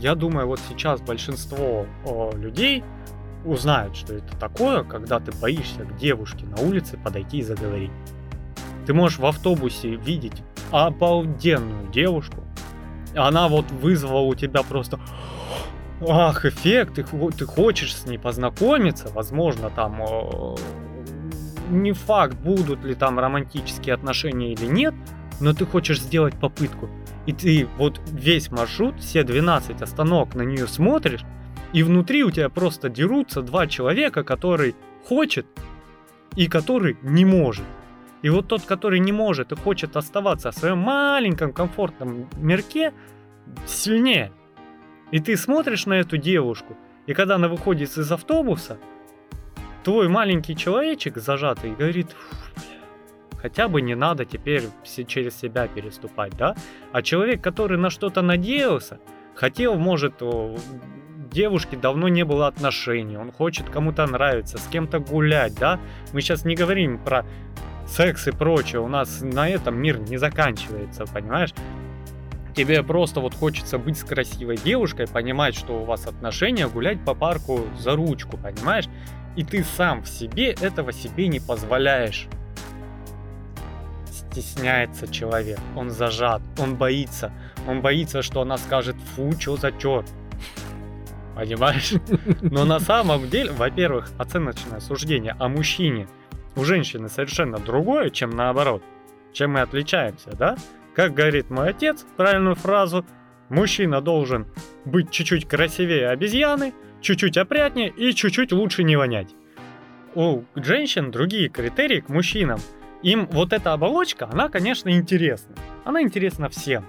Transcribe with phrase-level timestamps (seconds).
[0.00, 2.82] я думаю, вот сейчас большинство о, людей
[3.44, 7.92] узнают, что это такое, когда ты боишься к девушке на улице подойти и заговорить.
[8.86, 12.42] Ты можешь в автобусе видеть обалденную девушку,
[13.14, 14.98] она вот вызвала у тебя просто
[16.06, 20.54] ах, эффект, ты, ты хочешь с ней познакомиться, возможно, там э,
[21.70, 24.94] не факт, будут ли там романтические отношения или нет,
[25.40, 26.88] но ты хочешь сделать попытку.
[27.26, 31.24] И ты вот весь маршрут, все 12 остановок на нее смотришь,
[31.72, 35.46] и внутри у тебя просто дерутся два человека, который хочет
[36.36, 37.64] и который не может.
[38.22, 42.92] И вот тот, который не может и хочет оставаться в своем маленьком комфортном мирке,
[43.66, 44.32] сильнее.
[45.10, 46.76] И ты смотришь на эту девушку,
[47.06, 48.78] и когда она выходит из автобуса,
[49.82, 52.08] твой маленький человечек зажатый говорит,
[53.40, 54.64] хотя бы не надо теперь
[55.06, 56.54] через себя переступать, да?
[56.92, 59.00] А человек, который на что-то надеялся,
[59.34, 60.22] хотел, может,
[61.32, 65.80] девушке давно не было отношений, он хочет кому-то нравиться, с кем-то гулять, да?
[66.12, 67.24] Мы сейчас не говорим про
[67.86, 71.54] секс и прочее, у нас на этом мир не заканчивается, понимаешь?
[72.54, 77.14] Тебе просто вот хочется быть с красивой девушкой, понимать, что у вас отношения, гулять по
[77.14, 78.86] парку за ручку, понимаешь?
[79.36, 82.26] И ты сам в себе этого себе не позволяешь.
[84.30, 87.32] Стесняется человек, он зажат, он боится.
[87.66, 90.06] Он боится, что она скажет, фу, чё за черт.
[91.34, 91.94] Понимаешь?
[92.42, 96.06] Но на самом деле, во-первых, оценочное суждение о мужчине
[96.56, 98.82] у женщины совершенно другое, чем наоборот.
[99.32, 100.56] Чем мы отличаемся, да?
[100.94, 103.06] Как говорит мой отец, правильную фразу,
[103.48, 104.46] мужчина должен
[104.84, 109.34] быть чуть-чуть красивее обезьяны, чуть-чуть опрятнее и чуть-чуть лучше не вонять.
[110.14, 112.60] У женщин другие критерии к мужчинам.
[113.02, 115.54] Им вот эта оболочка, она, конечно, интересна.
[115.84, 116.84] Она интересна всем.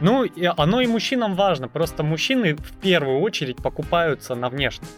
[0.00, 1.68] Ну, и оно и мужчинам важно.
[1.68, 4.96] Просто мужчины в первую очередь покупаются на внешность.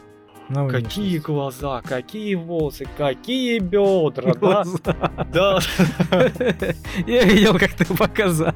[0.49, 4.65] На какие глаза, какие волосы, какие бедра, да?
[5.31, 5.59] Да.
[7.07, 8.55] Я видел, как ты показал.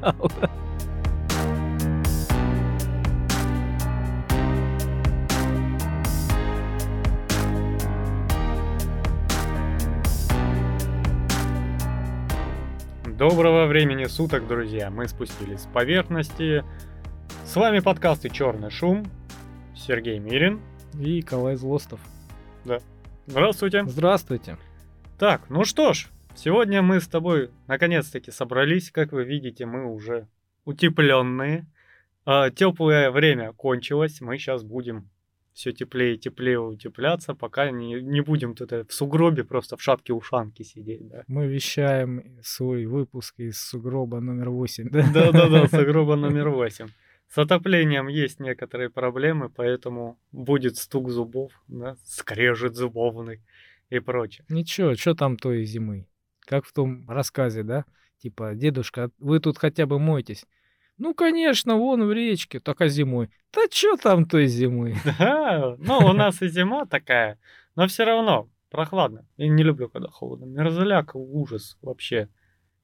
[13.29, 14.89] Доброго времени суток, друзья!
[14.89, 16.65] Мы спустились с поверхности.
[17.45, 19.05] С вами подкасты «Черный шум».
[19.73, 20.59] Сергей Мирин.
[20.99, 22.01] И Николай Злостов.
[22.65, 22.79] Да.
[23.25, 23.85] Здравствуйте.
[23.85, 24.57] Здравствуйте.
[25.17, 28.91] Так, ну что ж, сегодня мы с тобой наконец-таки собрались.
[28.91, 30.27] Как вы видите, мы уже
[30.65, 31.65] утепленные.
[32.25, 34.19] А, теплое время кончилось.
[34.19, 35.09] Мы сейчас будем
[35.53, 40.63] все теплее и теплее утепляться, пока не, не будем тут в сугробе просто в шапке-ушанке
[40.63, 41.23] сидеть, да.
[41.27, 45.09] Мы вещаем свой выпуск из сугроба номер 8, да?
[45.13, 46.87] Да-да-да, сугроба номер 8.
[47.29, 53.41] С отоплением есть некоторые проблемы, поэтому будет стук зубов, да, скрежет зубовный
[53.89, 54.45] и прочее.
[54.49, 56.07] Ничего, что там той зимы?
[56.41, 57.85] Как в том рассказе, да?
[58.17, 60.45] Типа, дедушка, вы тут хотя бы мойтесь.
[60.97, 63.29] Ну, конечно, вон в речке, только зимой.
[63.51, 64.95] Да что там той зимы?
[65.19, 67.39] Да, ну, у нас и зима такая,
[67.75, 69.25] но все равно прохладно.
[69.37, 70.45] Я не люблю, когда холодно.
[70.45, 72.29] Мерзляк, ужас вообще.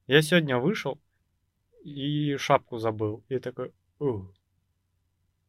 [0.06, 1.00] Я сегодня вышел
[1.84, 3.24] и шапку забыл.
[3.28, 4.32] И такой, ух.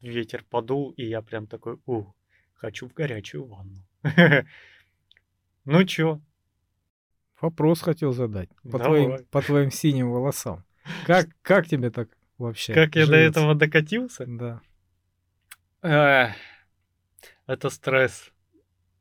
[0.02, 2.16] Ветер подул, и я прям такой, ух,
[2.56, 3.84] хочу в горячую ванну.
[5.64, 6.20] Ну чё?
[7.40, 8.50] Вопрос хотел задать.
[8.64, 10.64] По твоим, по твоим синим волосам.
[11.06, 12.10] Как, как тебе так
[12.42, 12.74] вообще.
[12.74, 14.26] Как я до этого докатился?
[14.28, 14.62] Да.
[17.48, 18.32] это стресс.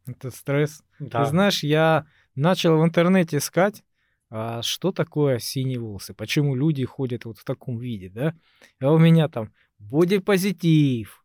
[0.06, 0.82] Это стресс.
[0.98, 1.24] Да.
[1.24, 3.84] Ты знаешь, я начал в интернете искать,
[4.30, 8.34] а что такое синие волосы, почему люди ходят вот в таком виде, да?
[8.80, 11.19] А у меня там бодипозитив,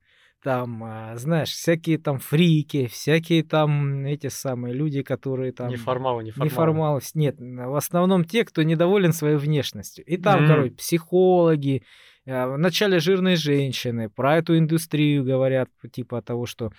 [0.45, 5.69] там, а, знаешь, всякие там фрики, всякие там эти самые люди, которые там...
[5.69, 6.45] Неформалы, неформалы.
[6.45, 10.05] Неформалы, нет, в основном те, кто недоволен своей внешностью.
[10.05, 10.47] И там, mm.
[10.47, 11.81] короче, психологи,
[12.27, 16.71] а, вначале жирные женщины, про эту индустрию говорят, типа того, что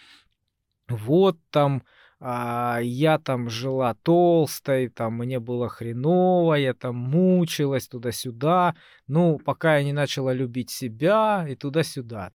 [0.89, 1.83] вот там
[2.21, 8.77] а, я там жила толстой, там мне было хреново, я там мучилась туда-сюда,
[9.09, 12.31] ну, пока я не начала любить себя и туда-сюда.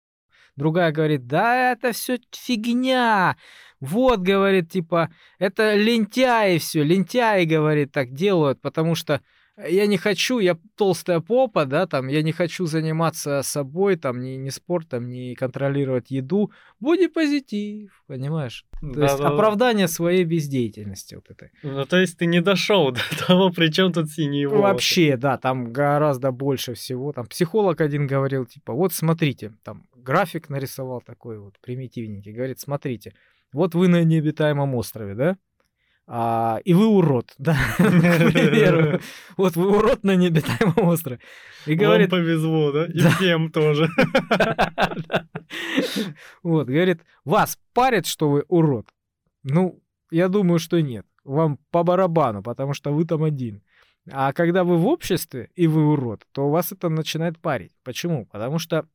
[0.56, 3.36] Другая говорит, да это все фигня.
[3.80, 9.20] Вот, говорит, типа, это лентяи все, лентяи, говорит, так делают, потому что
[9.68, 14.30] я не хочу, я толстая попа, да, там, я не хочу заниматься собой, там, ни,
[14.30, 16.50] ни спортом, ни контролировать еду.
[16.80, 18.64] Будь позитив, понимаешь?
[18.80, 19.92] То да, есть да, оправдание да.
[19.92, 21.50] своей бездеятельности вот этой.
[21.62, 24.62] Ну, то есть ты не дошел до того, при чем тут синие волосы.
[24.62, 27.12] Вообще, да, там гораздо больше всего.
[27.12, 32.32] Там психолог один говорил, типа, вот смотрите, там, график нарисовал такой вот примитивненький.
[32.32, 33.14] Говорит, смотрите,
[33.52, 35.36] вот вы на необитаемом острове, да?
[36.06, 39.00] А, и вы урод, да, к примеру.
[39.36, 41.20] Вот вы урод на необитаемом острове.
[41.66, 42.10] И говорит...
[42.10, 42.86] Вам повезло, да?
[42.86, 43.88] И всем тоже.
[46.42, 48.88] Вот, говорит, вас парит, что вы урод?
[49.42, 51.06] Ну, я думаю, что нет.
[51.24, 53.62] Вам по барабану, потому что вы там один.
[54.10, 57.72] А когда вы в обществе и вы урод, то вас это начинает парить.
[57.84, 58.26] Почему?
[58.26, 58.88] Потому что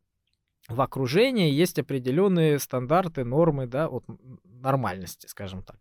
[0.67, 4.03] в окружении есть определенные стандарты, нормы, да, вот
[4.43, 5.77] нормальности, скажем так.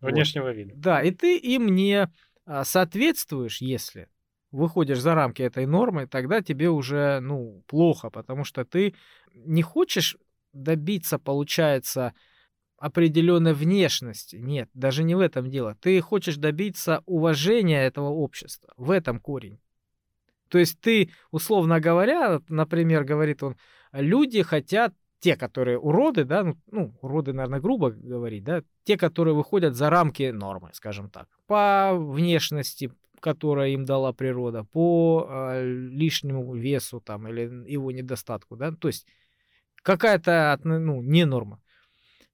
[0.00, 0.56] Внешнего вот.
[0.56, 0.74] вида.
[0.76, 2.08] Да, и ты им не
[2.46, 4.08] а, соответствуешь, если
[4.50, 8.94] выходишь за рамки этой нормы, тогда тебе уже, ну, плохо, потому что ты
[9.34, 10.16] не хочешь
[10.52, 12.14] добиться, получается,
[12.78, 14.36] определенной внешности.
[14.36, 15.74] Нет, даже не в этом дело.
[15.80, 18.72] Ты хочешь добиться уважения этого общества.
[18.76, 19.58] В этом корень.
[20.48, 23.56] То есть ты, условно говоря, например, говорит он,
[23.92, 29.34] люди хотят, те, которые уроды, да, ну, ну уроды, наверное, грубо говорить, да, те, которые
[29.34, 36.54] выходят за рамки нормы, скажем так, по внешности, которая им дала природа, по э, лишнему
[36.54, 39.06] весу там или его недостатку, да, то есть
[39.82, 41.60] какая-то, ну, не норма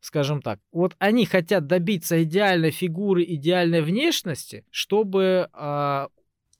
[0.04, 0.60] скажем так.
[0.70, 5.48] Вот они хотят добиться идеальной фигуры, идеальной внешности, чтобы...
[5.54, 6.08] Э,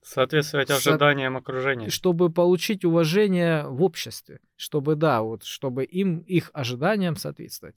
[0.04, 0.76] Соответствовать со...
[0.76, 1.88] ожиданиям окружения.
[1.88, 4.40] Чтобы получить уважение в обществе.
[4.54, 7.76] Чтобы, да, вот, чтобы им, их ожиданиям соответствовать.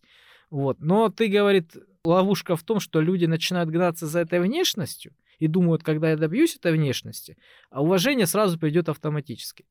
[0.49, 0.81] Вот.
[0.81, 5.83] Но ты, говорит, ловушка в том, что люди начинают гнаться за этой внешностью и думают,
[5.83, 7.37] когда я добьюсь этой внешности,
[7.69, 9.65] а уважение сразу придет автоматически.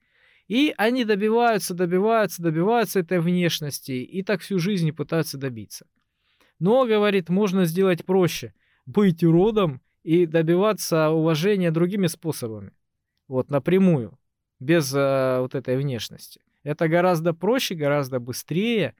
[0.48, 5.86] И они добиваются, добиваются, добиваются этой внешности, и так всю жизнь пытаются добиться.
[6.58, 8.54] Но, говорит, можно сделать проще.
[8.86, 12.70] Быть уродом и добиваться уважения другими способами.
[13.26, 14.16] Вот, напрямую,
[14.60, 16.40] без э, вот этой внешности.
[16.62, 18.94] Это гораздо проще, гораздо быстрее,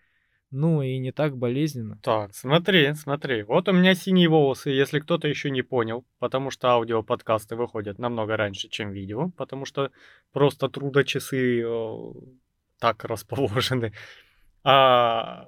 [0.51, 2.01] ну и не так болезненно.
[2.03, 3.45] Так, смотри, смотри.
[3.45, 8.37] Вот у меня синие волосы, если кто-то еще не понял, потому что аудиоподкасты выходят намного
[8.37, 9.93] раньше, чем видео, потому что
[10.33, 11.97] просто трудочасы э,
[12.81, 13.93] так расположены.
[14.65, 15.47] А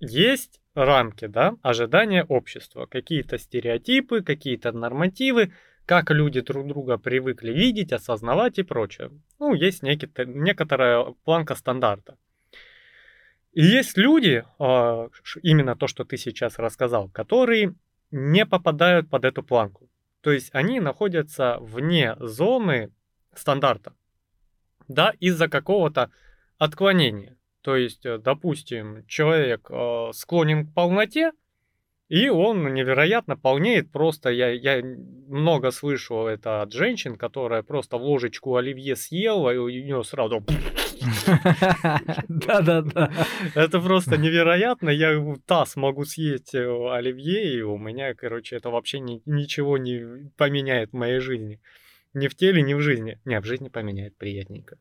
[0.00, 5.52] есть рамки, да, ожидания общества, какие-то стереотипы, какие-то нормативы,
[5.86, 9.10] как люди друг друга привыкли видеть, осознавать и прочее.
[9.38, 12.16] Ну, есть некий, некоторая планка стандарта.
[13.52, 15.08] И есть люди, а,
[15.42, 17.74] именно то, что ты сейчас рассказал, которые
[18.10, 19.88] не попадают под эту планку.
[20.20, 22.92] То есть они находятся вне зоны
[23.34, 23.94] стандарта,
[24.88, 26.10] да, из-за какого-то
[26.58, 27.36] отклонения.
[27.62, 31.32] То есть, э, допустим, человек а, склонен к полноте,
[32.08, 33.92] и он невероятно полнеет.
[33.92, 39.58] Просто я, я много слышал это от женщин, которая просто в ложечку оливье съела, и
[39.58, 40.44] у нее сразу
[42.28, 43.12] да-да-да.
[43.54, 44.90] Это просто невероятно.
[44.90, 50.90] Я таз могу съесть э, оливье, и у меня, короче, это вообще ничего не поменяет
[50.90, 51.60] в моей жизни.
[52.12, 53.18] Ни в теле, ни в жизни.
[53.24, 54.76] Не, в жизни поменяет приятненько.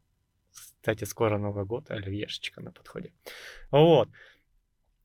[0.82, 3.12] Кстати, скоро Новый год, оливьешечка на подходе.
[3.72, 4.10] Вот.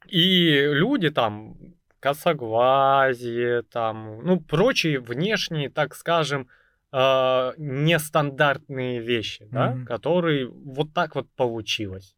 [0.06, 1.56] И люди там,
[2.00, 6.48] косоглазие, там, ну, прочие внешние, так скажем,
[6.92, 9.84] э, нестандартные вещи, да, mm-hmm.
[9.84, 12.14] которые вот так вот получилось.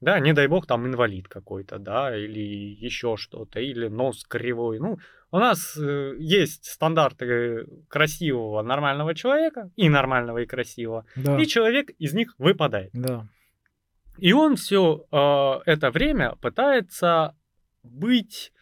[0.00, 2.40] Да, не дай бог, там инвалид какой-то, да, или
[2.84, 4.78] еще что-то, или нос кривой.
[4.78, 4.98] Ну,
[5.30, 11.40] у нас э, есть стандарты красивого, нормального человека, и нормального, и красивого, да.
[11.40, 12.90] и человек из них выпадает.
[12.92, 13.28] Да.
[14.18, 17.36] И он все э, это время пытается
[17.82, 18.52] быть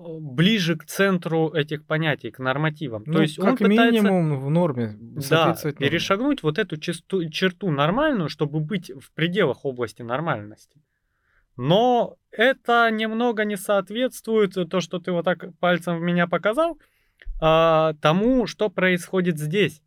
[0.00, 3.02] ближе к центру этих понятий, к нормативам.
[3.06, 4.96] Ну, То есть как он пытается, минимум в норме
[5.28, 5.72] да, норме.
[5.74, 10.80] перешагнуть вот эту черту, черту нормальную, чтобы быть в пределах области нормальности.
[11.56, 16.78] Но это немного не соответствует то, что ты вот так пальцем в меня показал,
[17.40, 19.82] а, тому, что происходит здесь.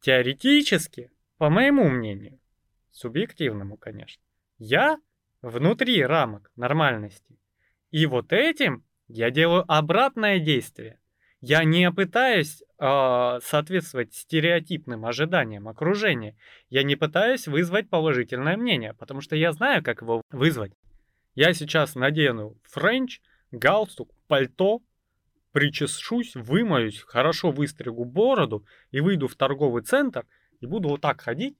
[0.00, 2.40] Теоретически, по моему мнению,
[2.90, 4.22] субъективному, конечно,
[4.58, 4.98] я
[5.42, 7.38] внутри рамок нормальности
[7.92, 10.98] и вот этим я делаю обратное действие.
[11.42, 16.36] Я не пытаюсь э, соответствовать стереотипным ожиданиям окружения.
[16.70, 20.72] Я не пытаюсь вызвать положительное мнение, потому что я знаю, как его вызвать.
[21.34, 23.20] Я сейчас надену френч,
[23.50, 24.82] галстук, пальто,
[25.50, 30.24] причешусь, вымоюсь, хорошо выстригу бороду и выйду в торговый центр
[30.60, 31.56] и буду вот так ходить.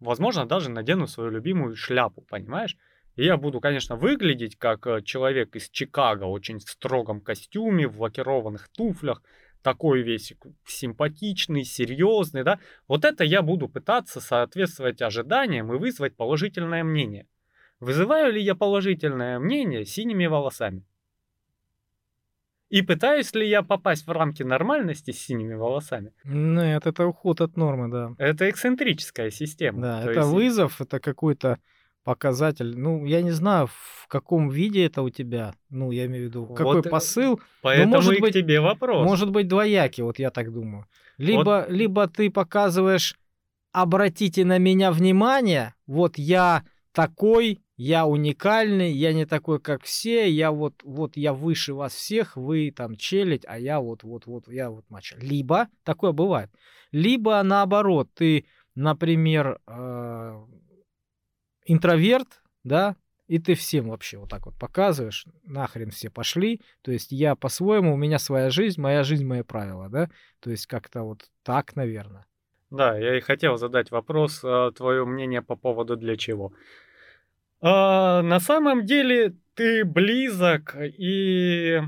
[0.00, 2.78] Возможно, даже надену свою любимую шляпу, понимаешь?
[3.16, 8.00] И я буду, конечно, выглядеть как э, человек из Чикаго, очень в строгом костюме, в
[8.00, 9.22] лакированных туфлях,
[9.62, 10.32] такой весь
[10.66, 12.58] симпатичный, серьезный, да.
[12.86, 17.26] Вот это я буду пытаться соответствовать ожиданиям и вызвать положительное мнение.
[17.80, 20.84] Вызываю ли я положительное мнение синими волосами?
[22.68, 26.12] И пытаюсь ли я попасть в рамки нормальности с синими волосами?
[26.24, 28.14] Нет, это уход от нормы, да.
[28.18, 29.80] Это эксцентрическая система.
[29.80, 31.58] Да, То это есть- вызов, это какой-то
[32.06, 32.78] показатель.
[32.78, 35.54] Ну, я не знаю, в каком виде это у тебя.
[35.70, 37.40] Ну, я имею в виду, какой Вот, э, посыл.
[37.62, 39.04] Поэтому может и быть- к тебе вопрос.
[39.04, 40.86] Может быть двоякий, вот я так думаю.
[41.18, 43.18] Либо, либо ты показываешь,
[43.72, 50.52] обратите на меня внимание, вот я такой, я уникальный, я не такой, как все, я
[50.52, 54.70] вот, вот я выше вас всех, вы там челядь, а я вот, вот, вот, я
[54.70, 55.16] вот мачо.
[55.20, 56.50] Либо, такое бывает,
[56.92, 58.46] либо наоборот, ты,
[58.76, 60.40] например, э,
[61.66, 62.96] интроверт, да,
[63.28, 67.94] и ты всем вообще вот так вот показываешь, нахрен все пошли, то есть я по-своему,
[67.94, 72.26] у меня своя жизнь, моя жизнь, мои правила, да, то есть как-то вот так, наверное.
[72.70, 76.52] Да, я и хотел задать вопрос, а, твое мнение по поводу для чего.
[77.60, 81.80] А, на самом деле ты близок, и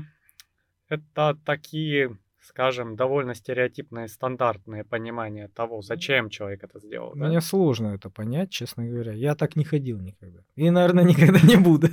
[0.87, 2.17] это такие,
[2.49, 7.13] скажем, довольно стереотипные, стандартные понимания того, зачем человек это сделал.
[7.15, 7.27] да?
[7.27, 9.13] Мне сложно это понять, честно говоря.
[9.13, 10.39] Я так не ходил никогда.
[10.55, 11.87] И, наверное, никогда не буду.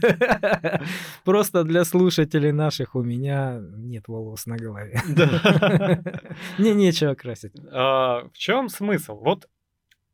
[1.25, 4.99] Просто для слушателей наших у меня нет волос на голове.
[5.09, 6.01] Да.
[6.59, 7.53] Мне нечего красить.
[7.71, 9.19] А, В чем смысл?
[9.21, 9.47] Вот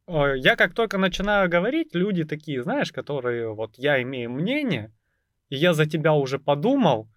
[0.09, 4.91] э, я как только начинаю говорить, люди такие, знаешь, которые вот я имею мнение,
[5.51, 7.09] и я за тебя уже подумал,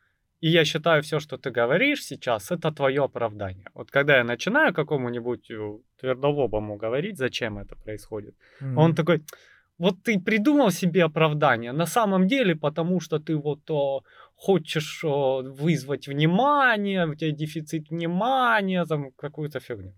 [0.46, 3.66] и я считаю все, что ты говоришь сейчас, это твое оправдание.
[3.74, 8.36] Вот когда я начинаю какому-нибудь э, твердолобому говорить, зачем это происходит,
[8.76, 8.96] он Мгм.
[8.96, 9.22] такой,
[9.80, 14.04] вот ты придумал себе оправдание, на самом деле, потому что ты вот о,
[14.36, 19.94] хочешь о, вызвать внимание, у тебя дефицит внимания, там какую-то фигню.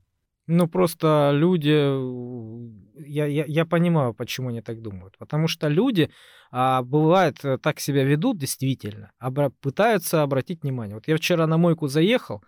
[0.47, 5.17] Ну, просто люди, э, я, я, я понимаю, почему они так думают.
[5.17, 6.09] Потому что люди,
[6.51, 10.95] а, бывает, э, так себя ведут действительно, обра- пытаются обратить внимание.
[10.95, 12.41] Вот я вчера на мойку заехал,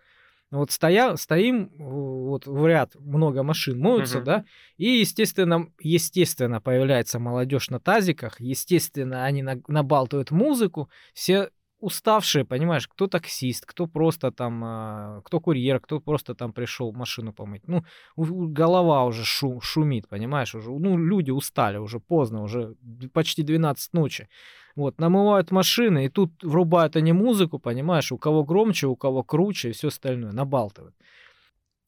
[0.51, 4.25] вот стоя, стоим, вот в ряд много машин моются, Мгм.
[4.25, 4.46] да,
[4.77, 11.50] и, естественно, естественно, появляется молодежь на тазиках, естественно, они на- набалтывают музыку, все
[11.80, 17.34] уставшие, понимаешь, кто таксист, кто просто там, а, кто курьер, кто просто там пришел машину
[17.34, 17.68] помыть.
[17.68, 17.84] Ну,
[18.16, 22.76] голова уже шу- шумит, понимаешь, уже, ну, люди устали, уже поздно, уже
[23.14, 24.28] почти 12 ночи.
[24.76, 29.70] Вот, намывают машины, и тут врубают они музыку, понимаешь, у кого громче, у кого круче
[29.70, 30.96] и все остальное, набалтывают.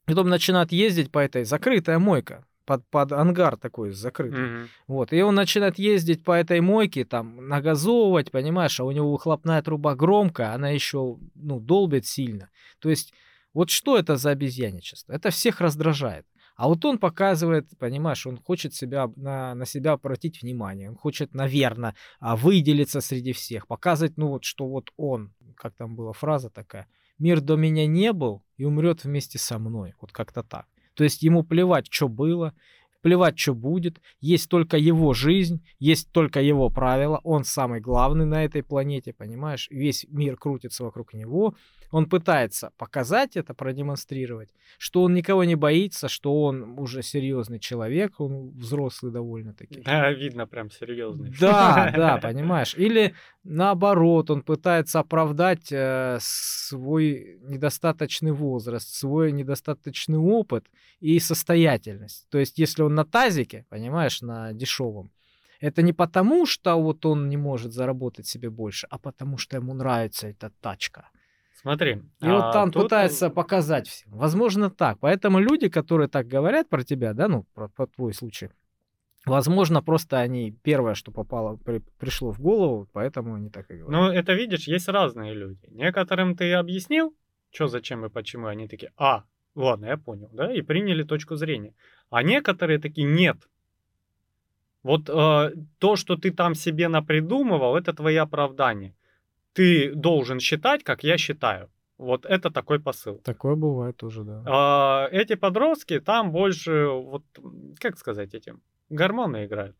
[0.05, 4.39] Потом начинают ездить по этой, закрытая мойка, под, под ангар такой закрытый.
[4.39, 4.67] Мгм.
[4.87, 9.61] Вот, и он начинает ездить по этой мойке, там, нагазовывать, понимаешь, а у него выхлопная
[9.61, 12.49] труба громкая, она еще, ну, долбит сильно.
[12.79, 13.13] То есть,
[13.53, 15.11] вот что это за обезьяничество?
[15.11, 16.25] Это всех раздражает.
[16.55, 21.33] А вот он показывает, понимаешь, он хочет себя, на, на себя обратить внимание, он хочет,
[21.33, 26.87] наверное, выделиться среди всех, показывать, ну вот, что вот он, как там была фраза такая,
[27.19, 30.67] мир до меня не был и умрет вместе со мной, вот как-то так.
[30.93, 32.53] То есть ему плевать, что было,
[33.01, 38.45] плевать, что будет, есть только его жизнь, есть только его правила, он самый главный на
[38.45, 41.55] этой планете, понимаешь, весь мир крутится вокруг него,
[41.91, 48.19] он пытается показать это, продемонстрировать, что он никого не боится, что он уже серьезный человек,
[48.19, 49.81] он взрослый довольно-таки.
[49.81, 51.31] Да, видно прям серьезный.
[51.39, 52.73] Да, да, понимаешь.
[52.75, 60.65] Или наоборот, он пытается оправдать э, свой недостаточный возраст, свой недостаточный опыт
[60.99, 62.27] и состоятельность.
[62.29, 65.11] То есть, если он на тазике, понимаешь, на дешевом,
[65.59, 69.73] это не потому, что вот он не может заработать себе больше, а потому что ему
[69.73, 71.09] нравится эта тачка.
[71.61, 72.01] Смотри.
[72.21, 74.11] И вот а, там тут, пытается показать всем.
[74.11, 74.97] Возможно, так.
[74.99, 78.49] Поэтому люди, которые так говорят про тебя, да, ну, про, про твой случай,
[79.25, 83.91] возможно, просто они первое, что попало, при- пришло в голову, поэтому они так и говорят.
[83.91, 85.61] Ну, это видишь, есть разные люди.
[85.69, 87.15] Некоторым ты объяснил,
[87.51, 91.75] что, зачем и почему, они такие, а, ладно, я понял, да, и приняли точку зрения.
[92.09, 93.37] А некоторые такие, нет.
[94.83, 98.95] Вот э, то, что ты там себе напридумывал, это твои оправдания.
[99.53, 101.69] Ты должен считать, как я считаю.
[101.97, 103.21] Вот это такой посыл.
[103.23, 104.43] Такое бывает тоже, да.
[104.47, 107.23] А, эти подростки там больше, вот,
[107.79, 109.77] как сказать этим, гормоны играют.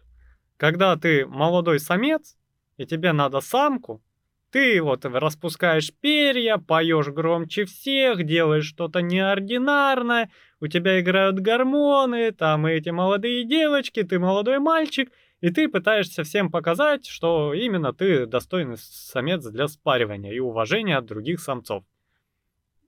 [0.58, 2.38] Когда ты молодой самец,
[2.78, 4.04] и тебе надо самку,
[4.52, 12.66] ты вот распускаешь перья, поешь громче всех, делаешь что-то неординарное, у тебя играют гормоны, там
[12.66, 15.12] эти молодые девочки, ты молодой мальчик,
[15.42, 21.06] и ты пытаешься всем показать, что именно ты достойный самец для спаривания и уважения от
[21.06, 21.84] других самцов.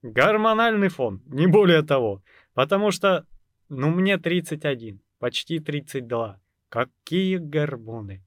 [0.03, 2.21] Гормональный фон, не более того.
[2.53, 3.25] Потому что,
[3.69, 6.39] ну, мне 31, почти 32.
[6.69, 8.23] Какие гормоны?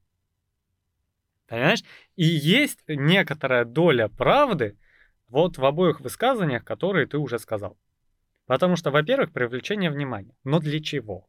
[1.47, 1.85] Понимаешь?
[2.17, 4.77] И есть некоторая доля правды
[5.29, 7.79] вот в обоих высказываниях, которые ты уже сказал.
[8.47, 10.35] Потому что, во-первых, привлечение внимания.
[10.43, 11.29] Но для чего?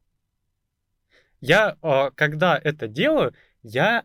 [1.39, 4.03] Я, а, когда это делаю, я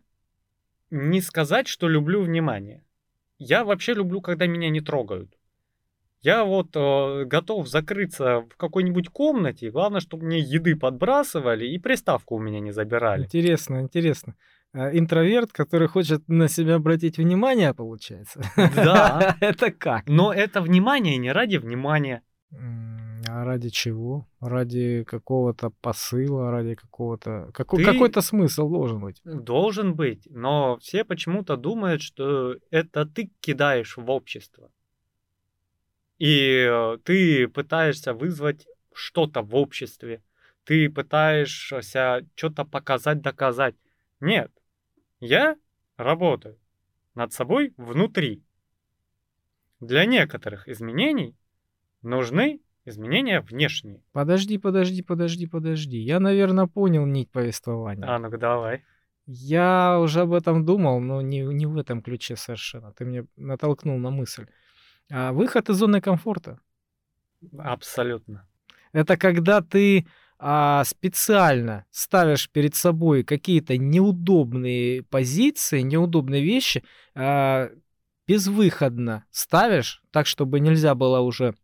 [0.91, 2.85] не сказать, что люблю внимание.
[3.39, 5.37] Я вообще люблю, когда меня не трогают.
[6.21, 12.37] Я вот э, готов закрыться в какой-нибудь комнате, главное, чтобы мне еды подбрасывали и приставку
[12.37, 13.25] у меня не забирали.
[13.25, 14.37] Интересно, интересно.
[14.73, 18.41] А, интроверт, который хочет на себя обратить внимание, получается?
[18.57, 19.37] Да.
[19.41, 20.07] Это как?
[20.07, 22.23] Но это внимание не ради внимания.
[23.35, 24.27] А ради чего?
[24.41, 27.51] Ради какого-то посыла, ради какого-то...
[27.55, 27.91] Какой, ты...
[27.91, 29.23] Какой-то смысл должен быть.
[29.25, 34.71] Должен быть, но все почему-то думают, что это ты кидаешь в общество.
[36.19, 40.23] И э, ты пытаешься вызвать что-то в обществе.
[40.65, 43.77] Ты пытаешься что-то показать, доказать.
[44.21, 44.53] Нет,
[45.21, 45.57] я
[45.97, 46.59] работаю
[47.15, 48.43] над собой внутри.
[49.81, 51.35] Для некоторых изменений
[52.03, 54.03] нужны изменения внешние.
[54.13, 55.99] Подожди, подожди, подожди, подожди.
[55.99, 58.07] Я, наверное, понял нить повествования.
[58.07, 58.85] А, ну-ка давай.
[59.27, 62.93] Я уже об этом думал, но не, не в этом ключе совершенно.
[62.93, 64.47] Ты мне натолкнул на мысль.
[65.11, 66.59] А выход из зоны комфорта.
[67.59, 68.49] Абсолютно.
[68.93, 70.07] Это когда ты
[70.39, 76.83] а, специально ставишь перед собой какие-то неудобные позиции, неудобные вещи,
[77.15, 77.71] а,
[78.27, 81.55] безвыходно ставишь, так, чтобы нельзя было уже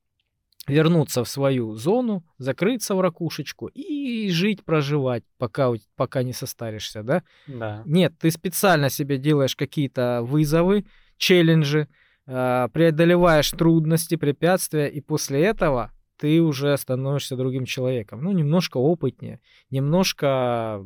[0.68, 7.22] вернуться в свою зону, закрыться в ракушечку и жить, проживать, пока, пока не состаришься, да?
[7.46, 7.82] Да.
[7.86, 10.84] Нет, ты специально себе делаешь какие-то вызовы,
[11.16, 11.88] челленджи,
[12.26, 18.22] э, преодолеваешь трудности, препятствия, и после этого ты уже становишься другим человеком.
[18.22, 20.84] Ну, немножко опытнее, немножко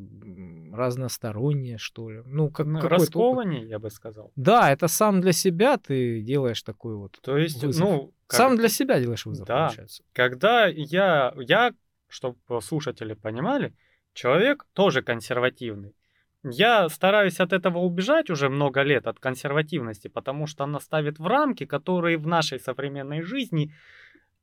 [0.73, 2.23] разностороннее, что ли.
[2.27, 4.31] Ну, как ну, Раскованнее, я бы сказал.
[4.37, 7.89] Да, это сам для себя ты делаешь такой вот То есть, вызов.
[7.89, 8.13] ну...
[8.33, 8.39] Как...
[8.39, 9.67] Сам для себя делаешь вызов, да.
[9.67, 10.03] получается.
[10.15, 11.75] Когда я, я,
[12.09, 13.75] чтобы слушатели понимали,
[14.15, 15.95] человек тоже консервативный.
[16.43, 21.27] Я стараюсь от этого убежать уже много лет, от консервативности, потому что она ставит в
[21.27, 23.75] рамки, которые в нашей современной жизни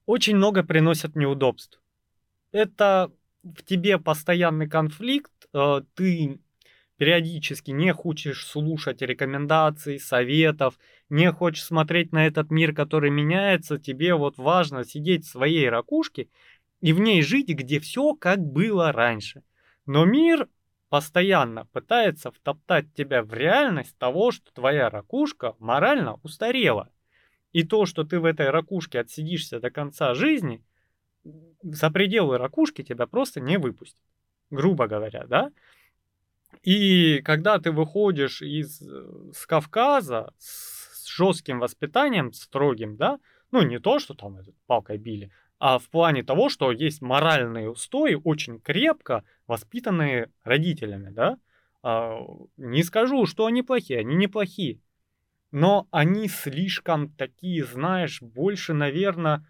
[0.06, 1.82] очень много приносят неудобств.
[2.52, 3.12] Это
[3.44, 6.40] в тебе постоянный конфликт, э, ты
[6.98, 10.78] периодически не хочешь слушать рекомендаций, советов,
[11.10, 16.30] не хочешь смотреть на этот мир, который меняется, тебе вот важно сидеть в своей ракушке
[16.82, 19.44] и в ней жить, где все как было раньше.
[19.86, 20.48] Но мир
[20.90, 26.90] постоянно пытается втоптать тебя в реальность того, что твоя ракушка морально устарела.
[27.52, 30.64] И то, что ты в этой ракушке отсидишься до конца жизни,
[31.64, 34.02] за пределы ракушки тебя просто не выпустят.
[34.52, 35.52] Грубо говоря, да?
[36.64, 40.79] И когда ты выходишь из э, с Кавказа с
[41.20, 43.20] жестким воспитанием, строгим, да,
[43.52, 47.70] ну не то, что там этот, палкой били, а в плане того, что есть моральные
[47.70, 51.38] устои, очень крепко воспитанные родителями, да,
[51.84, 52.20] а,
[52.56, 54.80] не скажу, что они плохие, они неплохие,
[55.52, 59.46] но они слишком такие, знаешь, больше, наверное,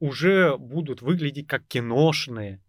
[0.00, 2.60] уже будут выглядеть как киношные.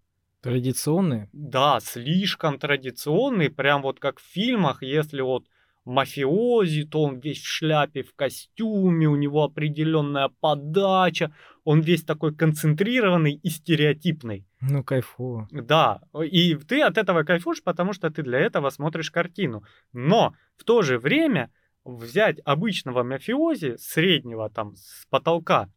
[0.42, 1.28] Традиционные?
[1.34, 5.48] Да, слишком традиционные, прям вот как в фильмах, если вот
[5.86, 12.36] мафиози, то он весь в шляпе, в костюме, у него определенная подача, он весь такой
[12.36, 14.46] концентрированный и стереотипный.
[14.62, 15.48] Ну, кайфово.
[15.52, 19.64] Да, и ты от этого кайфуешь, потому что ты для этого смотришь картину.
[19.94, 21.52] Но в то же время
[21.84, 25.70] взять обычного мафиози, среднего там с потолка,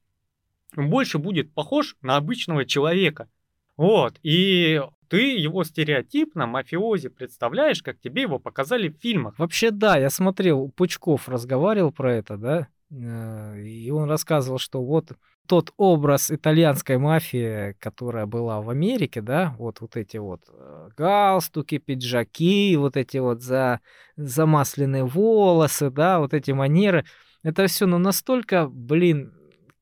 [0.75, 3.29] больше будет похож на обычного человека.
[3.77, 9.39] Вот, и ты его стереотипно мафиози представляешь, как тебе его показали в фильмах.
[9.39, 15.13] Вообще, да, я смотрел, Пучков разговаривал про это, да, э, и он рассказывал, что вот
[15.47, 21.79] тот образ итальянской мафии, которая была в Америке, да, вот, вот эти вот э, галстуки,
[21.79, 23.81] пиджаки, вот эти вот за,
[24.17, 27.07] замасленные волосы, да, вот эти манеры,
[27.43, 29.33] это все, ну, настолько, блин,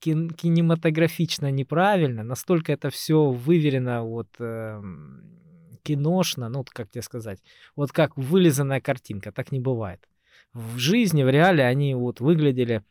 [0.01, 4.83] кин- кинематографично неправильно, настолько это все выверено вот э,
[5.83, 7.39] киношно, ну, как тебе сказать,
[7.77, 10.01] вот как вылизанная картинка, так не бывает.
[10.53, 12.83] В жизни, в реале они вот выглядели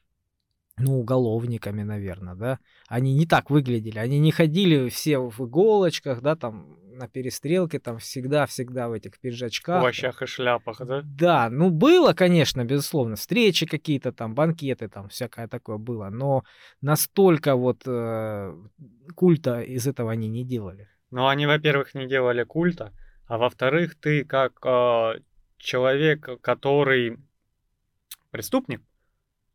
[0.78, 2.60] ну, уголовниками, наверное, да.
[2.88, 7.98] Они не так выглядели, они не ходили все в иголочках, да, там, на перестрелке, там,
[7.98, 9.78] всегда-всегда в этих пиджачках.
[9.78, 11.02] В овощах и шляпах, да?
[11.04, 16.44] Да, ну, было, конечно, безусловно, встречи какие-то там, банкеты там, всякое такое было, но
[16.82, 18.54] настолько вот э,
[19.16, 20.90] культа из этого они не делали.
[21.12, 22.92] Ну, они, во-первых, не делали культа,
[23.28, 25.22] а во-вторых, ты как э,
[25.58, 27.18] человек, который
[28.32, 28.82] преступник,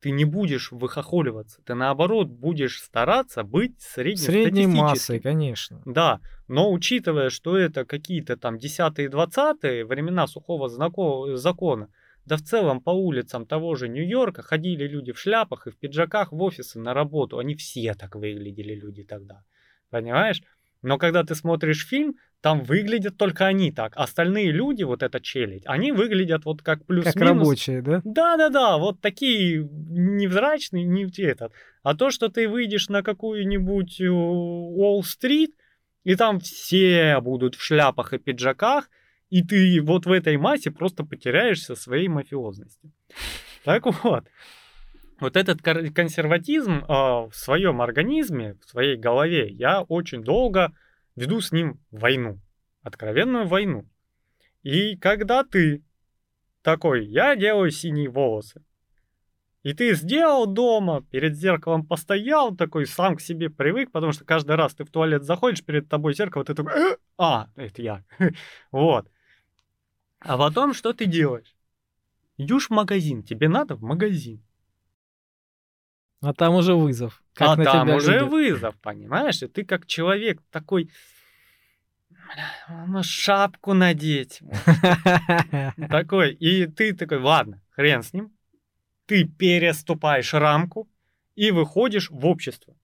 [0.00, 3.80] ты не будешь выхохоливаться, ты наоборот будешь стараться быть
[4.24, 5.82] Средней массой, конечно.
[5.84, 11.88] Да, но учитывая, что это какие-то там 10-20 времена сухого закона,
[12.24, 16.32] да в целом по улицам того же Нью-Йорка ходили люди в шляпах и в пиджаках
[16.32, 17.38] в офисы на работу.
[17.38, 19.42] Они все так выглядели люди тогда.
[19.90, 20.42] Понимаешь?
[20.82, 23.92] Но когда ты смотришь фильм, там выглядят только они так.
[23.96, 27.14] Остальные люди, вот эта челядь, они выглядят вот как плюс-минус.
[27.14, 28.00] Как рабочие, да?
[28.04, 31.52] Да-да-да, вот такие невзрачные, не этот.
[31.82, 35.54] А то, что ты выйдешь на какую-нибудь э, Уолл-стрит,
[36.04, 38.88] и там все будут в шляпах и пиджаках,
[39.28, 42.90] и ты вот в этой массе просто потеряешься своей мафиозностью.
[43.64, 44.24] Так вот,
[45.20, 50.72] вот этот консерватизм э, в своем организме, в своей голове, я очень долго
[51.16, 52.40] веду с ним войну,
[52.82, 53.88] откровенную войну.
[54.62, 55.82] И когда ты
[56.62, 58.62] такой, я делаю синие волосы,
[59.62, 64.56] и ты сделал дома, перед зеркалом постоял, такой сам к себе привык, потому что каждый
[64.56, 68.04] раз ты в туалет заходишь, перед тобой зеркало, ты такой, «Э, а, это я.
[68.72, 69.10] вот.
[70.20, 71.54] А потом что ты делаешь?
[72.38, 74.42] Идешь в магазин, тебе надо в магазин.
[76.22, 77.22] А там уже вызов.
[77.34, 78.30] Как а там уже любят.
[78.30, 79.42] вызов, понимаешь?
[79.42, 80.90] И ты как человек такой,
[82.86, 84.40] ну шапку надеть.
[85.88, 88.32] Такой, и ты такой, ладно, хрен с ним.
[89.06, 90.88] Ты переступаешь рамку
[91.34, 92.76] и выходишь в общество.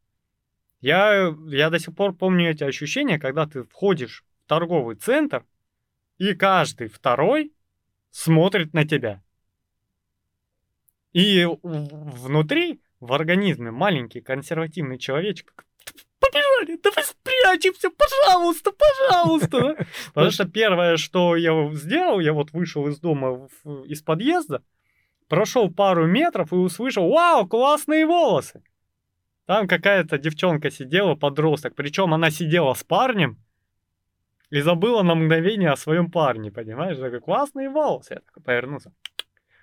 [0.81, 5.45] Я, я до сих пор помню эти ощущения, когда ты входишь в торговый центр,
[6.19, 7.53] и каждый второй
[8.11, 9.23] смотрит на тебя.
[11.13, 15.67] И внутри, в организме, маленький консервативный человечек
[16.19, 19.87] побежали, давай спрячемся, пожалуйста, пожалуйста.
[20.15, 23.49] Потому что первое, что я сделал, я вот вышел из дома,
[23.87, 24.63] из подъезда,
[25.29, 28.63] прошел пару метров и услышал, вау, классные волосы.
[29.47, 33.39] Там какая-то девчонка сидела, подросток, причем она сидела с парнем,
[34.51, 36.99] и забыла на мгновение о своем парне, понимаешь?
[36.99, 38.15] Такой, классные волосы.
[38.15, 38.93] Я такой повернулся.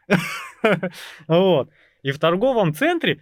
[1.28, 1.69] Вот.
[2.04, 3.22] И в торговом центре,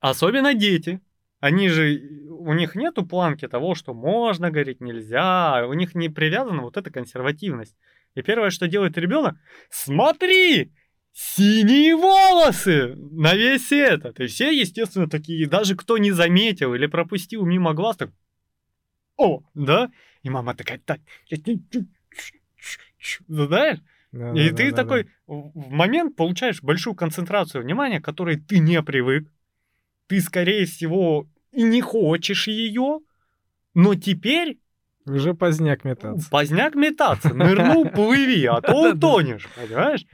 [0.00, 1.00] особенно дети,
[1.40, 6.62] они же, у них нету планки того, что можно говорить, нельзя, у них не привязана
[6.62, 7.76] вот эта консервативность.
[8.14, 9.36] И первое, что делает ребенок,
[9.68, 10.72] смотри,
[11.12, 14.20] синие волосы на весь этот.
[14.20, 18.10] И все, естественно, такие, даже кто не заметил или пропустил мимо глаз, так,
[19.16, 19.90] о, да?
[20.22, 21.00] И мама такая, так,
[23.26, 23.78] знаешь?
[24.12, 25.10] Да, и да, ты да, такой да.
[25.26, 29.32] в момент получаешь большую концентрацию внимания, к которой ты не привык.
[30.06, 33.00] Ты, скорее всего, и не хочешь ее,
[33.74, 34.58] но теперь...
[35.06, 36.30] Уже поздняк метаться.
[36.30, 37.34] Поздняк метаться.
[37.34, 40.04] Нырнул, плыви, а то утонешь, понимаешь?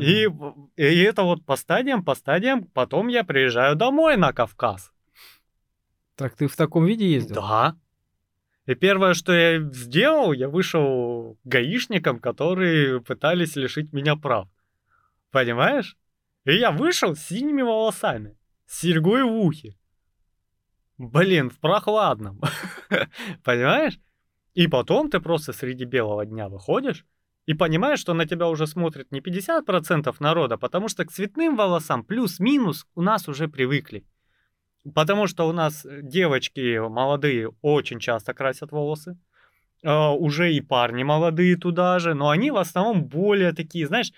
[0.00, 0.28] И,
[0.76, 2.64] и это вот по стадиям, по стадиям.
[2.64, 4.92] Потом я приезжаю домой на Кавказ.
[6.14, 7.36] Так ты в таком виде ездил?
[7.36, 7.76] Да.
[8.70, 14.46] И первое, что я сделал, я вышел гаишникам, которые пытались лишить меня прав.
[15.32, 15.96] Понимаешь?
[16.44, 19.76] И я вышел с синими волосами, с серьгой в ухе.
[20.98, 22.40] Блин, в прохладном.
[23.44, 23.98] Понимаешь?
[24.54, 27.04] И потом ты просто среди белого дня выходишь
[27.46, 32.04] и понимаешь, что на тебя уже смотрит не 50% народа, потому что к цветным волосам
[32.04, 34.04] плюс-минус у нас уже привыкли.
[34.94, 39.18] Потому что у нас э, девочки молодые очень часто красят волосы.
[39.82, 44.12] Uh, уже и парни молодые туда же, но они в основном более такие, знаешь,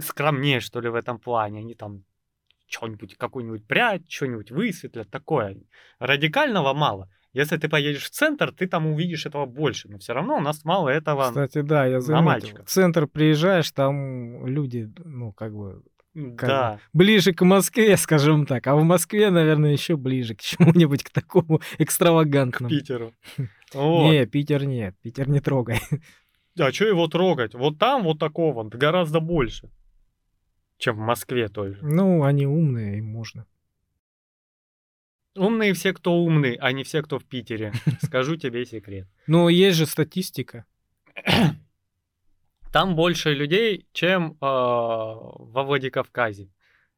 [0.00, 1.60] скромнее, что ли, в этом плане.
[1.60, 2.04] Они там
[2.66, 5.56] что-нибудь, какую-нибудь прядь, что-нибудь высветлят, такое.
[5.98, 7.08] Радикального мало.
[7.32, 9.88] Если ты поедешь в центр, ты там увидишь этого больше.
[9.88, 12.64] Но все равно у нас мало этого Кстати, да, я заметил.
[12.64, 15.82] В центр приезжаешь, там люди, ну, как бы
[16.18, 16.80] да.
[16.92, 18.66] Ближе к Москве, скажем так.
[18.66, 22.68] А в Москве, наверное, еще ближе к чему-нибудь, к такому экстравагантному.
[22.68, 23.14] К Питеру.
[23.74, 24.96] Не, Питер нет.
[25.02, 25.78] Питер не трогай.
[26.58, 27.54] А что его трогать?
[27.54, 29.70] Вот там вот такого гораздо больше,
[30.78, 31.78] чем в Москве той же.
[31.82, 33.46] Ну, они умные, им можно.
[35.36, 37.72] Умные все, кто умный, а не все, кто в Питере.
[38.02, 39.06] Скажу тебе секрет.
[39.26, 40.64] Ну, есть же статистика.
[42.72, 46.50] Там больше людей, чем э, во Владикавказе.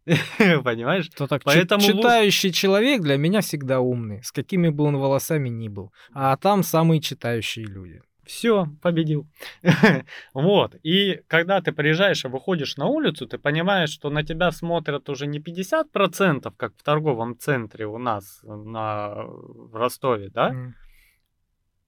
[0.64, 1.08] Понимаешь?
[1.16, 5.68] То так Поэтому читающий человек для меня всегда умный, с какими бы он волосами ни
[5.68, 5.92] был.
[6.12, 8.00] А там самые читающие люди.
[8.24, 9.26] Все, победил.
[10.34, 10.76] вот.
[10.84, 15.26] И когда ты приезжаешь и выходишь на улицу, ты понимаешь, что на тебя смотрят уже
[15.26, 20.52] не 50%, как в торговом центре у нас на в Ростове, да?
[20.52, 20.72] Mm.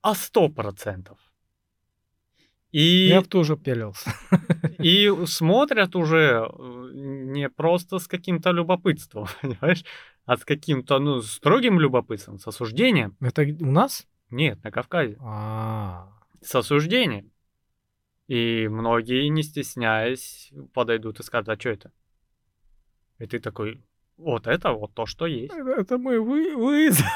[0.03, 1.17] А 100%.
[2.73, 4.13] И, Я бы тоже пялился.
[4.79, 9.85] и смотрят уже э, не просто с каким-то любопытством, понимаешь,
[10.25, 13.17] а с каким-то, ну, строгим любопытством, с осуждением.
[13.21, 14.07] Это у нас?
[14.31, 15.19] Нет, на Кавказе.
[15.21, 16.09] А,
[16.41, 17.31] С осуждением.
[18.27, 21.93] И многие, не стесняясь, подойдут и скажут, а что это?
[23.19, 23.83] И ты такой,
[24.23, 25.53] вот это вот то, что есть.
[25.53, 27.07] это, это мой вы, вызов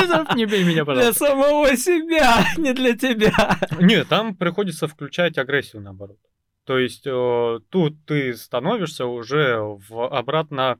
[0.00, 1.26] Вызов, Не бей меня, для пожалуйста.
[1.26, 3.58] самого себя, не для тебя.
[3.80, 6.18] Нет, там приходится включать агрессию наоборот.
[6.64, 10.78] То есть э, тут ты становишься уже в обратно,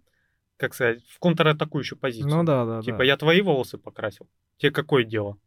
[0.59, 2.31] как сказать, в контратакующую позицию.
[2.31, 3.04] Ну да, да, Типа да.
[3.04, 4.28] я твои волосы покрасил.
[4.59, 5.38] Тебе какое дело?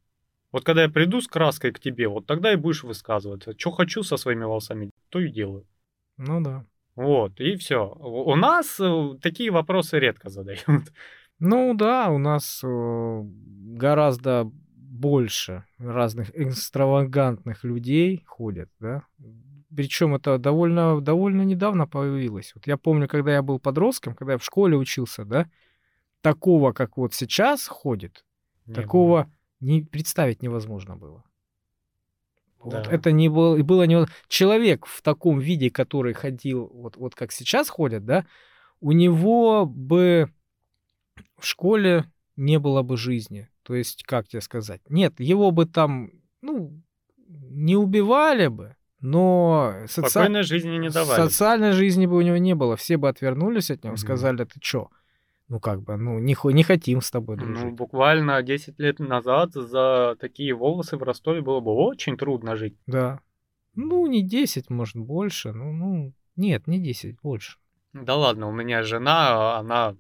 [0.52, 3.54] Вот когда я приду с краской к тебе, вот тогда и будешь высказываться.
[3.58, 5.66] Что хочу со своими волосами, то и делаю.
[6.18, 6.66] Ну да.
[6.96, 7.88] Вот, и все.
[8.00, 10.66] У нас э, такие вопросы редко задают.
[11.44, 19.02] Ну да, у нас э, гораздо больше разных экстравагантных людей ходят, да.
[19.76, 22.52] Причем это довольно, довольно недавно появилось.
[22.54, 25.50] Вот я помню, когда я был подростком, когда я в школе учился, да,
[26.22, 28.24] такого, как вот сейчас ходит,
[28.68, 31.24] Не такого не представить невозможно было.
[32.64, 32.92] Вот Да.
[32.92, 37.32] это не было, и было не человек в таком виде, который ходил, вот, вот как
[37.32, 38.26] сейчас ходят, да,
[38.80, 40.30] у него бы
[41.38, 43.50] в школе не было бы жизни.
[43.64, 44.82] То есть, как тебе сказать?
[44.90, 46.82] Нет, его бы там, ну,
[47.28, 51.28] не убивали бы, но соци- жизни не давали.
[51.30, 52.76] социальной жизни бы у него не было.
[52.76, 54.00] Все бы отвернулись от него, Мгм.
[54.02, 54.90] сказали, ты чё?
[55.52, 57.74] Ну, как бы, ну, не, не хотим с тобой Ну, дружить.
[57.74, 62.78] буквально 10 лет назад за такие волосы в Ростове было бы очень трудно жить.
[62.88, 63.20] Да.
[63.76, 65.52] Ну, не 10, может, больше.
[65.52, 67.58] Ну, ну, нет, не 10, больше.
[67.92, 69.98] Да ладно, у меня жена, она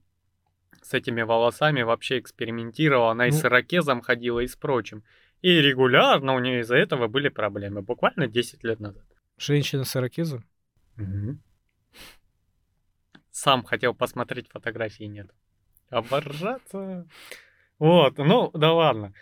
[0.82, 3.12] с этими волосами вообще экспериментировала.
[3.12, 3.50] Она и с Ну.
[3.50, 5.04] ирокезом ходила, и с прочим.
[5.42, 7.82] И регулярно у нее из-за этого были проблемы.
[7.82, 9.04] Буквально 10 лет назад.
[9.38, 10.46] Женщина с ирокезом?
[13.32, 15.32] Сам хотел посмотреть фотографии, нет.
[15.89, 17.08] Оборжаться.
[17.80, 19.13] Вот, ну, да ладно.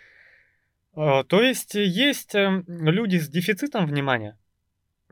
[0.94, 4.38] А, То есть есть эм, люди с дефицитом внимания.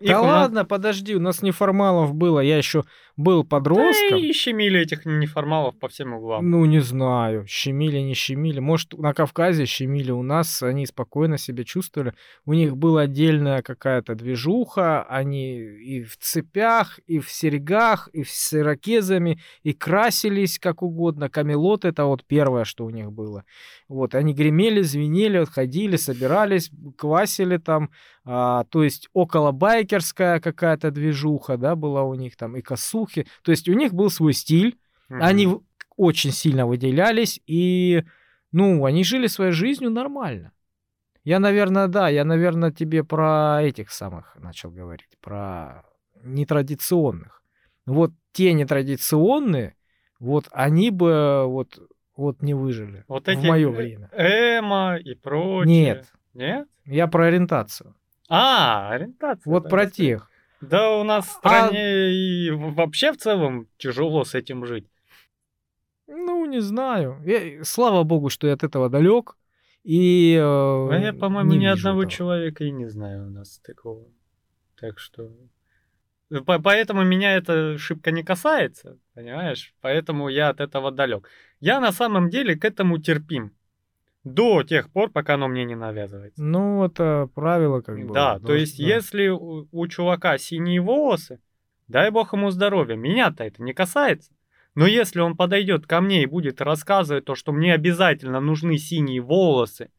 [0.00, 2.84] Да нас- ладно, подожди, у нас неформалов было, я еще
[3.16, 4.18] был Да подростком.
[4.18, 6.48] и щемили этих неформалов по всем углам.
[6.48, 8.60] Ну, не знаю, щемили, не щемили.
[8.60, 12.14] Может, на Кавказе щемили у нас, они спокойно себя чувствовали.
[12.46, 18.54] У них была отдельная какая-то движуха, они и в цепях, и в серьгах, и с
[18.54, 21.28] ирокезами, и красились как угодно.
[21.28, 23.42] Камелот— это вот первое, что у них было.
[23.88, 27.90] Вот, они гремели, звенели, вот ходили, собирались, квасили там,
[28.30, 33.26] а, то есть около байкерская какая-то движуха, да, была у них там, и косухи.
[33.42, 35.22] То есть у них был свой стиль, Мгм.
[35.22, 35.48] они
[35.96, 38.04] очень сильно выделялись, и,
[38.52, 40.52] ну, они жили своей жизнью нормально.
[41.24, 45.84] Я, наверное, да, я, наверное, тебе про этих самых начал говорить, про
[46.22, 47.42] нетрадиционных.
[47.86, 49.74] Вот те нетрадиционные,
[50.20, 51.78] вот они бы вот,
[52.14, 54.10] вот не выжили Вот в эти мое э, время.
[54.12, 55.66] Эмо и прочее.
[55.66, 56.12] Нет.
[56.34, 56.68] Нет?
[56.84, 57.94] Я про ориентацию.
[58.28, 59.50] А, ориентация.
[59.50, 60.30] Вот да, про тех.
[60.60, 64.86] Да у нас в А- стране и в- вообще в целом тяжело с этим жить.
[66.06, 67.20] Ну, не знаю.
[67.24, 69.36] Я- слава богу, что я от этого далек.
[69.84, 72.10] И э, А я, по-моему, ни одного этого.
[72.12, 74.06] человека и не знаю у нас такого.
[74.80, 75.30] Так что...
[76.44, 79.74] По- Поэтому меня это шибко не касается, понимаешь?
[79.80, 81.28] Поэтому я от этого далек.
[81.60, 83.52] Я на самом деле к этому терпим.
[84.34, 86.42] До тех пор, пока оно мне не навязывается.
[86.42, 88.12] Ну, это правило как бы.
[88.12, 88.84] Да, то есть да.
[88.84, 91.40] если у, у чувака синие волосы,
[91.86, 94.32] дай бог ему здоровья, меня-то это не касается.
[94.74, 99.20] Но если он подойдет ко мне и будет рассказывать то, что мне обязательно нужны синие
[99.20, 99.90] волосы,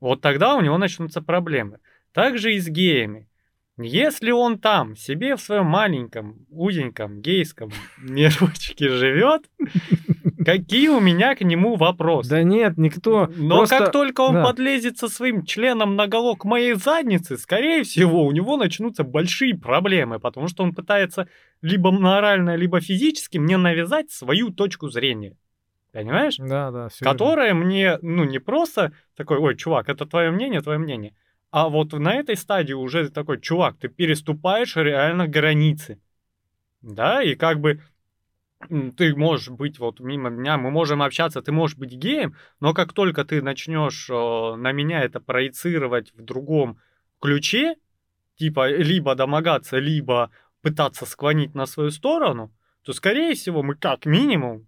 [0.00, 1.80] вот тогда у него начнутся проблемы.
[2.12, 3.28] Так же и с геями.
[3.78, 9.42] Если он там себе в своем маленьком, узеньком гейском мирочке живет,
[10.44, 12.30] какие у меня к нему вопросы?
[12.30, 13.28] Да нет, никто.
[13.36, 14.44] Но просто- как только он да.
[14.44, 20.18] подлезет со своим членом на головок моей задницы, скорее всего, у него начнутся большие проблемы,
[20.18, 21.28] потому что он пытается
[21.62, 25.36] либо морально, либо физически мне навязать свою точку зрения.
[25.92, 26.36] Понимаешь?
[26.38, 26.88] Да, да.
[27.00, 31.14] Которая мне, ну, не просто такой, ой, чувак, это твое мнение, твое мнение.
[31.50, 36.00] А вот на этой стадии уже такой, чувак, ты переступаешь реально границы.
[36.82, 37.80] Да, и как бы
[38.96, 42.92] ты можешь быть вот мимо меня, мы можем общаться, ты можешь быть геем, но как
[42.92, 44.12] только ты начнешь э,
[44.56, 46.78] на меня это проецировать в другом
[47.20, 47.76] ключе,
[48.36, 50.30] типа либо домогаться, либо
[50.60, 54.66] пытаться склонить на свою сторону, то, скорее всего, мы как минимум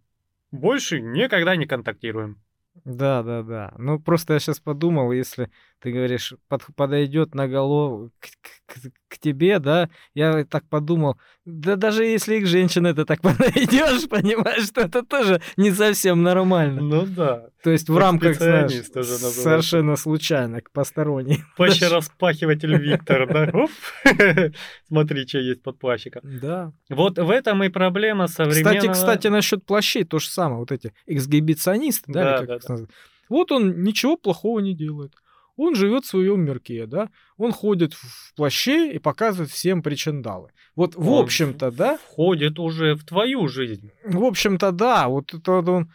[0.53, 2.41] больше никогда не контактируем.
[2.85, 3.75] Да, да, да.
[3.79, 8.29] Ну, просто я сейчас подумал, если ты говоришь, под, подойдет на голову к,
[8.67, 11.17] к, к тебе, да, я так подумал,
[11.47, 16.83] да даже если их женщина ты так подойдешь, понимаешь, что это тоже не совсем нормально.
[16.83, 17.49] Ну да.
[17.63, 21.43] То есть в рамках, знаешь, совершенно случайно, к посторонней.
[21.57, 23.67] Пащераспахиватель Виктор, да?
[24.89, 26.23] Смотри, что есть под плащиком.
[26.25, 26.73] Да.
[26.91, 28.75] Вот в этом и проблема современного...
[28.75, 30.59] Кстати, кстати, насчет плащей то же самое.
[30.61, 32.87] Вот эти эксгибиционисты, да, да, да, да.
[33.31, 35.15] Вот он ничего плохого не делает.
[35.61, 40.53] Он живет в своем мирке, да, он ходит в плаще и показывает всем причиндалы.
[40.75, 41.99] Вот, в он общем-то, да.
[41.99, 43.91] Входит уже в твою жизнь.
[44.05, 45.93] В общем-то, да, вот это он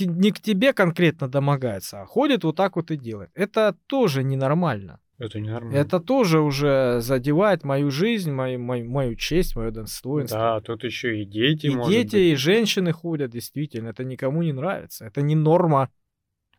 [0.00, 3.30] не к тебе конкретно домогается, а ходит вот так вот и делает.
[3.34, 4.98] Это тоже ненормально.
[5.18, 5.76] Это ненормально.
[5.76, 10.38] Это тоже уже задевает мою жизнь, мою, мою, мою честь, мое достоинство.
[10.38, 11.66] Да, тут еще и дети.
[11.66, 12.32] И дети, быть.
[12.32, 13.90] и женщины ходят, действительно.
[13.90, 15.06] Это никому не нравится.
[15.06, 15.90] Это не норма.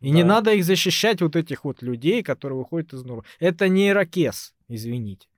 [0.00, 0.16] И да.
[0.16, 3.24] не надо их защищать, вот этих вот людей, которые выходят из нормы.
[3.40, 5.28] Это не ирокез, извините.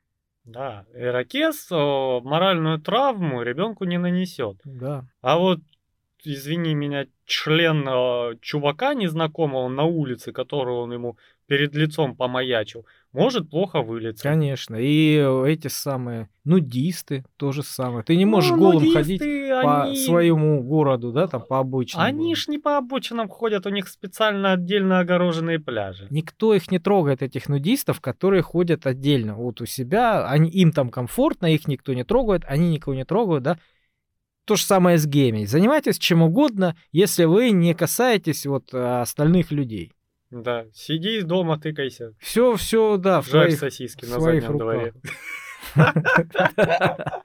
[0.45, 4.57] Да, ирокез моральную травму ребенку не нанесет.
[4.65, 5.07] Да.
[5.21, 5.61] А вот,
[6.25, 11.17] извини меня, член э, чувака незнакомого на улице, который он ему
[11.51, 14.23] перед лицом помаячил, может плохо вылиться.
[14.23, 14.77] Конечно.
[14.77, 18.05] И эти самые нудисты тоже самое.
[18.05, 19.65] Ты не можешь ну, голым ходить они...
[19.65, 22.07] по своему городу, да, там по обочинам.
[22.07, 26.07] Они ж не по обочинам ходят, у них специально отдельно огороженные пляжи.
[26.11, 29.35] Никто их не трогает, этих нудистов, которые ходят отдельно.
[29.35, 33.43] Вот у себя, они, им там комфортно, их никто не трогает, они никого не трогают,
[33.43, 33.59] да.
[34.51, 35.47] То же самое с геймей.
[35.47, 39.93] Занимайтесь чем угодно, если вы не касаетесь вот остальных людей.
[40.33, 42.15] Да, сиди дома, тыкайся.
[42.19, 44.59] Все, все, да, в Жарь своих, сосиски на заднем руках.
[44.59, 44.95] дворе.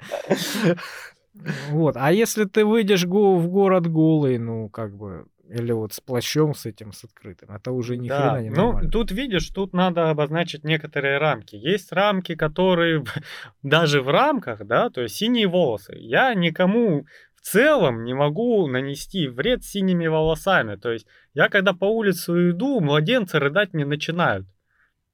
[1.72, 6.54] Вот, а если ты выйдешь в город голый, ну, как бы, или вот с плащом
[6.54, 10.10] с этим, с открытым, это уже ни да, хрена не Ну, тут видишь, тут надо
[10.10, 11.56] обозначить некоторые рамки.
[11.56, 13.04] Есть рамки, которые
[13.64, 15.96] даже в рамках, да, то есть синие волосы.
[15.96, 17.06] Я никому
[17.46, 20.76] целом не могу нанести вред синими волосами.
[20.76, 24.48] То есть я когда по улице иду, младенцы рыдать не начинают.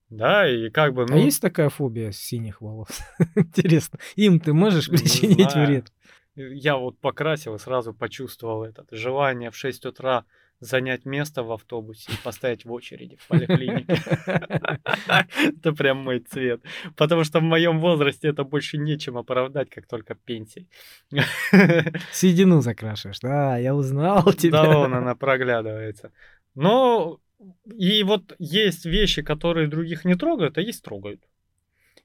[0.10, 1.04] Да, и как бы...
[1.04, 1.16] А ну...
[1.16, 3.00] А есть такая фобия синих волос?
[3.36, 4.00] Интересно.
[4.16, 5.92] Им ты можешь причинить вред?
[6.36, 10.26] Я вот покрасил и сразу почувствовал это желание в 6 утра
[10.62, 14.00] занять место в автобусе и поставить в очереди в поликлинике.
[15.58, 16.62] Это прям мой цвет.
[16.96, 20.70] Потому что в моем возрасте это больше нечем оправдать, как только пенсией.
[22.12, 24.62] Седину закрашиваешь, да, я узнал тебя.
[24.64, 26.12] Да, вон она проглядывается.
[26.54, 27.20] Но
[27.66, 31.22] и вот есть вещи, которые других не трогают, а есть трогают.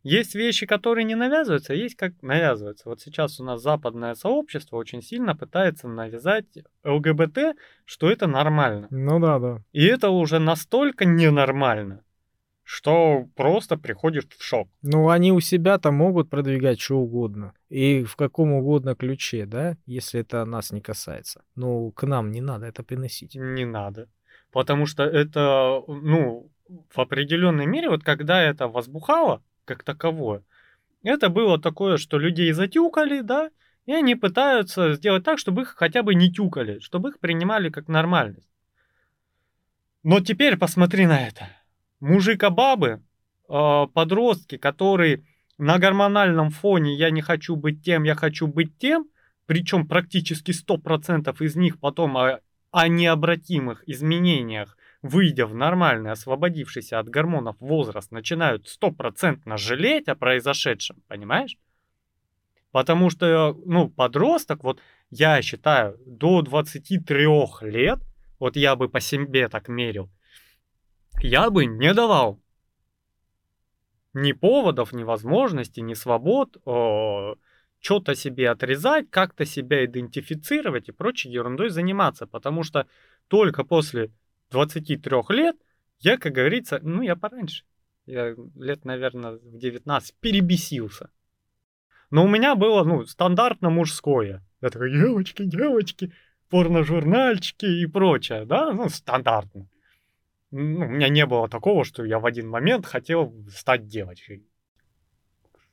[0.06, 2.88] Есть вещи, которые не навязываются, а есть как навязываются.
[2.88, 6.46] Вот сейчас у нас западное сообщество очень сильно пытается навязать
[6.84, 8.86] ЛГБТ, что это нормально.
[8.90, 9.62] Ну да, да.
[9.72, 12.04] И это уже настолько ненормально,
[12.62, 14.68] что просто приходишь в шок.
[14.82, 17.52] Ну, они у себя-то могут продвигать что угодно.
[17.68, 21.42] И в каком угодно ключе, да, если это нас не касается.
[21.56, 23.34] Ну, к нам не надо это приносить.
[23.34, 24.08] Не надо.
[24.52, 26.48] Потому что это, ну,
[26.94, 30.42] в определенной мере, вот когда это возбухало, как таковое.
[31.02, 33.50] Это было такое, что людей затюкали, да,
[33.84, 37.88] и они пытаются сделать так, чтобы их хотя бы не тюкали, чтобы их принимали как
[37.88, 38.48] нормальность.
[40.02, 41.48] Но теперь посмотри на это.
[42.00, 43.02] Мужика бабы,
[43.48, 45.24] а, подростки, которые
[45.58, 49.08] на гормональном фоне «я не хочу быть тем, я хочу быть тем»,
[49.46, 52.40] причем практически 100% из них потом о,
[52.72, 54.76] о необратимых изменениях
[55.08, 61.56] выйдя в нормальный, освободившийся от гормонов возраст, начинают стопроцентно жалеть о произошедшем, понимаешь?
[62.72, 67.26] Потому что, ну, подросток, вот я считаю, до 23
[67.62, 68.00] лет,
[68.38, 70.10] вот я бы по себе так мерил,
[71.22, 72.38] я бы не давал
[74.12, 76.56] ни поводов, ни возможностей, ни свобод
[77.80, 82.26] что-то себе отрезать, как-то себя идентифицировать и прочей ерундой заниматься.
[82.26, 82.86] Потому что
[83.28, 84.10] только после
[84.50, 85.56] 23 лет
[86.00, 87.64] я, как говорится, ну я пораньше,
[88.06, 91.10] я лет, наверное, в 19 перебесился.
[92.10, 94.44] Но у меня было, ну, стандартно мужское.
[94.60, 96.12] Я такой, девочки, девочки,
[96.50, 99.68] порно-журнальчики и прочее, да, ну, стандартно.
[100.52, 104.46] Ну, у меня не было такого, что я в один момент хотел стать девочкой.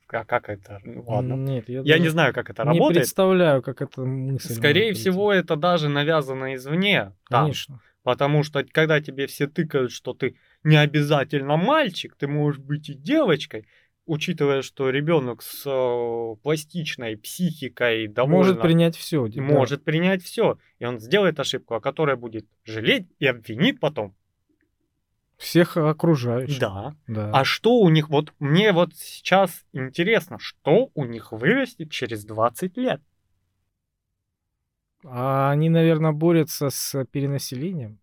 [0.08, 0.80] А как это?
[0.84, 1.34] Ну, ладно.
[1.34, 2.96] Нет, я, я не знаю, как это не работает.
[2.96, 4.54] Не представляю, как это мысль.
[4.54, 7.12] Скорее всего, это даже навязано извне.
[7.24, 7.80] Конечно.
[8.04, 12.94] Потому что когда тебе все тыкают, что ты не обязательно мальчик, ты можешь быть и
[12.94, 13.66] девочкой,
[14.04, 18.36] учитывая, что ребенок с э, пластичной психикой довольно...
[18.36, 19.26] Может принять все.
[19.36, 19.84] Может да.
[19.84, 20.58] принять все.
[20.78, 24.14] И он сделает ошибку, о которой будет жалеть и обвинит потом.
[25.38, 26.60] Всех окружающих.
[26.60, 26.94] Да.
[27.06, 27.30] Да.
[27.32, 32.76] А что у них, вот мне вот сейчас интересно, что у них вырастет через 20
[32.76, 33.00] лет?
[35.04, 37.98] А они, наверное, борются с перенаселением.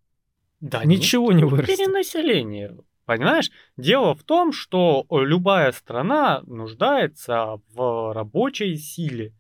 [0.59, 1.77] Да Ничего не вырастет.
[1.77, 2.77] Перенаселение.
[3.05, 9.33] Понимаешь, дело в том, что любая страна нуждается в рабочей силе.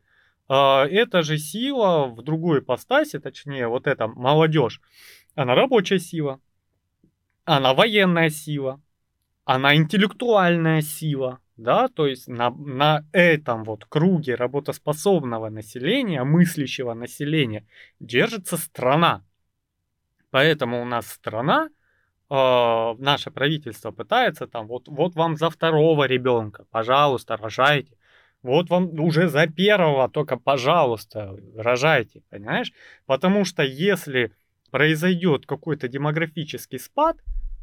[0.47, 4.81] А, Эта же сила в другой ипостаси, точнее, вот эта молодежь,
[5.35, 6.41] она рабочая сила,
[7.45, 8.81] она военная сила,
[9.45, 17.65] она интеллектуальная сила, да, то есть на, на этом вот круге работоспособного населения, мыслящего населения
[17.99, 19.23] держится страна.
[20.31, 21.69] Поэтому у нас страна,
[22.29, 27.97] э, наше правительство пытается там, вот, вот вам за второго ребенка, пожалуйста, рожайте.
[28.41, 32.73] Вот вам уже за первого, только, пожалуйста, рожайте, понимаешь?
[33.05, 34.31] Потому что если
[34.71, 37.17] произойдет какой-то демографический спад,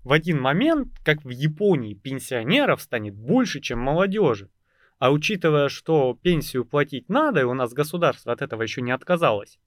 [0.08, 4.48] в один момент, как в Японии, пенсионеров станет больше, чем молодежи.
[4.98, 9.58] А учитывая, что пенсию платить надо, и у нас государство от этого еще не отказалось,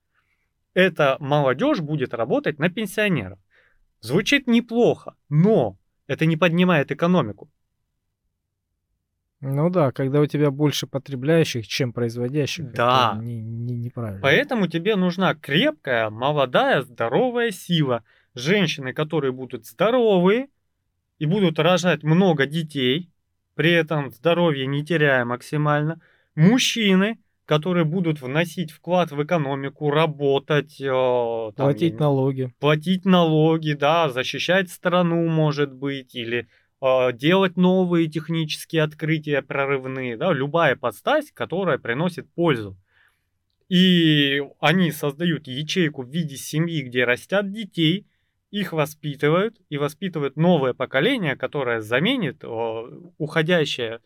[0.74, 3.38] эта молодежь будет работать на пенсионеров.
[4.00, 5.78] Звучит неплохо, но
[6.08, 7.52] это не поднимает экономику.
[9.42, 13.12] Ну да, когда у тебя больше потребляющих, чем производящих, Да.
[13.14, 14.22] это не, не- неправильно.
[14.22, 18.04] Поэтому тебе нужна крепкая, молодая, здоровая сила.
[18.34, 20.48] Женщины, которые будут здоровые
[21.20, 23.10] и будут рожать много детей,
[23.56, 26.02] при этом здоровье не теряя максимально.
[26.36, 32.54] Мужчины, которые будут вносить вклад в экономику, работать, э, там, Платить налоги.
[32.60, 36.48] платить налоги, да, защищать страну, может быть, или
[36.82, 42.78] э, делать новые технические открытия прорывные, да, любая подстать, которая приносит пользу.
[43.68, 48.08] И они создают ячейку в виде семьи, где растят детей,
[48.52, 52.44] их воспитывают и воспитывают новое поколение, которое заменит
[53.18, 54.02] уходящее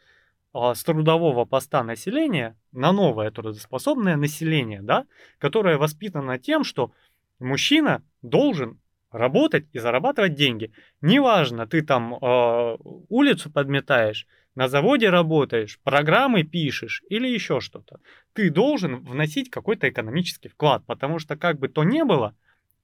[0.53, 5.05] с трудового поста населения на новое трудоспособное население, да,
[5.37, 6.91] которое воспитано тем, что
[7.39, 8.79] мужчина должен
[9.11, 10.71] работать и зарабатывать деньги.
[11.01, 12.77] Неважно, ты там э,
[13.09, 17.99] улицу подметаешь, на заводе работаешь, программы пишешь или еще что-то.
[18.33, 22.35] Ты должен вносить какой-то экономический вклад, потому что как бы то ни было,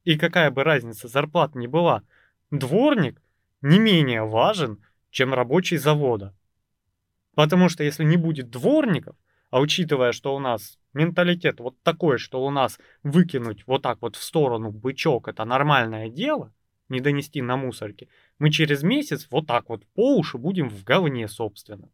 [0.03, 2.03] и какая бы разница зарплат ни была,
[2.49, 3.21] дворник
[3.61, 6.35] не менее важен, чем рабочий завода.
[7.35, 9.15] Потому что если не будет дворников,
[9.49, 14.15] а учитывая, что у нас менталитет вот такой, что у нас выкинуть вот так вот
[14.15, 16.53] в сторону бычок это нормальное дело,
[16.89, 18.07] не донести на мусорке,
[18.39, 21.89] мы через месяц вот так вот по уши будем в говне, собственно.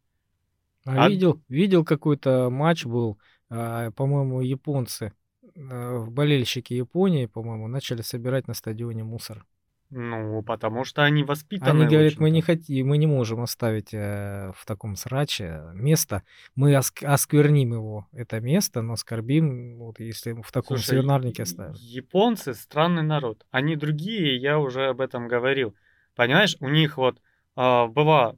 [0.86, 5.14] А, А- видел, видел какой-то матч был, а, по-моему, японцы,
[5.58, 9.45] болельщики Японии, по-моему, начали собирать на стадионе мусор.
[9.89, 11.84] Ну, потому что они воспитаны.
[11.84, 16.24] Они говорят, мы не хотим, мы не можем оставить э, в таком сраче место,
[16.55, 21.74] мы оск- оскверним его, это место, но оскорбим, вот если в таком Слушай, свинарнике оставим.
[21.76, 23.45] Японцы странный народ.
[23.49, 25.74] Они другие, я уже об этом говорил.
[26.16, 27.22] Понимаешь, у них вот
[27.55, 28.36] а, была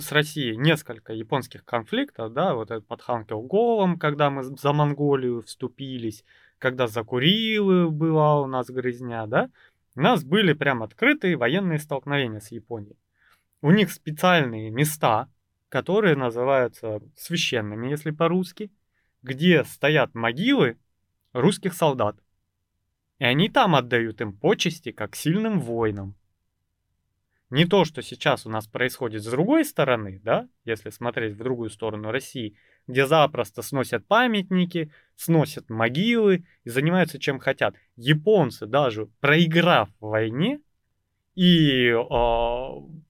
[0.00, 6.24] с Россией несколько японских конфликтов, да, вот этот под Ханкелголом, когда мы за Монголию вступились,
[6.58, 9.50] когда за Курилы была у нас грызня, да,
[9.94, 12.96] у нас были прям открытые военные столкновения с Японией.
[13.60, 15.28] У них специальные места,
[15.68, 18.70] которые называются священными, если по-русски,
[19.22, 20.78] где стоят могилы
[21.32, 22.16] русских солдат.
[23.18, 26.16] И они там отдают им почести как сильным воинам.
[27.52, 31.68] Не то, что сейчас у нас происходит с другой стороны, да, если смотреть в другую
[31.68, 37.74] сторону России, где запросто сносят памятники, сносят могилы и занимаются чем хотят.
[37.96, 40.62] Японцы даже проиграв в войне
[41.34, 42.66] и э,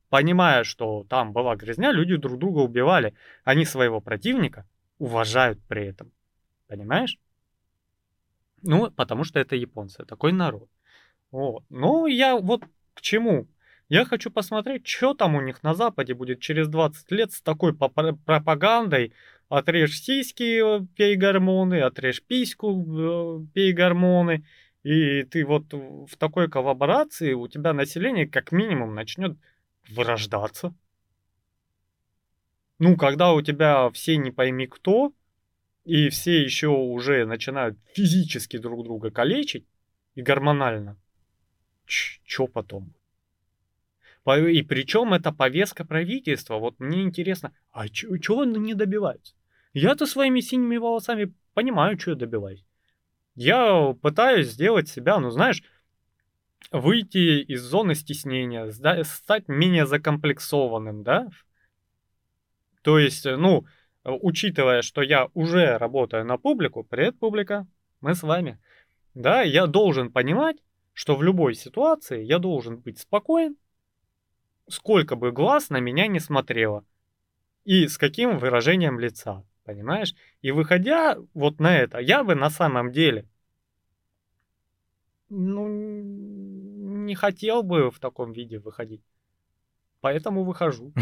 [0.09, 3.14] понимая, что там была грязня, люди друг друга убивали.
[3.45, 4.66] Они своего противника
[4.99, 6.11] уважают при этом.
[6.66, 7.16] Понимаешь?
[8.62, 10.68] Ну, потому что это японцы, такой народ.
[11.30, 11.62] Вот.
[11.70, 12.64] Ну, я вот
[12.95, 13.47] к чему?
[13.93, 17.76] Я хочу посмотреть, что там у них на Западе будет через 20 лет с такой
[17.76, 19.12] пропагандой.
[19.51, 24.47] Отрежь сиськи, э, пей гормоны, отрежь письку, э, пей гормоны.
[24.82, 29.36] И ты вот в такой коллаборации, у тебя население как минимум начнет
[29.90, 30.74] вырождаться.
[32.78, 35.12] Ну, когда у тебя все не пойми кто,
[35.84, 39.66] и все еще уже начинают физически друг друга калечить
[40.14, 40.97] и гормонально,
[41.84, 42.95] что потом?
[44.25, 46.59] И причем это повестка правительства.
[46.59, 49.35] Вот мне интересно, а чего они добиваются?
[49.73, 52.64] Я-то своими синими волосами понимаю, что я добиваюсь.
[53.35, 55.62] Я пытаюсь сделать себя, ну знаешь,
[56.70, 58.70] выйти из зоны стеснения,
[59.05, 61.29] стать менее закомплексованным, да?
[62.83, 63.64] То есть, ну,
[64.05, 67.66] учитывая, что я уже работаю на публику, привет, публика,
[68.01, 68.61] мы с вами,
[69.14, 70.57] да, я должен понимать,
[70.93, 73.57] что в любой ситуации я должен быть спокоен,
[74.68, 76.84] сколько бы глаз на меня не смотрело,
[77.64, 80.14] и с каким выражением лица, понимаешь?
[80.40, 83.28] И выходя вот на это, я бы на самом деле,
[85.28, 89.02] ну, не хотел бы в таком виде выходить.
[90.00, 90.92] Поэтому выхожу.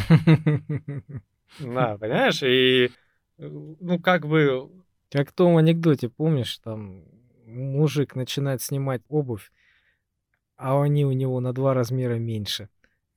[1.58, 2.42] Да, понимаешь?
[2.42, 2.90] И,
[3.38, 4.70] ну, как бы...
[5.11, 7.02] Как в том анекдоте, помнишь, там
[7.44, 9.50] мужик начинает снимать обувь,
[10.56, 12.68] а они у него на два размера меньше.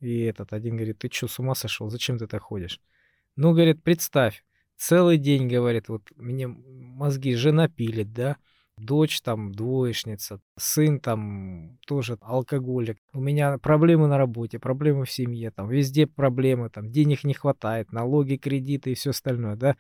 [0.04, 1.90] И этот один говорит, ты что, с ума сошел?
[1.90, 2.82] Зачем ты так ходишь?
[3.36, 4.44] Ну, говорит, представь,
[4.76, 8.38] целый день, говорит, вот мне мозги жена пилит, да,
[8.78, 12.98] дочь там двоечница, сын там тоже алкоголик.
[13.14, 17.94] У меня проблемы на работе, проблемы в семье, там везде проблемы, там денег не хватает,
[17.94, 19.78] налоги, кредиты и все остальное, да.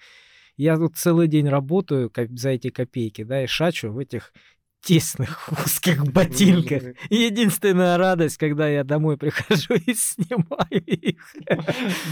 [0.55, 4.31] Я тут целый день работаю за эти копейки, да, и шачу в этих
[4.83, 6.95] тесных узких ботинках.
[7.09, 11.23] Единственная радость, когда я домой прихожу и снимаю их.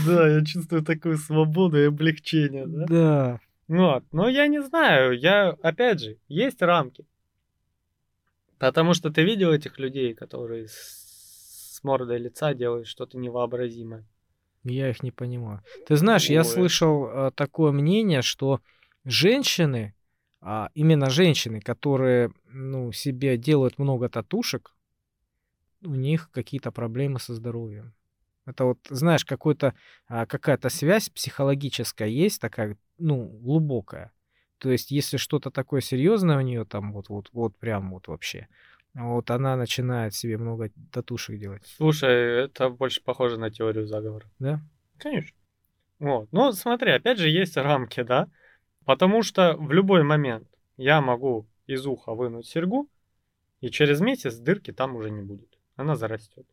[0.07, 2.85] Да, я чувствую такую свободу и облегчение, да?
[2.87, 3.39] Да.
[3.67, 4.03] Вот.
[4.11, 7.05] Но я не знаю, я, опять же, есть рамки.
[8.57, 14.05] Потому что ты видел этих людей, которые с, мордой лица делают что-то невообразимое.
[14.63, 15.61] Я их не понимаю.
[15.87, 16.35] Ты знаешь, Ой.
[16.35, 18.59] я слышал а, такое мнение, что
[19.03, 19.95] женщины,
[20.41, 24.75] а, именно женщины, которые ну, себе делают много татушек,
[25.83, 27.93] у них какие-то проблемы со здоровьем.
[28.45, 29.75] Это вот, знаешь, какой-то,
[30.07, 34.11] а, какая-то связь психологическая есть такая, ну, глубокая.
[34.57, 38.47] То есть, если что-то такое серьезное у нее там, вот, вот, вот прям вот вообще,
[38.93, 41.63] вот она начинает себе много татушек делать.
[41.77, 44.29] Слушай, это больше похоже на теорию заговора.
[44.39, 44.61] Да?
[44.97, 45.35] Конечно.
[45.99, 46.27] Вот.
[46.31, 48.27] Ну, смотри, опять же, есть рамки, да?
[48.85, 50.47] Потому что в любой момент
[50.77, 52.89] я могу из уха вынуть серьгу,
[53.61, 55.57] и через месяц дырки там уже не будет.
[55.75, 56.45] Она зарастет.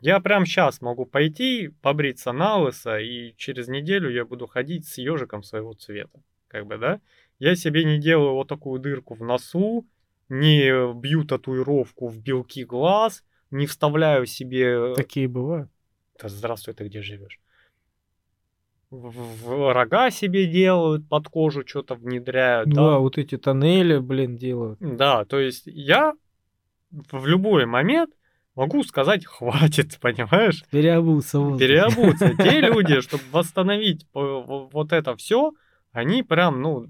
[0.00, 4.98] Я прям сейчас могу пойти, побриться на лысо, и через неделю я буду ходить с
[4.98, 6.22] ежиком своего цвета.
[6.48, 7.00] Как бы, да?
[7.38, 9.86] Я себе не делаю вот такую дырку в носу,
[10.28, 14.94] не бью татуировку в белки глаз, не вставляю себе...
[14.94, 15.70] Такие бывают.
[16.20, 17.41] Да здравствуй, ты где живешь?
[18.92, 22.68] В, рога себе делают, под кожу что-то внедряют.
[22.68, 24.78] Да, да, вот эти тоннели, блин, делают.
[24.80, 26.12] Да, то есть я
[26.90, 28.10] в любой момент
[28.54, 30.62] могу сказать, хватит, понимаешь?
[30.70, 31.40] Переобуться.
[31.40, 31.58] Вот.
[31.58, 32.34] Переобуться.
[32.38, 35.52] Те люди, чтобы восстановить вот это все,
[35.92, 36.86] они прям, ну...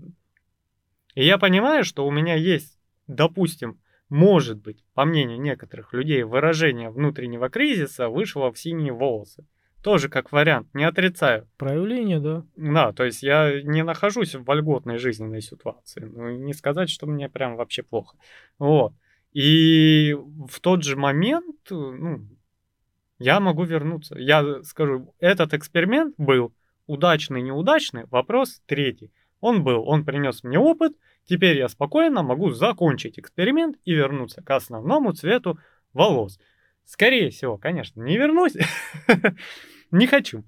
[1.15, 3.79] И я понимаю, что у меня есть, допустим,
[4.09, 9.47] может быть, по мнению некоторых людей, выражение внутреннего кризиса вышло в синие волосы.
[9.83, 11.49] Тоже как вариант, не отрицаю.
[11.57, 12.45] Проявление, да.
[12.57, 16.05] Да, то есть я не нахожусь в вольготной жизненной ситуации.
[16.05, 18.17] Ну, не сказать, что мне прям вообще плохо.
[18.59, 18.93] Вот.
[19.33, 20.17] И
[20.49, 22.21] в тот же момент, ну,
[23.19, 24.17] я могу вернуться.
[24.19, 26.53] Я скажу, этот эксперимент был
[26.87, 29.11] удачный, неудачный, вопрос третий.
[29.41, 30.93] Он был, он принес мне опыт,
[31.25, 35.59] теперь я спокойно могу закончить эксперимент и вернуться к основному цвету
[35.93, 36.39] волос.
[36.85, 38.57] Скорее всего, конечно, не вернусь,
[39.91, 40.45] не хочу,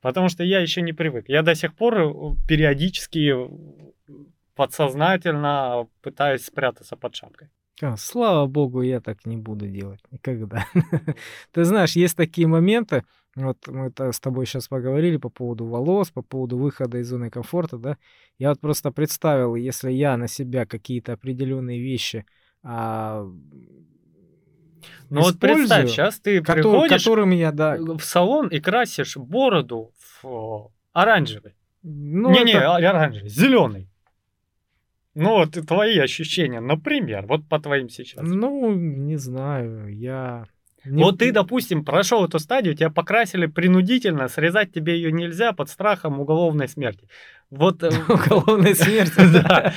[0.00, 1.28] потому что я еще не привык.
[1.28, 2.12] Я до сих пор э,
[2.46, 3.34] периодически
[4.54, 7.48] подсознательно пытаюсь спрятаться под шапкой.
[7.80, 10.66] А, слава богу, я так не буду делать никогда.
[11.52, 13.04] Ты знаешь, есть такие моменты,
[13.34, 17.78] вот мы с тобой сейчас поговорили по поводу волос, по поводу выхода из зоны комфорта,
[17.78, 17.96] да.
[18.38, 22.26] Я вот просто представил, если я на себя какие-то определенные вещи
[22.62, 23.26] а,
[25.10, 27.76] ну вот представь, сейчас ты который, приходишь которым я, да.
[27.76, 31.54] в салон и красишь бороду в оранжевый.
[31.82, 32.76] Ну, Не-не, это...
[32.76, 33.88] оранжевый, зеленый.
[35.14, 38.22] Ну, вот твои ощущения, например, вот по твоим сейчас.
[38.26, 40.46] Ну, не знаю, я...
[40.84, 41.02] Не...
[41.02, 46.20] Вот ты, допустим, прошел эту стадию, тебя покрасили принудительно, срезать тебе ее нельзя под страхом
[46.20, 47.08] уголовной смерти.
[47.52, 49.74] Вот э, уголовной смерти, да.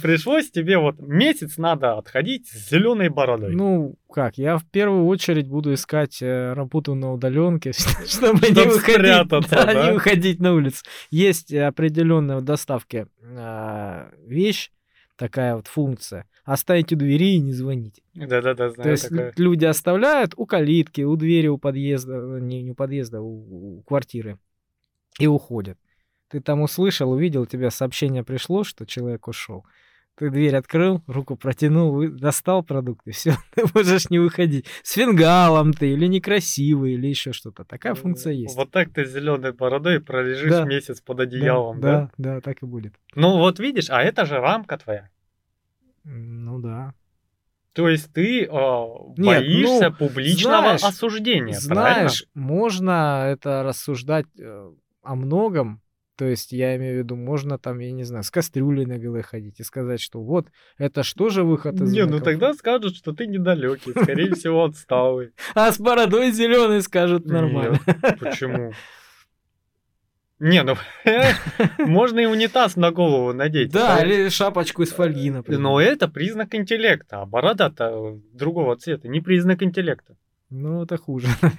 [0.00, 3.54] Пришлось тебе вот месяц надо отходить с зеленой бородой.
[3.54, 7.72] Ну, как, я в первую очередь буду искать э, работу на удаленке,
[8.06, 10.84] чтобы не выходить, не выходить на улицу.
[11.10, 14.70] Есть определенная в доставке а, вещь,
[15.16, 16.26] такая вот функция.
[16.44, 18.02] Оставить у двери и не звонить.
[18.14, 19.32] Да-да-да, знаю То есть такое.
[19.36, 24.38] люди оставляют у калитки, у двери, у подъезда, не, не у подъезда, у, у квартиры
[25.18, 25.78] и уходят.
[26.28, 29.64] Ты там услышал, увидел, у тебя сообщение пришло, что человек ушел.
[30.16, 34.64] Ты дверь открыл, руку протянул, достал продукты, все, ты можешь не выходить.
[34.82, 37.64] С фингалом ты, или некрасивый, или еще что-то.
[37.64, 38.56] Такая функция есть.
[38.56, 40.64] Вот так ты с зеленой бородой пролежишь Да.
[40.64, 42.10] месяц под Да, одеялом, да?
[42.16, 42.94] да, да, так и будет.
[43.14, 45.10] Ну вот видишь, а это же рамка твоя.
[46.04, 46.94] Ну да.
[47.74, 54.72] То есть ты э, Нет, боишься ну, публичного знаешь, осуждения, Знаешь, можно это рассуждать э,
[55.02, 55.82] о многом.
[56.16, 59.22] То есть я имею в виду, можно там, я не знаю, с кастрюлей на голове
[59.22, 60.48] ходить и сказать, что вот,
[60.78, 61.92] это что же выход из?
[61.92, 65.32] Не, ну тогда скажут, что ты недалекий, скорее всего, отсталый.
[65.54, 67.78] А с бородой зеленый скажут нормально.
[68.20, 68.72] Почему?
[70.38, 70.76] Не, ну
[71.78, 73.70] можно и унитаз на голову надеть.
[73.70, 75.60] Да, или шапочку из фольги, например.
[75.60, 80.16] Но это признак интеллекта, а борода-то другого цвета, не признак интеллекта.
[80.48, 81.26] Ну, это хуже.
[81.42, 81.52] М,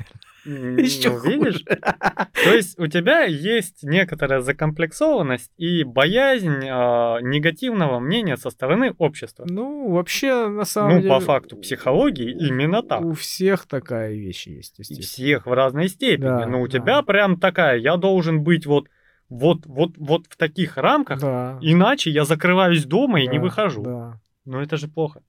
[0.47, 1.63] Еще ну, видишь?
[1.63, 9.45] То есть у тебя есть некоторая закомплексованность и боязнь а, негативного мнения со стороны общества.
[9.49, 11.09] Ну, вообще, на самом Ну, деле...
[11.13, 13.01] по факту психологии именно так.
[13.01, 15.01] У всех такая вещь есть, И естественно.
[15.01, 16.25] всех в разной степени.
[16.25, 16.79] Да, Но у да.
[16.79, 18.85] тебя прям такая, я должен быть вот,
[19.29, 21.59] вот, вот, вот в таких рамках, Да.
[21.61, 23.83] иначе я закрываюсь дома и не да, выхожу.
[23.83, 24.19] Да.
[24.45, 25.21] Но это же плохо.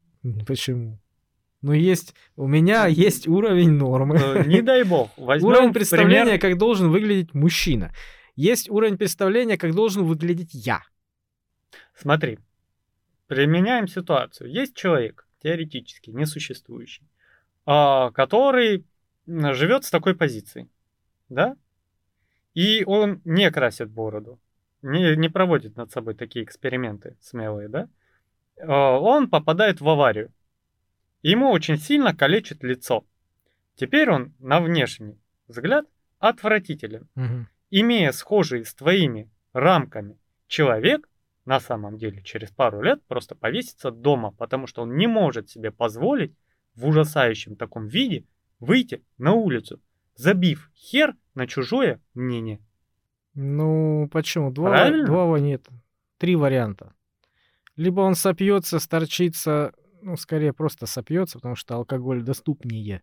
[0.47, 0.99] Почему?
[1.61, 2.15] Ну, есть...
[2.37, 4.17] У меня есть уровень нормы.
[4.17, 5.11] Э, Не дай бог.
[5.17, 7.93] Возьмем Уровень представления, пример- как должен выглядеть мужчина.
[8.37, 10.83] Есть уровень представления, как должен выглядеть я.
[11.95, 12.39] Смотри,
[13.27, 14.51] применяем ситуацию.
[14.53, 17.09] Есть человек, теоретически несуществующий,
[17.67, 18.87] а, который
[19.27, 20.69] живет с такой позицией,
[21.29, 21.57] да?
[22.55, 24.39] И он не красит бороду,
[24.83, 27.89] не, не проводит над собой такие эксперименты смелые, да?
[28.61, 30.33] А, Он попадает в аварию.
[31.23, 33.05] Ему очень сильно калечит лицо.
[33.75, 35.87] Теперь он на внешний взгляд
[36.19, 37.09] отвратителен
[37.71, 41.09] имея схожие с твоими рамками человек,
[41.45, 45.71] на самом деле через пару лет просто повесится дома, потому что он не может себе
[45.71, 46.35] позволить
[46.75, 48.25] в ужасающем таком виде
[48.61, 49.81] выйти на улицу,
[50.15, 52.61] забив хер на чужое мнение.
[53.35, 54.51] Ну, почему?
[54.51, 55.07] Два, Правильно?
[55.07, 55.67] два нет.
[56.19, 56.93] Три варианта.
[57.77, 63.03] Либо он сопьется, сторчится, ну, скорее просто сопьется, потому что алкоголь доступнее.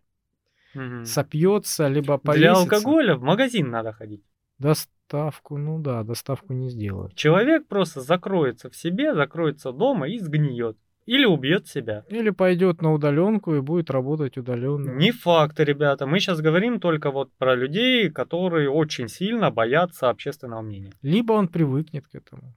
[0.74, 1.04] Мгм.
[1.04, 2.60] Сопьется, либо Для повесится.
[2.60, 4.22] алкоголя в магазин надо ходить.
[4.58, 7.14] Доставку, ну да, доставку не сделают.
[7.14, 10.76] Человек просто закроется в себе, закроется дома и сгниет.
[11.06, 12.04] Или убьет себя.
[12.08, 14.90] Или пойдет на удаленку и будет работать удаленно.
[14.90, 16.04] Не факт, ребята.
[16.04, 20.92] Мы сейчас говорим только вот про людей, которые очень сильно боятся общественного мнения.
[21.02, 22.54] Либо он привыкнет к этому.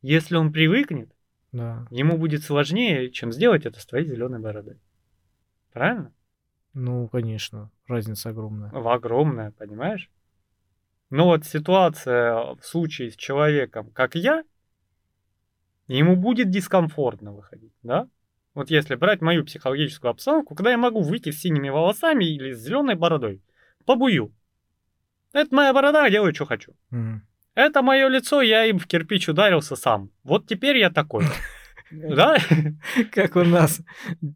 [0.00, 1.10] Если он привыкнет,
[1.52, 1.86] Да.
[1.90, 4.78] ему будет сложнее, чем сделать это с твоей зеленой бородой.
[5.72, 6.12] Правильно?
[6.74, 8.70] Ну, конечно, разница огромная.
[8.70, 10.10] В огромное, понимаешь?
[11.10, 14.44] Но вот ситуация в случае с человеком, как я,
[15.88, 18.08] ему будет дискомфортно выходить, да?
[18.54, 22.60] Вот если брать мою психологическую обстановку, когда я могу выйти с синими волосами или с
[22.60, 23.42] зеленой бородой,
[23.86, 24.32] побую.
[25.32, 26.74] Это моя борода, я делаю, что хочу.
[26.90, 27.26] Мгм.
[27.54, 30.10] Это мое лицо, я им в кирпич ударился сам.
[30.24, 31.24] Вот теперь я такой.
[31.92, 32.36] Да?
[33.12, 33.80] Как у нас,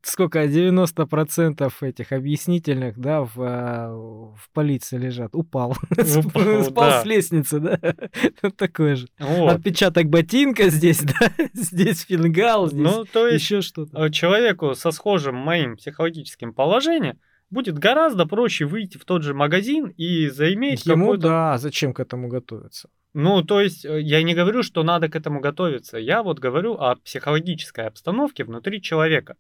[0.03, 5.37] сколько, 90% этих объяснительных, да, в, а, в полиции лежат.
[5.37, 5.77] Упал.
[5.91, 7.03] Упал, Спал да.
[7.03, 7.79] с лестницы, да.
[8.57, 9.07] Такое же.
[9.21, 9.53] Вот.
[9.53, 11.31] Отпечаток ботинка здесь, да.
[11.53, 14.07] Здесь фингал, здесь Ну, то есть еще что-то.
[14.07, 17.21] э, человеку со схожим моим психологическим положением
[17.55, 21.29] будет гораздо проще выйти в тот же магазин и заиметь Ему, какой-то...
[21.29, 22.91] да, зачем к этому готовиться?
[23.15, 25.97] Ну, то есть э, я не говорю, что надо к этому готовиться.
[25.97, 29.37] Я вот говорю о психологической обстановке внутри человека.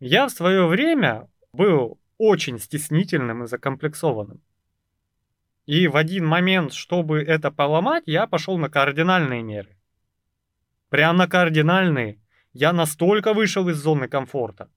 [0.00, 4.42] Я в свое время был очень стеснительным и закомплексованным.
[5.66, 9.78] И в один момент, чтобы это поломать, я пошел на кардинальные меры.
[10.90, 12.20] Прям на кардинальные.
[12.52, 14.68] Я настолько вышел из зоны комфорта.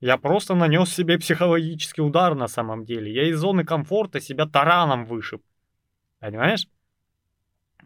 [0.00, 3.12] Я просто нанес себе психологический удар на самом деле.
[3.12, 5.42] Я из зоны комфорта себя тараном вышиб.
[6.20, 6.68] Понимаешь?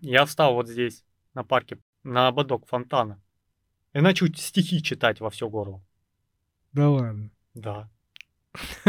[0.00, 3.22] Я встал вот здесь, на парке, на ободок фонтана.
[3.94, 5.82] И начал стихи читать во все горло.
[6.72, 7.30] Да ладно.
[7.54, 7.88] Да.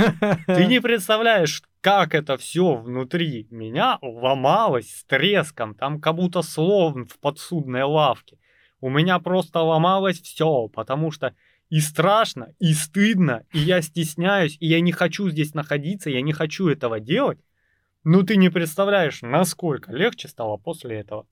[0.47, 7.05] Ты не представляешь, как это все внутри меня ломалось с треском, там как будто слон
[7.05, 8.37] в подсудной лавке.
[8.81, 11.35] У меня просто ломалось все, потому что
[11.69, 16.33] и страшно, и стыдно, и я стесняюсь, и я не хочу здесь находиться, я не
[16.33, 17.39] хочу этого делать.
[18.03, 21.25] Ну ты не представляешь, насколько легче стало после этого.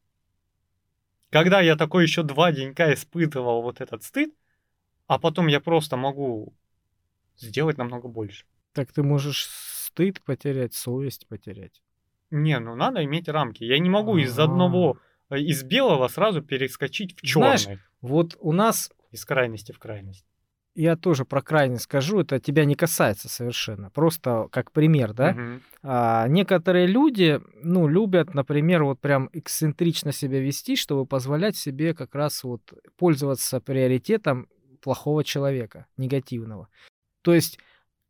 [1.29, 4.33] Когда я такой еще два денька испытывал вот этот стыд,
[5.07, 6.53] а потом я просто могу
[7.37, 8.45] сделать намного больше.
[8.73, 11.81] Так ты можешь стыд потерять, совесть потерять.
[12.29, 13.63] Не, ну надо иметь рамки.
[13.63, 14.45] Я не могу из А.
[14.45, 14.97] одного
[15.29, 17.57] э, из белого сразу перескочить в черный.
[17.57, 20.25] Знаешь, вот у нас из крайности в крайность.
[20.73, 23.89] Я тоже про крайность скажу, это тебя не касается совершенно.
[23.89, 25.33] Просто как пример, да?
[25.33, 25.61] Мгм.
[25.83, 32.15] А, некоторые люди, ну, любят, например, вот прям эксцентрично себя вести, чтобы позволять себе как
[32.15, 32.61] раз вот
[32.95, 34.47] пользоваться приоритетом
[34.81, 36.69] плохого человека, негативного.
[37.21, 37.59] То есть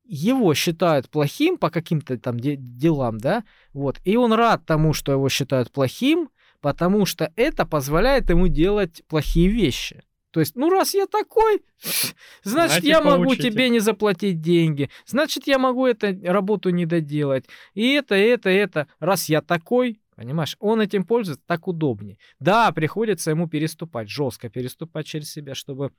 [0.03, 3.43] его считают плохим по каким-то там де- делам, да,
[3.73, 6.29] вот, и он рад тому, что его считают плохим,
[6.59, 10.03] потому что это позволяет ему делать плохие вещи.
[10.31, 11.61] То есть, ну раз я такой,
[12.43, 13.51] значит, Значит, я могу получите.
[13.51, 18.87] тебе не заплатить деньги, значит, я могу эту работу не доделать, и это, это, это.
[18.99, 22.17] Раз я такой, понимаешь, он этим пользуется, так удобнее.
[22.39, 25.91] Да, приходится ему переступать, жестко переступать через себя, чтобы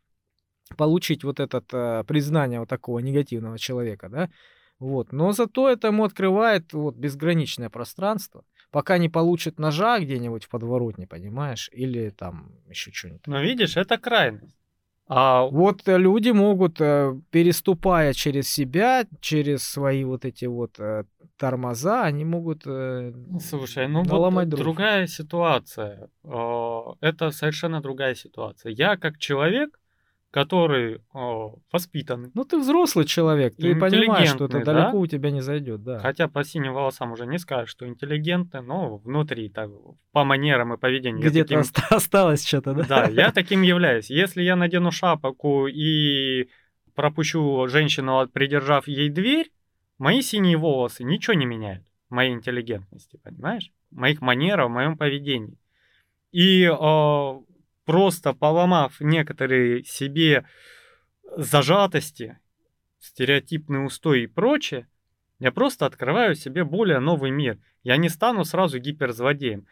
[0.76, 4.30] получить вот это э, признание вот такого негативного человека, да,
[4.78, 5.12] вот.
[5.12, 11.06] Но зато это ему открывает вот безграничное пространство, пока не получит ножа где-нибудь в подворотне,
[11.06, 13.26] понимаешь, или там еще что-нибудь.
[13.26, 14.56] Но видишь, это крайность.
[15.06, 21.04] А Вот э, люди могут, э, переступая через себя, через свои вот эти вот э,
[21.36, 22.62] тормоза, они могут...
[22.62, 24.60] Слушай, ну вот дров.
[24.60, 26.08] другая ситуация.
[26.24, 28.72] Это совершенно другая ситуация.
[28.72, 29.78] Я как человек,
[30.32, 34.72] который э, воспитанный, Ну, ты взрослый человек, ты понимаешь, что это да?
[34.72, 35.98] далеко у тебя не зайдет, да.
[35.98, 39.70] хотя по синим волосам уже не скажешь, что интеллигентный, но внутри так,
[40.10, 41.20] по манерам и поведению.
[41.20, 42.84] Где-то таким- оста- осталось что-то, да?
[42.84, 44.08] Да, я таким являюсь.
[44.08, 46.48] Если я надену шапку и
[46.94, 49.50] пропущу женщину, придержав ей дверь,
[49.98, 53.70] мои синие волосы ничего не меняют моей интеллигентности, понимаешь?
[53.90, 55.58] Моих манерах, в моем поведении.
[56.30, 56.72] И э,
[57.84, 60.44] просто поломав некоторые себе
[61.36, 62.38] зажатости,
[62.98, 64.86] стереотипный устой и прочее,
[65.38, 67.58] я просто открываю себе более новый мир.
[67.82, 69.66] Я не стану сразу гиперзлодеем.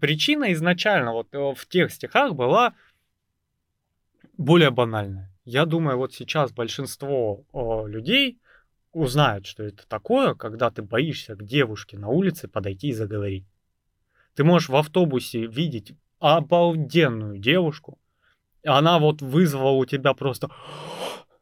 [0.00, 2.74] Причина изначально вот э, в тех стихах была
[4.38, 5.34] более банальная.
[5.44, 8.40] Я думаю, вот сейчас большинство э, людей
[8.92, 13.46] узнают, что это такое, когда ты боишься к девушке на улице подойти и заговорить.
[14.34, 17.98] Ты можешь в автобусе видеть обалденную девушку,
[18.64, 20.50] она вот вызвала у тебя просто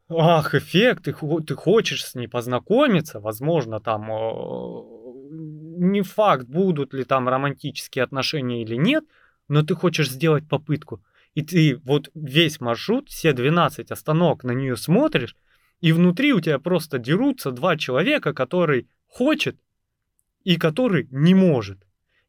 [0.09, 4.83] ах, эффект, ты, ты хочешь с ней познакомиться, возможно, там э,
[5.31, 9.03] не факт, будут ли там романтические отношения или нет,
[9.47, 11.01] но ты хочешь сделать попытку.
[11.35, 15.35] И ты вот весь маршрут, все 12 остановок на нее смотришь,
[15.79, 19.57] и внутри у тебя просто дерутся два человека, который хочет
[20.43, 21.79] и который не может.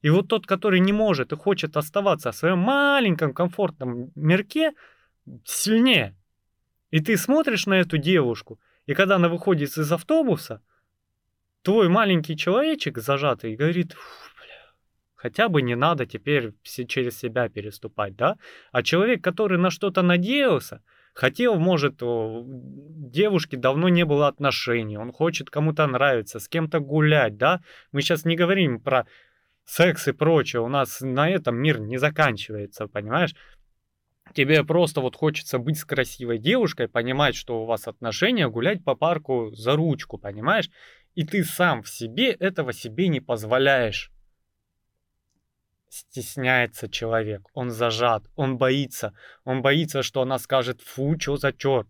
[0.02, 4.72] И вот тот, который не может и хочет оставаться в своем маленьком комфортном мирке,
[5.44, 6.16] сильнее.
[6.90, 10.62] И ты смотришь на эту девушку, и когда она выходит из автобуса,
[11.62, 14.72] твой маленький человечек зажатый говорит, «Фу, бля,
[15.14, 18.36] хотя бы не надо теперь через себя переступать, да?
[18.72, 20.82] А человек, который на что-то надеялся,
[21.12, 27.36] хотел, может, о, девушке давно не было отношений, он хочет кому-то нравиться, с кем-то гулять,
[27.36, 27.60] да?
[27.92, 29.06] Мы сейчас не говорим про
[29.70, 33.34] секс и прочее, у нас на этом мир не заканчивается, понимаешь?
[34.34, 38.94] Тебе просто вот хочется быть с красивой девушкой, понимать, что у вас отношения, гулять по
[38.94, 40.70] парку за ручку, понимаешь?
[41.14, 44.12] И ты сам в себе этого себе не позволяешь.
[45.88, 49.12] Стесняется человек, он зажат, он боится.
[49.44, 51.88] Он боится, что она скажет, фу, что за черт.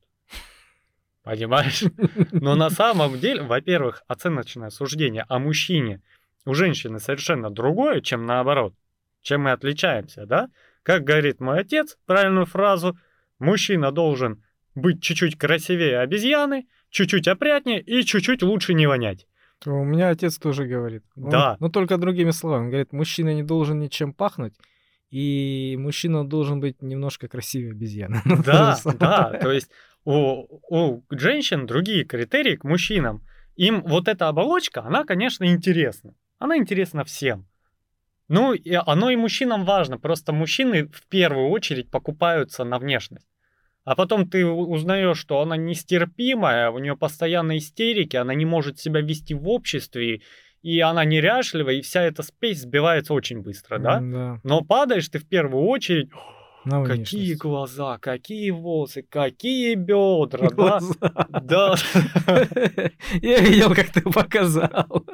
[1.22, 1.84] Понимаешь?
[2.32, 6.00] Но на самом деле, во-первых, оценочное суждение о мужчине
[6.46, 8.74] у женщины совершенно другое, чем наоборот.
[9.22, 10.48] Чем мы отличаемся, да?
[10.82, 12.96] Как говорит мой отец, правильную фразу,
[13.38, 14.42] мужчина должен
[14.74, 19.26] быть чуть-чуть красивее обезьяны, чуть-чуть опрятнее и чуть-чуть лучше не вонять.
[19.66, 21.02] У меня отец тоже говорит.
[21.16, 21.56] Он- Да.
[21.60, 22.62] но только другими словами.
[22.64, 24.54] Он говорит, мужчина не должен ничем пахнуть,
[25.10, 28.22] и мужчина должен быть немножко красивее обезьяны.
[28.24, 29.70] Ну, Да, да, то есть
[30.04, 33.22] у, у женщин другие критерии к мужчинам.
[33.56, 36.14] Им вот эта оболочка, она, конечно, интересна.
[36.40, 37.46] Она интересна всем.
[38.26, 39.98] Ну, и оно и мужчинам важно.
[39.98, 43.26] Просто мужчины в первую очередь покупаются на внешность.
[43.84, 49.00] А потом ты узнаешь, что она нестерпимая, у нее постоянно истерики, она не может себя
[49.00, 50.22] вести в обществе,
[50.62, 54.00] и она неряшливая, и вся эта спесь сбивается очень быстро, да?
[54.00, 54.40] Да.
[54.42, 56.10] Но падаешь ты в первую очередь,
[56.64, 60.54] на Какие глаза, какие волосы, какие бедра, да?
[60.54, 60.94] Глаза.
[61.42, 61.74] Да,
[63.22, 65.04] Я видел, как ты показал.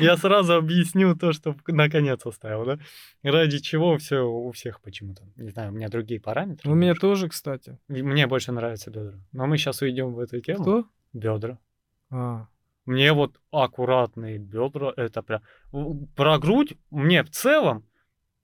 [0.00, 2.78] я сразу объясню то, что наконец оставил, да?
[3.22, 5.22] Ради чего все у всех почему-то.
[5.36, 6.70] Не знаю, у меня другие параметры.
[6.70, 7.78] У меня тоже, кстати.
[7.88, 9.18] Мне больше нравятся бедра.
[9.32, 10.62] Но мы сейчас уйдем в эту тему.
[10.62, 10.84] Кто?
[11.12, 11.58] Бедра.
[12.10, 12.46] А,
[12.86, 15.42] Мне вот аккуратные бедра, это прям...
[16.16, 17.84] Про грудь мне в целом,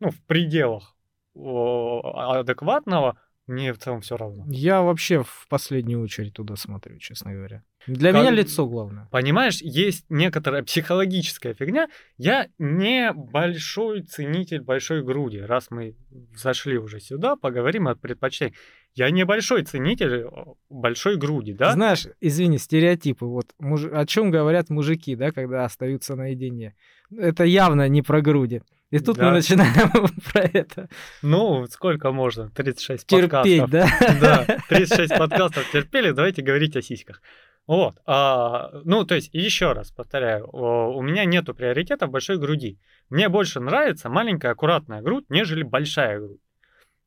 [0.00, 0.95] ну, в пределах
[1.36, 3.16] адекватного,
[3.46, 4.44] мне в целом все равно.
[4.48, 7.62] Я вообще в последнюю очередь туда смотрю, честно говоря.
[7.86, 9.06] Для Как- меня лицо главное.
[9.12, 11.88] Понимаешь, есть некоторая психологическая фигня.
[12.16, 15.38] Я не большой ценитель большой груди.
[15.40, 15.94] Раз мы
[16.34, 18.56] зашли уже сюда, поговорим о предпочтениях.
[18.96, 20.26] Я не большой ценитель
[20.68, 21.70] большой груди, да?
[21.72, 23.26] Знаешь, извини, стереотипы.
[23.26, 26.74] Вот муж- о чем говорят мужики, да, когда остаются наедине.
[27.16, 28.62] Это явно не про груди.
[28.96, 29.26] И тут Да.
[29.26, 29.90] мы начинаем
[30.32, 30.88] про это
[31.22, 32.50] Ну, сколько можно?
[32.50, 33.70] 36 терпеть, подкастов.
[33.70, 34.46] да?
[34.46, 37.22] Да, 36 подкастов терпели, давайте говорить о сиськах.
[37.66, 37.96] Вот.
[38.06, 42.78] а, ну, то есть, еще раз повторяю, у меня нету приоритета большой груди.
[43.10, 46.40] Мне больше нравится маленькая аккуратная грудь, нежели большая грудь.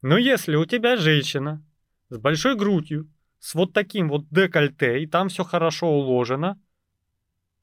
[0.02, 1.64] Но если у тебя женщина
[2.10, 3.08] с большой грудью,
[3.40, 6.60] с вот таким вот декольте, и там все хорошо уложено,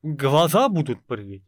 [0.03, 1.43] глаза будут прыгать.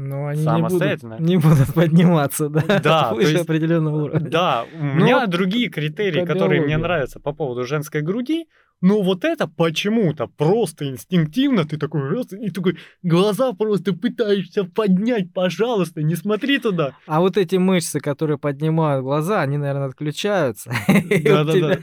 [0.00, 1.16] Но они не Самостоятельно.
[1.16, 4.30] будут, не будут подниматься, да, Да, выше есть- определенного уровня.
[4.30, 8.46] Да, у Ну, меня другие критерии, которые мне нравятся по поводу женской груди,
[8.80, 15.32] но вот это почему-то просто инстинктивно ты такой раз и такой глаза просто пытаешься поднять,
[15.34, 16.92] пожалуйста, не смотри туда.
[17.08, 20.70] А вот эти мышцы, которые поднимают глаза, они, наверное, отключаются.
[21.24, 21.78] Да-да-да.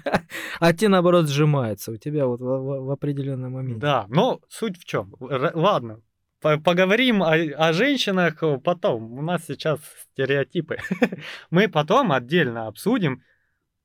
[0.61, 3.80] А те, наоборот, сжимаются у тебя вот в, в- в определенный момент.
[3.80, 5.16] Да, но суть в чем?
[5.20, 5.99] Ладно,
[6.42, 9.14] поговорим о, о женщинах потом.
[9.18, 9.80] У нас сейчас
[10.12, 10.78] стереотипы.
[11.50, 13.24] Мы потом отдельно обсудим,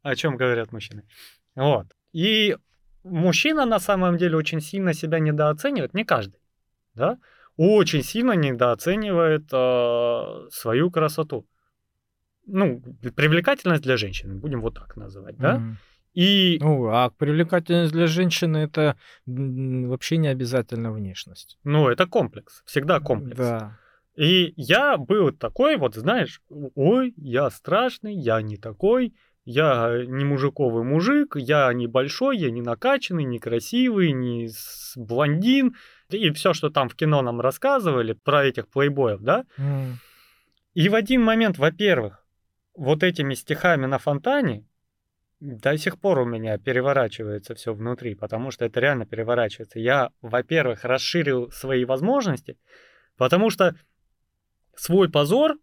[0.02, 1.04] о чем говорят мужчины.
[1.54, 1.86] Вот.
[2.12, 2.56] И
[3.04, 6.40] мужчина на самом деле очень сильно себя недооценивает, не каждый,
[6.94, 7.18] да?
[7.56, 11.46] Очень сильно недооценивает э, свою красоту.
[12.46, 12.82] Ну,
[13.14, 15.58] привлекательность для женщины, будем вот так называть, да?
[15.58, 15.78] Мгм.
[16.14, 18.96] И Ну, а привлекательность для женщины это
[19.26, 21.58] вообще не обязательно внешность.
[21.64, 23.38] Ну, это комплекс, всегда комплекс.
[23.38, 23.78] Да.
[24.16, 26.42] И я был такой, вот знаешь,
[26.74, 32.60] ой, я страшный, я не такой, я не мужиковый мужик, я не большой, я не
[32.60, 34.50] накачанный, не красивый, не
[34.96, 35.76] блондин.
[36.10, 39.44] И все, что там в кино нам рассказывали про этих плейбоев, да?
[39.56, 39.98] М.
[40.74, 42.24] И в один момент, во-первых,
[42.74, 44.64] вот этими стихами на фонтане
[45.40, 49.78] до сих пор у меня переворачивается все внутри, потому что это реально переворачивается.
[49.78, 52.58] Я, во-первых, расширил свои возможности,
[53.16, 53.74] потому что
[54.74, 55.58] свой позор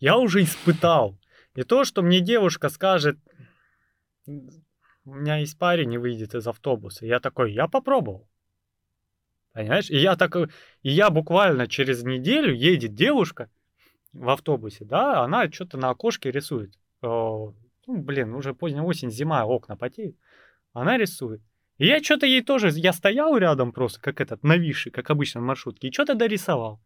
[0.00, 1.18] я уже испытал.
[1.54, 3.18] И то, что мне девушка скажет,
[4.26, 7.06] у меня есть парень и выйдет из автобуса.
[7.06, 8.28] Я такой, я попробовал.
[9.52, 9.88] Понимаешь?
[9.88, 10.48] И я так, и
[10.82, 13.48] я буквально через неделю едет девушка
[14.12, 16.74] в автобусе, да, она что-то на окошке рисует.
[17.86, 20.16] Ну, блин, уже поздняя осень, зима, окна потеют.
[20.72, 21.40] Она рисует.
[21.78, 25.44] И я что-то ей тоже, я стоял рядом просто, как этот, нависший, как обычно в
[25.44, 26.80] маршрутке, и что-то дорисовал.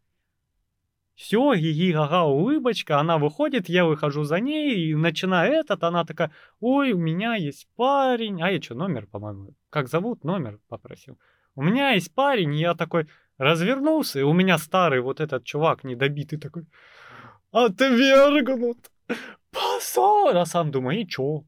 [1.15, 6.31] Все, ги ага, улыбочка, она выходит, я выхожу за ней, и начинаю этот, она такая,
[6.59, 11.17] ой, у меня есть парень, а я что, номер, по-моему, как зовут, номер попросил.
[11.55, 15.83] У меня есть парень, и я такой развернулся, и у меня старый вот этот чувак
[15.83, 16.65] недобитый такой,
[17.51, 18.91] отвергнут,
[19.81, 21.43] позор, а сам думаю, и чё?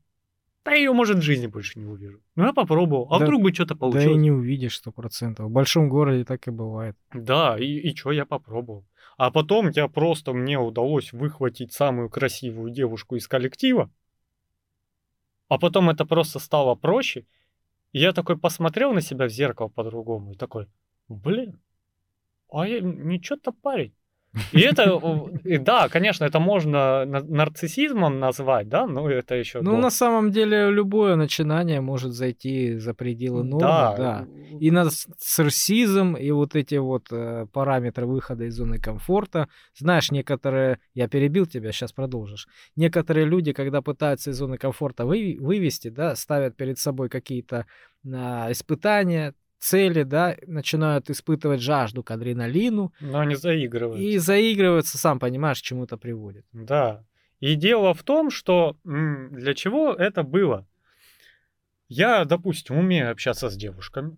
[0.65, 2.21] Да я ее, может, в жизни больше не увижу.
[2.35, 3.07] Ну, я попробовал.
[3.11, 4.17] А Да- вдруг бы что-то Да и получилось?
[4.21, 5.47] не увидишь сто процентов.
[5.47, 6.95] В большом городе так и бывает.
[7.13, 8.85] Да, и, и что, я попробовал.
[9.17, 13.91] А потом я просто, мне удалось выхватить самую красивую девушку из коллектива.
[15.49, 17.25] А потом это просто стало проще.
[17.91, 20.67] И я такой посмотрел на себя в зеркало по-другому и такой,
[21.09, 21.59] блин,
[22.49, 23.93] а я ничего-то парень.
[24.51, 24.99] И это,
[25.59, 29.61] да, конечно, это можно на- нарциссизмом назвать, да, но это еще...
[29.61, 34.27] Ну, на самом деле, любое начинание может зайти за пределы нормы, да.
[34.59, 39.49] И нарциссизм, и вот эти вот э, параметры выхода из зоны комфорта.
[39.77, 40.79] Знаешь, некоторые...
[40.93, 42.47] Я перебил тебя, сейчас продолжишь.
[42.75, 47.65] Некоторые люди, когда пытаются из зоны комфорта вы- вывести, да, ставят перед собой какие-то
[48.11, 53.99] а, испытания, цели, да, начинают испытывать жажду к адреналину Но они заигрывают.
[54.01, 56.45] и заигрываются, сам понимаешь, к чему это приводит.
[56.51, 57.03] Да.
[57.39, 60.65] И дело в том, что для чего это было?
[61.89, 64.17] Я, допустим, умею общаться с девушками.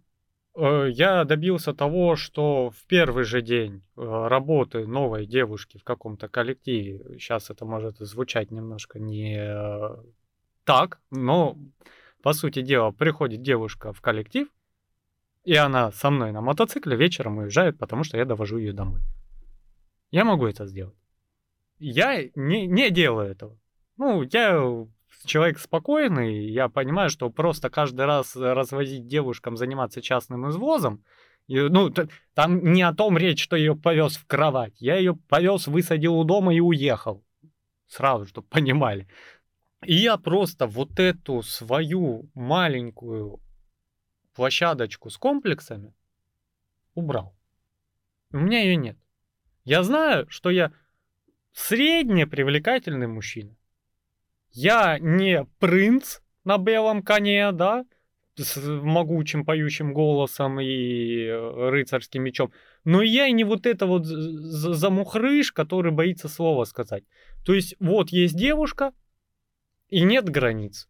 [0.56, 6.28] Э, Я добился того, что в первый же день э, работы новой девушки в каком-то
[6.30, 9.98] коллективе, сейчас это может звучать немножко не э,
[10.64, 11.58] так, но
[12.22, 14.48] по сути дела приходит девушка в коллектив,
[15.46, 19.02] и она со мной на мотоцикле вечером уезжает, потому что я довожу ее домой.
[20.12, 20.96] Я могу это сделать.
[21.78, 23.60] Я не, не делаю этого.
[23.98, 24.88] Ну, я
[25.24, 31.04] человек спокойный, я понимаю, что просто каждый раз развозить девушкам, заниматься частным извозом,
[31.48, 31.94] и, ну,
[32.34, 34.74] там не о том речь, что ее повез в кровать.
[34.82, 37.24] Я ее повез, высадил у дома и уехал.
[37.88, 39.08] Сразу, чтобы понимали.
[39.84, 43.40] И я просто вот эту свою маленькую
[44.36, 45.94] площадочку с комплексами
[46.94, 47.36] убрал.
[48.32, 48.98] У меня ее нет.
[49.64, 50.72] Я знаю, что я
[51.54, 53.56] средне привлекательный мужчина.
[54.52, 57.86] Я не принц на белом коне, да,
[58.38, 62.52] с могучим поющим голосом и э, рыцарским мечом.
[62.84, 67.04] Но я и не вот это вот замухрыш, который боится слова сказать.
[67.46, 68.94] То есть вот есть девушка,
[69.90, 70.90] и нет границ.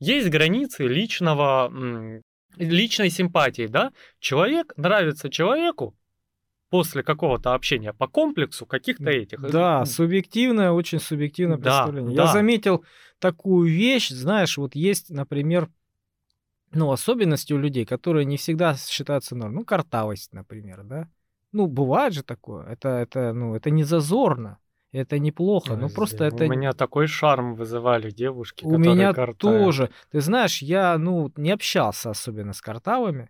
[0.00, 1.70] Есть границы личного,
[2.56, 3.92] личной симпатии, да?
[4.18, 5.96] Человек нравится человеку,
[6.74, 9.40] после какого-то общения по комплексу каких-то этих.
[9.40, 12.16] Да, субъективное, очень субъективное да, представление.
[12.16, 12.24] Да.
[12.24, 12.84] Я заметил
[13.20, 15.68] такую вещь, знаешь, вот есть, например,
[16.72, 19.58] ну, особенности у людей, которые не всегда считаются нормой.
[19.58, 21.08] Ну, картавость, например, да.
[21.52, 22.66] Ну, бывает же такое.
[22.66, 24.58] Это, это, ну, это не зазорно.
[24.94, 26.44] Это неплохо, ну просто это...
[26.44, 29.38] У меня такой шарм вызывали девушки, У меня картавят.
[29.38, 29.90] тоже.
[30.12, 33.28] Ты знаешь, я, ну, не общался особенно с картавыми,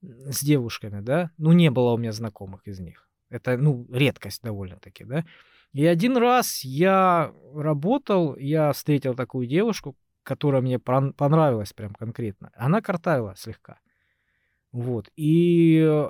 [0.00, 3.10] с девушками, да, ну, не было у меня знакомых из них.
[3.28, 5.26] Это, ну, редкость довольно-таки, да.
[5.74, 12.52] И один раз я работал, я встретил такую девушку, которая мне понравилась прям конкретно.
[12.54, 13.80] Она картавила слегка.
[14.72, 15.10] Вот.
[15.16, 16.06] И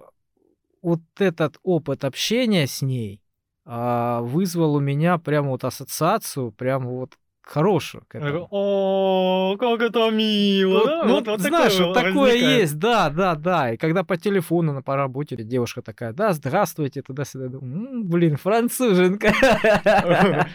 [0.80, 3.21] вот этот опыт общения с ней
[3.64, 8.04] вызвал у меня прям вот ассоциацию, прям вот хорошую.
[8.50, 10.78] О, как это мило!
[10.78, 11.04] Вот, да?
[11.04, 12.60] ну, вот, вот знаешь, вот такое возникает.
[12.60, 13.72] есть, да, да, да.
[13.72, 19.32] И когда по телефону на по работе девушка такая, да, здравствуйте, туда-сюда, думаю, блин, француженка.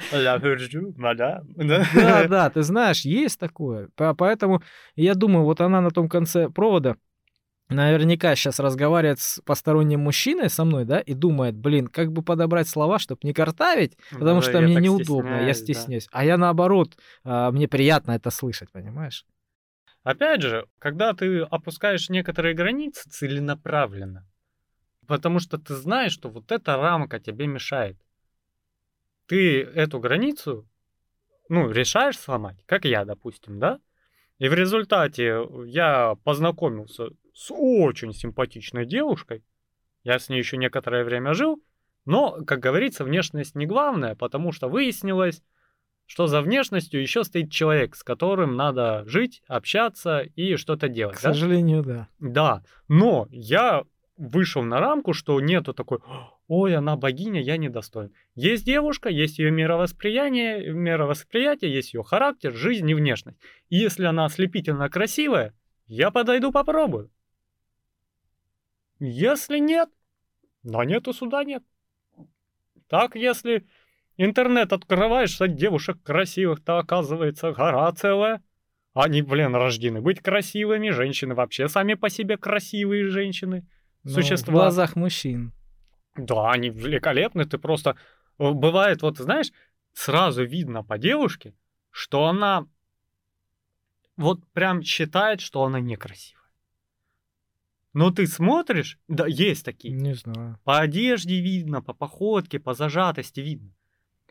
[1.94, 3.90] Да, да, ты знаешь, есть такое.
[3.96, 4.62] Поэтому
[4.96, 6.96] я думаю, вот она на том конце провода,
[7.70, 12.68] наверняка сейчас разговаривает с посторонним мужчиной со мной, да, и думает, блин, как бы подобрать
[12.68, 16.06] слова, чтобы не картавить, потому да, что мне неудобно, я стесняюсь.
[16.06, 16.20] Да.
[16.20, 19.26] А я наоборот, а, мне приятно это слышать, понимаешь?
[20.04, 24.26] Опять же, когда ты опускаешь некоторые границы целенаправленно,
[25.06, 27.98] потому что ты знаешь, что вот эта рамка тебе мешает.
[29.26, 30.66] Ты эту границу,
[31.50, 33.82] ну, решаешь сломать, как я, допустим, да?
[34.38, 39.44] И в результате я познакомился с очень симпатичной девушкой.
[40.04, 41.62] Я с ней еще некоторое время жил,
[42.04, 45.44] но, как говорится, внешность не главное, потому что выяснилось,
[46.08, 51.18] что за внешностью еще стоит человек, с которым надо жить, общаться и что-то делать.
[51.18, 51.34] К да?
[51.34, 52.08] сожалению, да.
[52.18, 53.84] Да, но я
[54.18, 56.00] вышел на рамку, что нету такой,
[56.48, 58.14] ой, она богиня, я недостоин.
[58.34, 63.38] Есть девушка, есть ее мировосприятие, мировосприятие, есть ее характер, жизнь и внешность.
[63.70, 65.54] И если она ослепительно красивая,
[65.86, 67.12] я подойду попробую.
[69.00, 69.90] Если нет,
[70.64, 71.64] да нету суда нет.
[72.88, 73.68] Так, если
[74.18, 78.44] интернет открываешь, что девушек красивых, то оказывается гора целая.
[78.94, 80.90] Они, блин, рождены быть красивыми.
[80.90, 83.68] Женщины вообще сами по себе красивые женщины.
[84.04, 84.52] Ну, существа.
[84.52, 85.54] В глазах мужчин.
[86.16, 87.46] Да, они великолепны.
[87.46, 87.96] Ты просто...
[88.40, 89.52] Э, бывает, вот знаешь,
[89.94, 91.54] сразу видно по девушке,
[91.92, 92.66] что она
[94.16, 96.37] вот прям считает, что она некрасивая.
[97.98, 99.92] Но ты смотришь, да, есть такие.
[99.92, 100.60] Не знаю.
[100.64, 103.72] По одежде видно, по походке, по зажатости видно.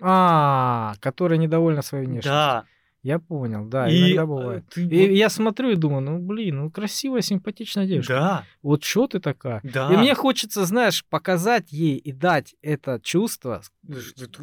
[0.01, 2.31] А, которая недовольна своей внешностью.
[2.31, 2.65] Да.
[3.03, 4.65] Я понял, да, и иногда бывает.
[4.73, 4.83] Ты...
[4.83, 8.15] И я смотрю и думаю, ну блин, ну красивая, симпатичная девушка.
[8.15, 8.45] Да.
[8.63, 9.61] Вот что ты такая?
[9.63, 9.93] Да.
[9.93, 13.63] И мне хочется, знаешь, показать ей и дать это чувство,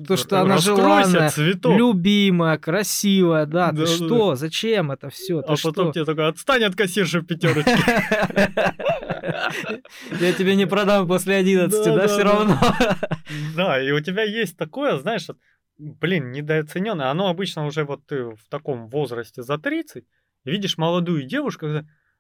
[0.08, 1.78] то, что она желанная, цветок.
[1.78, 4.36] любимая, красивая, да, да ты да, что, да.
[4.36, 5.44] зачем это все?
[5.46, 5.70] А что?
[5.70, 7.78] потом тебе такой, отстань от кассирши в пятерочке.
[10.20, 12.58] Я тебе не продам после 11, да, все равно.
[13.56, 15.28] Да, и у тебя есть такое, знаешь,
[15.78, 17.10] блин, недооцененное.
[17.10, 20.04] Оно обычно уже вот ты в таком возрасте за 30,
[20.46, 21.68] видишь молодую девушку,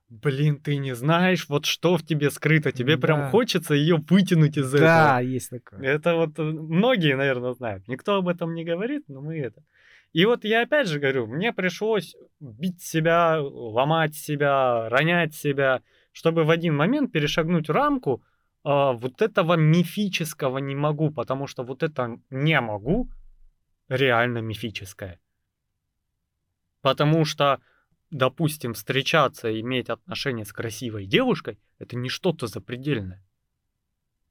[0.09, 3.01] блин, ты не знаешь, вот что в тебе скрыто, тебе да.
[3.01, 4.89] прям хочется ее вытянуть из да, этого.
[4.89, 5.79] Да, есть такое.
[5.81, 7.87] Это вот э, многие, наверное, знают.
[7.87, 9.63] Никто об этом не говорит, но мы это.
[10.13, 15.81] И вот я опять же говорю, мне пришлось бить себя, ломать себя, ронять себя,
[16.13, 18.23] чтобы в один момент перешагнуть рамку,
[18.63, 23.09] а, вот этого мифического не могу, потому что вот это не могу,
[23.89, 25.19] реально мифическое.
[26.81, 27.59] Потому что,
[28.11, 33.25] допустим, встречаться и иметь отношения с красивой девушкой, это не что-то запредельное.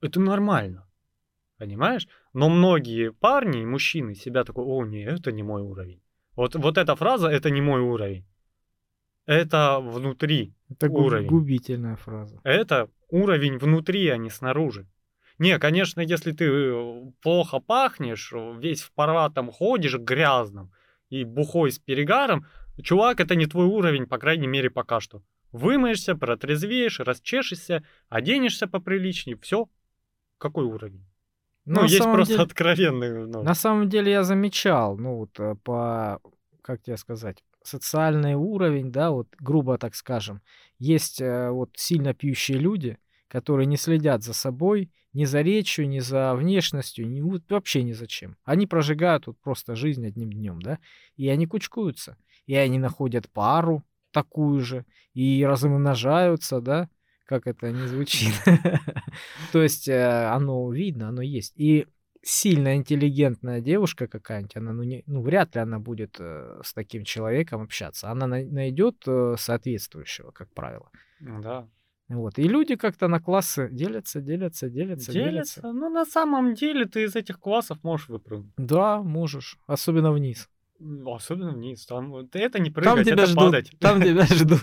[0.01, 0.89] Это нормально.
[1.59, 2.09] Понимаешь?
[2.33, 6.03] Но многие парни и мужчины себя такой, о, не, это не мой уровень.
[6.35, 8.27] Вот, вот эта фраза, это не мой уровень.
[9.27, 11.29] Это внутри это уровень.
[11.29, 12.41] губительная фраза.
[12.45, 14.87] Это уровень внутри, а не снаружи.
[15.39, 16.73] Не, конечно, если ты
[17.23, 20.73] плохо пахнешь, весь в порватом ходишь, грязным
[21.09, 22.47] и бухой с перегаром,
[22.83, 25.23] чувак, это не твой уровень, по крайней мере, пока что.
[25.53, 29.69] Вымоешься, протрезвеешь, расчешешься, оденешься поприличнее, все.
[30.39, 31.05] Какой уровень?
[31.65, 33.27] Ну, На есть просто деле- откровенный.
[33.27, 36.21] ну, На самом деле я замечал, ну вот э, по,
[36.63, 40.41] как тебе сказать, социальный уровень, да, вот грубо так скажем,
[40.79, 42.99] есть э, вот сильно пьющие люди,
[43.29, 47.93] которые не следят за собой, ни за речью, ни за внешностью, ни, вот вообще ни
[47.93, 48.37] за чем.
[48.45, 50.79] Они прожигают вот просто жизнь одним днем, да,
[51.17, 54.85] и они кучкуются, и они находят пару такую же,
[55.15, 56.89] и размножаются, да,
[57.27, 58.35] как это не звучит.
[59.53, 61.55] То есть э, оно видно, оно есть.
[61.57, 61.87] И
[62.23, 67.05] сильно интеллигентная девушка какая-нибудь, она, ну, не, ну, вряд ли она будет э, с таким
[67.05, 68.11] человеком общаться.
[68.11, 70.91] Она най- найдет э, соответствующего, как правило.
[71.21, 71.67] Да.
[72.09, 72.39] Вот.
[72.39, 75.61] И люди как-то на классы делятся, делятся, делятся, делятся.
[75.61, 75.73] Делится.
[75.73, 78.53] Ну, на самом деле, ты из этих классов можешь выпрыгнуть.
[78.57, 79.57] Да, можешь.
[79.67, 80.49] Особенно вниз.
[81.07, 81.87] Особенно вниз.
[81.87, 83.39] Там это не Там прыгать, тебя это ждут.
[83.45, 83.73] падать.
[83.81, 84.61] Там тебя ждут.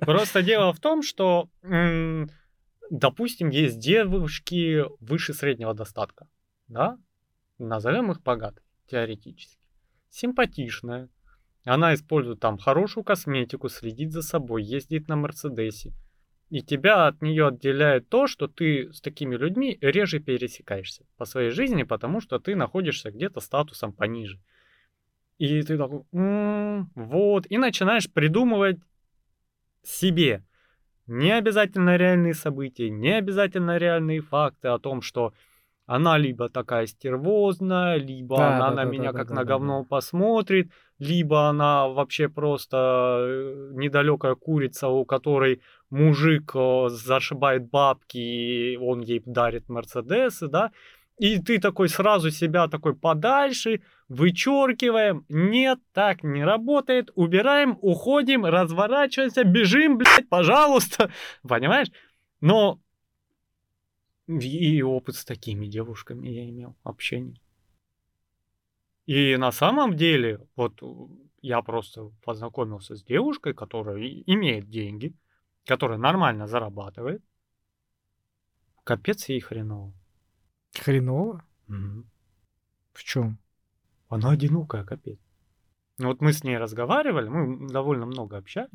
[0.00, 1.48] Просто дело в том, что,
[2.90, 6.28] допустим, есть девушки выше среднего достатка,
[6.68, 6.98] да?
[7.58, 9.58] Назовем их богатой, теоретически.
[10.10, 11.08] Симпатичная.
[11.64, 15.92] Она использует там хорошую косметику, следит за собой, ездит на Мерседесе.
[16.50, 21.50] И тебя от нее отделяет то, что ты с такими людьми реже пересекаешься по своей
[21.50, 24.40] жизни, потому что ты находишься где-то статусом пониже.
[25.38, 28.78] И ты такой, «М, вот, и начинаешь придумывать
[29.82, 30.44] себе.
[31.06, 35.34] Не обязательно реальные события, не обязательно реальные факты о том, что
[35.86, 39.40] она либо такая стервозная, либо Да, она да, на да, меня да, как да, на
[39.40, 39.48] да, да.
[39.54, 45.60] говно посмотрит, либо она вообще просто э, недалекая курица, у которой
[45.90, 50.70] мужик э, зашибает бабки, и он ей дарит Мерседесы, да,
[51.18, 59.44] и ты такой сразу себя такой подальше, вычеркиваем, нет, так не работает, убираем, уходим, разворачиваемся,
[59.44, 61.10] бежим, блядь, пожалуйста,
[61.48, 61.88] понимаешь?
[62.40, 62.80] Но
[64.26, 67.40] и опыт с такими девушками я имел, общение.
[69.06, 70.86] И на самом деле, вот э,
[71.42, 75.14] я просто познакомился с девушкой, которая имеет деньги,
[75.66, 77.22] которая нормально зарабатывает.
[78.82, 79.92] Капец ей хреново.
[80.72, 81.44] Хреново?
[81.66, 82.10] Мгм.
[82.92, 83.38] В чем?
[84.08, 85.18] Она одинокая, капец.
[85.98, 88.70] Ну Вот мы с ней разговаривали, мы довольно много общались.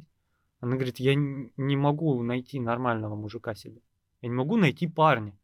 [0.60, 3.82] Она говорит, я не могу найти нормального мужика себе.
[4.22, 5.38] Я не могу найти парня.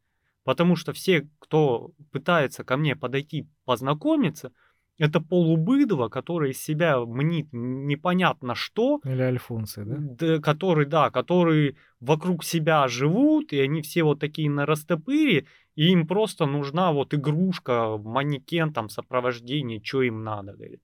[0.43, 4.51] Потому что все, кто пытается ко мне подойти, познакомиться,
[4.97, 9.95] это полубыдло, которое из себя мнит непонятно что, Или альфонсы, да?
[9.97, 15.89] да, который, да, которые вокруг себя живут, и они все вот такие на растопыре, и
[15.89, 20.81] им просто нужна вот игрушка, манекен, там, сопровождение, что им надо, говорит.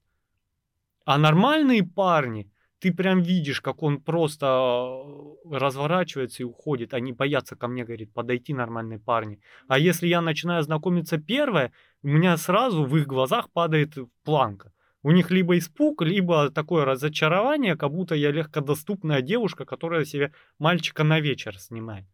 [1.04, 2.50] А нормальные парни,
[2.82, 6.94] ты прям видишь, как он просто э, разворачивается и уходит.
[6.94, 9.38] Они боятся ко мне, говорит, подойти нормальные парни.
[9.68, 11.70] А если я начинаю знакомиться первое,
[12.02, 14.72] у меня сразу в их глазах падает планка.
[15.04, 21.04] У них либо испуг, либо такое разочарование, как будто я легкодоступная девушка, которая себе мальчика
[21.04, 22.06] на вечер снимает.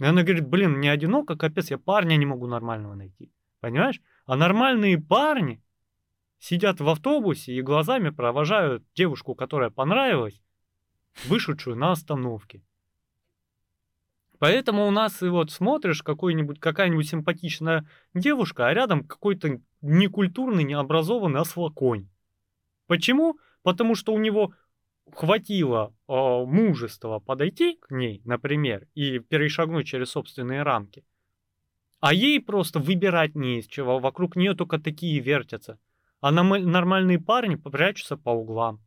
[0.00, 3.30] И она говорит, блин, мне одиноко, капец, я парня не могу нормального найти.
[3.60, 4.00] Понимаешь?
[4.26, 5.63] А нормальные парни
[6.44, 10.42] сидят в автобусе и глазами провожают девушку, которая понравилась,
[11.24, 12.62] вышедшую на остановке.
[14.38, 21.40] Поэтому у нас и вот смотришь какой-нибудь, какая-нибудь симпатичная девушка, а рядом какой-то некультурный, необразованный
[21.40, 22.08] ослаконь.
[22.88, 23.38] Почему?
[23.62, 24.52] Потому что у него
[25.14, 31.04] хватило э, мужества подойти к ней, например, и перешагнуть через собственные рамки.
[32.00, 35.78] А ей просто выбирать не из чего, вокруг нее только такие вертятся.
[36.24, 38.80] А нормальные парни прячутся по углам.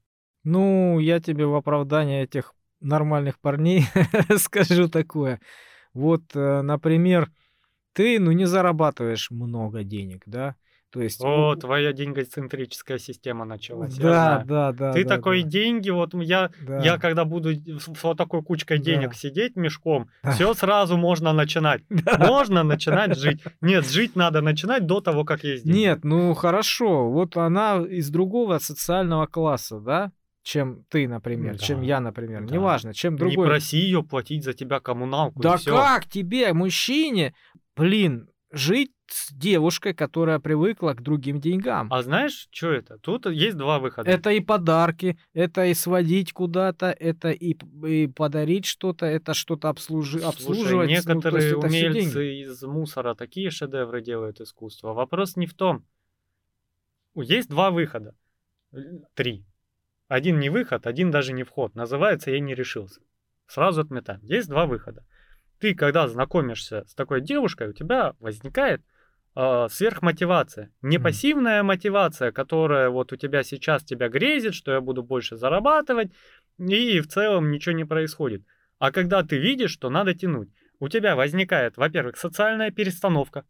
[0.44, 3.84] Ну, я тебе в оправдание этих нормальных парней
[4.38, 5.40] скажу такое.
[5.94, 7.32] Вот, э, например,
[7.94, 10.56] ты, ну, не зарабатываешь много денег, да?
[10.90, 11.22] То есть...
[11.22, 13.96] О, у- твоя деньгоцентрическая система началась.
[13.96, 14.94] да, да, да.
[14.94, 16.80] Ты да, такой да, деньги, вот я, да.
[16.80, 18.84] я когда буду с вот такой кучкой Да.
[18.86, 20.32] денег сидеть мешком, Да.
[20.32, 21.82] все сразу можно начинать.
[21.90, 22.18] Да.
[22.28, 23.42] Можно начинать жить.
[23.62, 25.78] Нет, жить надо начинать до того, как есть деньги.
[25.80, 30.12] Нет, ну хорошо, вот она из другого социального класса, да,
[30.44, 32.54] чем ты, например, чем Да, я, например, да.
[32.56, 33.48] неважно, чем Не другой.
[33.48, 35.42] проси ее платить за тебя коммуналку.
[35.42, 37.34] Да как тебе, мужчине,
[37.76, 41.92] блин, жить с девушкой, которая привыкла к другим деньгам.
[41.92, 42.98] А знаешь, что это?
[43.00, 44.10] Тут есть два выхода.
[44.10, 50.20] Это и подарки, это и сводить куда-то, это и, и подарить что-то, это что-то обслужи,
[50.20, 50.90] Слушай, обслуживать.
[50.90, 51.98] некоторые ну, всё деньги.
[52.00, 54.94] умельцы из мусора такие шедевры делают искусство.
[54.94, 55.86] Вопрос не в том.
[57.16, 58.14] Есть два выхода.
[58.74, 59.46] Л- Три.
[60.08, 61.76] Один не выход, один даже не вход.
[61.76, 63.02] Называется «Я не решился».
[63.48, 64.22] Сразу отметаем.
[64.24, 65.06] Есть два выхода.
[65.60, 68.82] Ты, когда знакомишься с такой девушкой, у тебя возникает
[69.36, 70.72] э, сверхмотивация.
[70.82, 76.12] Не пассивная мотивация, которая вот у тебя сейчас тебя грезит, что я буду больше зарабатывать,
[76.60, 78.44] и в целом ничего не происходит.
[78.80, 83.46] А когда ты видишь, что надо тянуть, у тебя возникает, во-первых, социальная перестановка,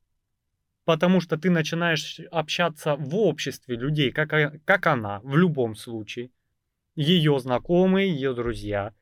[0.85, 6.31] потому что ты начинаешь общаться в обществе людей, как, о- как она, в любом случае,
[6.95, 8.93] ее знакомые, ее друзья.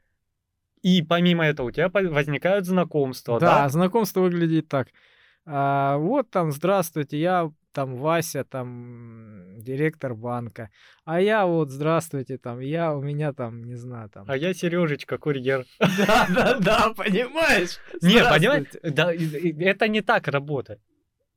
[0.86, 3.70] И помимо этого у тебя возникают знакомства, Да, да?
[3.70, 4.90] знакомство выглядит так.
[5.44, 10.70] А, вот там, здравствуйте, я там Вася, там директор банка.
[11.04, 14.26] А я вот, здравствуйте, там, я, у меня там, не знаю, там.
[14.28, 15.66] А я Сережечка, курьер.
[15.80, 17.80] Да, да, да, понимаешь?
[18.04, 20.82] Не, понимаешь, да, это не так работает.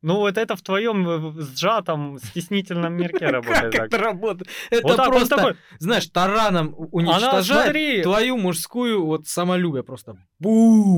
[0.00, 3.86] Ну вот это в твоем сжатом, стеснительном мирке Как работает так.
[3.86, 4.50] это работает?
[4.70, 10.16] Это просто, знаешь, тараном уничтожает твою мужскую вот самолюбие просто.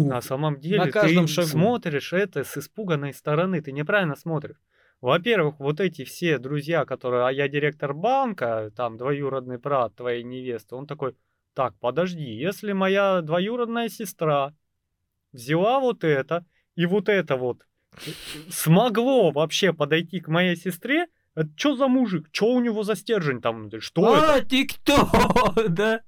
[0.09, 4.57] На самом деле ты смотришь это с испуганной стороны, ты неправильно смотришь.
[5.01, 10.75] Во-первых, вот эти все друзья, которые, а я директор банка, там двоюродный брат твоей невесты,
[10.75, 11.17] он такой,
[11.55, 14.53] так, подожди, если моя двоюродная сестра
[15.33, 16.45] взяла вот это
[16.75, 17.65] и вот это вот э,
[18.51, 22.29] смогло вообще подойти к моей сестре, это что за мужик?
[22.33, 23.81] Что у него за стержень там внутри?
[23.81, 24.35] Что это?
[24.35, 25.09] А, ты кто?
[25.69, 26.01] Да?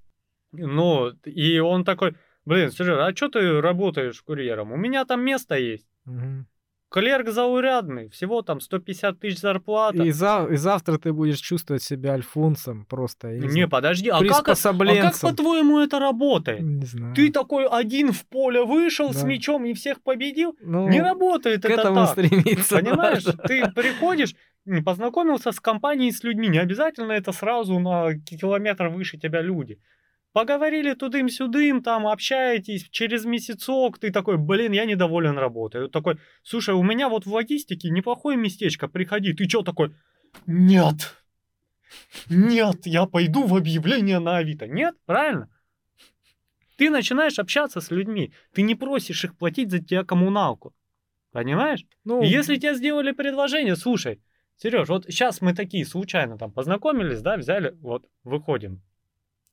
[0.53, 2.15] Ну, и он такой,
[2.45, 4.73] блин, Сереж, а что ты работаешь курьером?
[4.73, 5.87] У меня там место есть.
[6.05, 6.47] Мгм.
[6.93, 10.03] Клерк заурядный, всего там 150 тысяч зарплата.
[10.03, 13.33] И, за- и завтра ты будешь чувствовать себя альфонсом просто.
[13.33, 14.55] не Не, подожди, а как, а
[15.01, 16.61] как по-твоему это работает?
[16.61, 17.15] Не знаю.
[17.15, 19.27] Ты такой один в поле вышел с Да.
[19.27, 20.55] мечом и всех победил?
[20.61, 22.11] Ну, Не работает к это этому так.
[22.11, 22.77] стремиться.
[22.77, 23.39] Понимаешь, надо.
[23.49, 24.35] ты приходишь,
[24.85, 26.49] познакомился с компанией, с людьми.
[26.49, 29.79] Не обязательно это сразу на километр выше тебя люди.
[30.33, 35.91] Поговорили тудым-сюдым, там общаетесь, через месяцок ты такой, блин, я недоволен работой.
[35.91, 39.35] Такой, слушай, у меня вот в логистике неплохое местечко, приходи.
[39.35, 39.95] Ты чё такой?
[40.47, 41.17] Нет,
[42.31, 44.67] нет, я пойду в объявление на Авито.
[44.67, 45.51] Нет, правильно?
[46.79, 50.75] Ты начинаешь общаться с людьми, ты не просишь их платить за тебя коммуналку.
[51.33, 51.85] Понимаешь?
[52.05, 54.23] Ну, Если тебе сделали предложение, слушай,
[54.57, 58.81] Сереж, вот сейчас мы такие случайно там познакомились, да, взяли, вот, выходим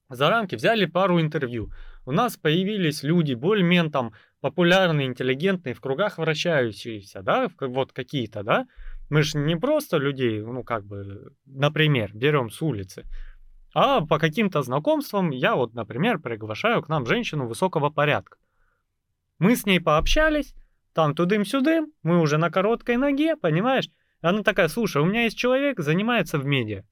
[0.09, 1.71] за рамки, взяли пару интервью.
[2.05, 8.65] У нас появились люди более-менее там популярные, интеллигентные, в кругах вращающиеся, да, вот какие-то, да.
[9.09, 13.05] Мы же не просто людей, ну, как бы, например, берем с улицы,
[13.73, 18.37] а по каким-то знакомствам я вот, например, приглашаю к нам женщину высокого порядка.
[19.37, 20.53] Мы с ней пообщались,
[20.93, 23.89] там тудым-сюдым, мы уже на короткой ноге, понимаешь?
[24.21, 26.83] Она такая, слушай, у меня есть человек, занимается в медиа.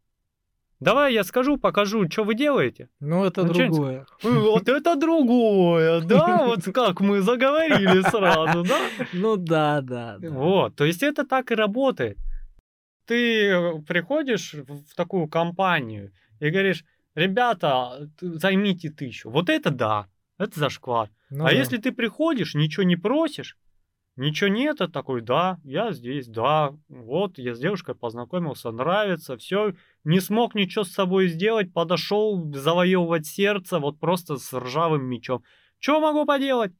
[0.79, 2.89] Давай я скажу, покажу, что вы делаете.
[2.99, 4.05] ну это Ну, другое.
[4.23, 6.37] «Ой, Вот это другое, да?
[6.45, 8.79] Вот как мы заговорили сразу, да?
[9.13, 10.17] Ну да, да.
[10.19, 10.29] да.
[10.29, 12.17] Вот, то есть это так и работает.
[13.05, 16.83] Ты э, приходишь в такую компанию и говоришь,
[17.15, 19.29] ребята, займите тысячу.
[19.31, 21.09] Вот это да, это зашквар.
[21.29, 21.55] Ну а да.
[21.55, 23.57] если ты приходишь, ничего не просишь,
[24.17, 29.73] ничего нет, а такой, да, я здесь, да, вот, я с девушкой познакомился, нравится, все,
[30.07, 35.43] не смог ничего с собой сделать, подошел завоевывать сердце, вот просто с ржавым мечом.
[35.79, 36.71] Что могу поделать?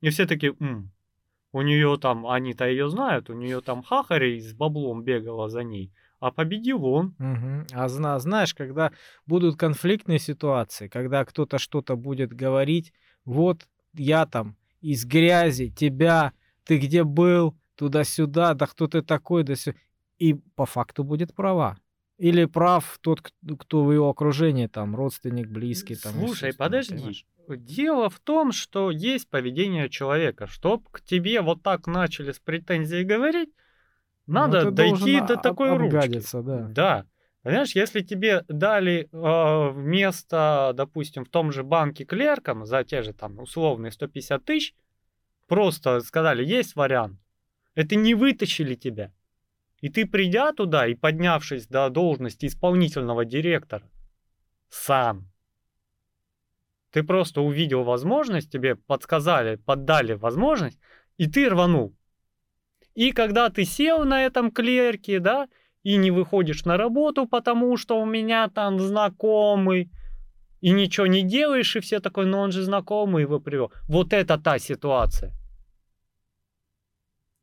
[0.00, 0.90] И все такие, «М,
[1.52, 5.92] у нее там, они-то ее знают, у нее там хахарей с баблом бегала за ней,
[6.20, 7.14] а победил он.
[7.18, 7.66] Мгм.
[7.72, 8.92] А зна- знаешь, когда
[9.26, 12.92] будут конфликтные ситуации, когда кто-то что-то будет говорить,
[13.24, 16.32] вот я там из грязи, тебя,
[16.64, 19.74] ты где был, туда-сюда, да кто ты такой, да сё.
[20.18, 21.76] И по факту будет права.
[22.16, 25.96] Или прав тот, кто в его окружении, там, родственник, близкий.
[25.96, 26.94] Там, Слушай, подожди.
[26.94, 27.26] понимаешь?
[27.48, 30.46] Дело в том, что есть поведение человека.
[30.46, 33.50] Чтоб к тебе вот так начали с претензией говорить,
[34.26, 35.96] Ну, надо дойти до такой ручки.
[35.96, 36.68] обгадиться, да.
[36.68, 37.06] Да.
[37.42, 43.12] Понимаешь, если тебе дали э, вместо, допустим, в том же банке клерком за те же
[43.12, 44.74] там условные 150 тысяч,
[45.46, 47.20] просто сказали, есть вариант,
[47.74, 49.12] это не вытащили тебя.
[49.84, 53.82] И ты, придя туда и поднявшись до должности исполнительного директора,
[54.70, 55.30] сам,
[56.90, 60.78] ты просто увидел возможность, тебе подсказали, поддали возможность,
[61.18, 61.94] и ты рванул.
[62.94, 65.48] И когда ты сел на этом клерке, да,
[65.82, 69.90] и не выходишь на работу, потому что у меня там знакомый,
[70.62, 73.70] и ничего не делаешь, и все такой, ну он же знакомый его привел.
[73.86, 75.34] Вот это та ситуация.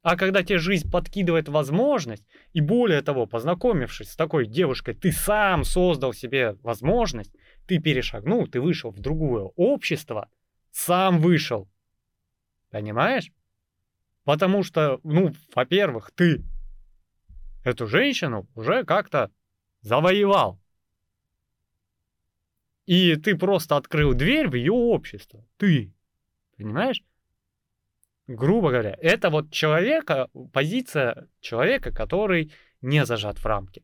[0.01, 5.63] А когда тебе жизнь подкидывает возможность, и более того, познакомившись с такой девушкой, ты сам
[5.63, 7.31] создал себе возможность,
[7.67, 10.29] ты перешагнул, ты вышел в другое общество,
[10.71, 11.69] сам вышел.
[12.71, 13.31] Понимаешь?
[14.23, 16.43] Потому что, ну, во-первых, ты
[17.63, 19.29] эту женщину уже как-то
[19.81, 20.59] завоевал.
[22.87, 25.45] И ты просто открыл дверь в ее общество.
[25.57, 25.93] Ты.
[26.57, 27.03] Понимаешь?
[28.27, 33.83] Грубо говоря, это вот человека, позиция человека, который не зажат в рамки.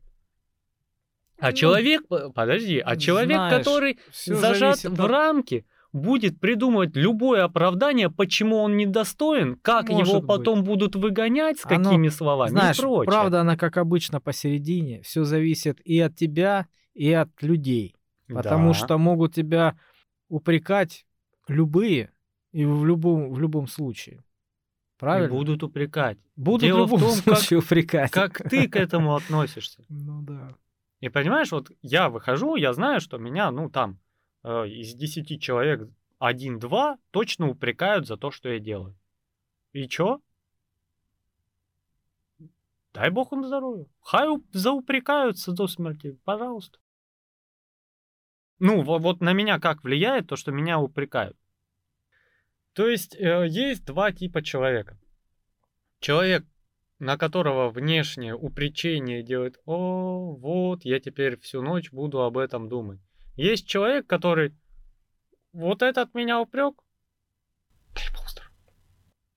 [1.40, 2.02] А ну, человек,
[2.34, 5.10] подожди, а человек, знаешь, который зажат в от...
[5.10, 10.66] рамки, будет придумывать любое оправдание, почему он недостоин, как Может его потом быть.
[10.66, 13.06] будут выгонять, с Оно, какими словами знаешь, и прочее.
[13.06, 15.02] Правда, она, как обычно, посередине.
[15.02, 17.94] Все зависит и от тебя, и от людей.
[18.26, 18.74] Потому да.
[18.74, 19.78] что могут тебя
[20.28, 21.06] упрекать
[21.46, 22.10] любые
[22.52, 24.22] и в любом, в любом случае.
[24.98, 25.28] Правильно?
[25.28, 26.18] И будут упрекать.
[26.36, 28.10] Будут Дело в, в том, как, упрекать.
[28.10, 29.84] как ты к этому относишься.
[29.88, 30.54] Ну да.
[31.00, 34.00] И понимаешь, вот я выхожу, я знаю, что меня, ну там,
[34.42, 35.88] э, из 10 человек
[36.18, 38.96] один-два точно упрекают за то, что я делаю.
[39.72, 40.20] И чё?
[42.92, 43.86] Дай бог им здоровья.
[44.00, 46.78] Хай заупрекаются до смерти, пожалуйста.
[48.58, 51.36] Ну, вот, вот на меня как влияет то, что меня упрекают?
[52.72, 54.98] То есть э, есть два типа человека.
[56.00, 56.44] Человек,
[56.98, 63.00] на которого внешнее упречение делает, о, вот, я теперь всю ночь буду об этом думать.
[63.36, 64.54] Есть человек, который,
[65.52, 66.74] вот этот меня упрек,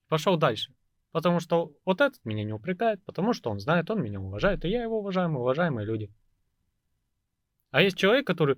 [0.08, 0.74] пошел дальше.
[1.10, 4.68] Потому что вот этот меня не упрекает, потому что он знает, он меня уважает, и
[4.68, 6.10] я его уважаю, мы уважаемые люди.
[7.70, 8.56] А есть человек, который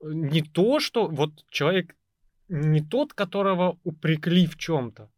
[0.00, 1.94] не то, что вот человек
[2.48, 5.10] не тот, которого упрекли в чем-то,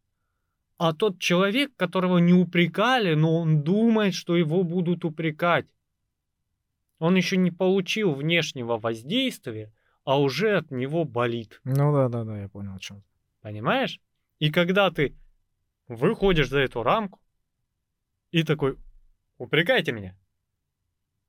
[0.77, 5.67] а тот человек, которого не упрекали, но он думает, что его будут упрекать.
[6.99, 9.73] Он еще не получил внешнего воздействия,
[10.03, 11.59] а уже от него болит.
[11.63, 13.03] Ну да, да, да, я понял о чем.
[13.41, 13.99] Понимаешь?
[14.39, 15.15] И когда ты
[15.87, 17.19] выходишь за эту рамку
[18.31, 18.77] и такой,
[19.37, 20.15] упрекайте меня.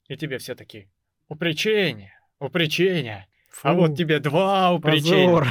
[0.09, 0.91] И тебе все такие,
[1.29, 3.29] упречение, упречение.
[3.51, 5.45] Фу, а вот тебе два упречения.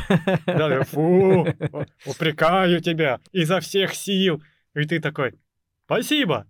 [0.45, 1.48] Да, фу,
[2.06, 4.41] упрекаю тебя изо всех сил.
[4.74, 5.34] И ты такой,
[5.86, 6.48] спасибо.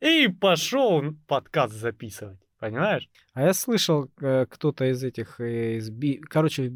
[0.00, 2.38] И пошел подкаст записывать.
[2.58, 3.08] Понимаешь?
[3.32, 6.18] А я слышал, э, кто-то из этих, э, из би...
[6.18, 6.70] короче,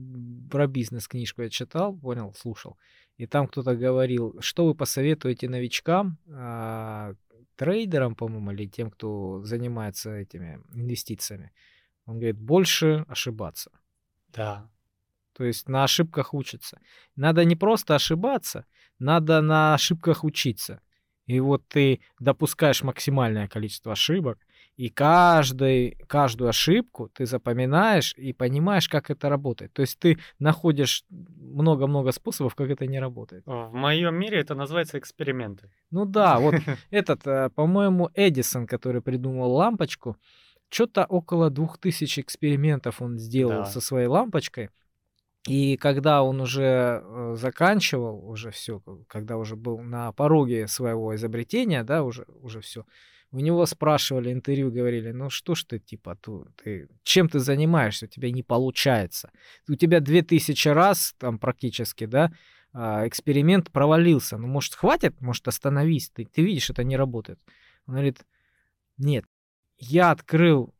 [0.50, 2.78] про бизнес-книжку я читал, понял, слушал.
[3.18, 7.14] И там кто-то говорил, что вы посоветуете новичкам, а,
[7.56, 11.52] трейдерам, по-моему, или тем, кто занимается этими инвестициями.
[12.06, 13.70] Он говорит, больше ошибаться.
[14.34, 14.70] Да.
[15.36, 16.80] То есть на ошибках учатся.
[17.16, 18.66] Надо не просто ошибаться,
[18.98, 20.80] надо на ошибках учиться.
[21.26, 24.38] И вот ты допускаешь максимальное количество ошибок,
[24.76, 29.72] и каждый, каждую ошибку ты запоминаешь и понимаешь, как это работает.
[29.72, 33.44] То есть ты находишь много-много способов, как это не работает.
[33.46, 35.70] В моем мире это называется эксперименты.
[35.90, 36.54] Ну да, вот
[36.90, 40.16] этот, э, по-моему, Эдисон, который придумал лампочку,
[40.74, 43.64] что-то около двух тысяч экспериментов он сделал да.
[43.66, 44.70] со своей лампочкой.
[45.46, 51.84] И когда он уже э, заканчивал, уже все, когда уже был на пороге своего изобретения,
[51.84, 52.86] да, уже, уже все,
[53.30, 56.32] у него спрашивали интервью, говорили, ну что ж ты, типа, ты,
[56.62, 59.30] ты, чем ты занимаешься, у тебя не получается.
[59.68, 62.32] У тебя две тысячи раз, там практически, да,
[62.72, 64.38] а, эксперимент провалился.
[64.38, 67.38] Ну, может, хватит, может, остановись, ты, ты видишь, это не работает.
[67.86, 68.24] Он говорит,
[68.96, 69.24] нет,
[69.78, 70.74] я открыл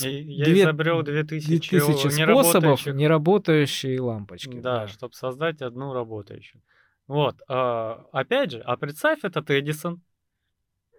[0.00, 4.58] я две, изобрел 2000, 2000 способов неработающей лампочки.
[4.58, 4.88] Да, да.
[4.88, 6.62] чтобы создать одну работающую.
[7.06, 10.02] Вот, а, опять же, а представь, этот Эдисон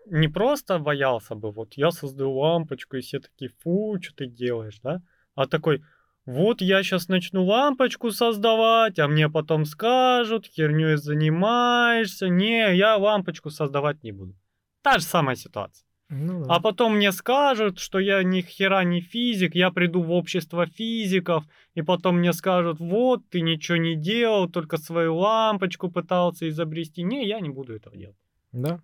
[0.06, 4.80] не просто боялся бы, вот я создаю лампочку, и все такие, фу, что ты делаешь,
[4.82, 5.02] да?
[5.36, 5.84] А такой,
[6.26, 12.28] вот я сейчас начну лампочку создавать, а мне потом скажут, херней занимаешься.
[12.28, 14.36] Не, я лампочку создавать не буду.
[14.82, 15.87] Та же самая ситуация.
[16.10, 16.56] Ну, да.
[16.56, 21.44] А потом мне скажут, что я ни хера не физик, я приду в общество физиков,
[21.76, 27.04] и потом мне скажут, вот, ты ничего не делал, только свою лампочку пытался изобрести.
[27.04, 28.18] Не, я не буду этого делать.
[28.54, 28.82] Да.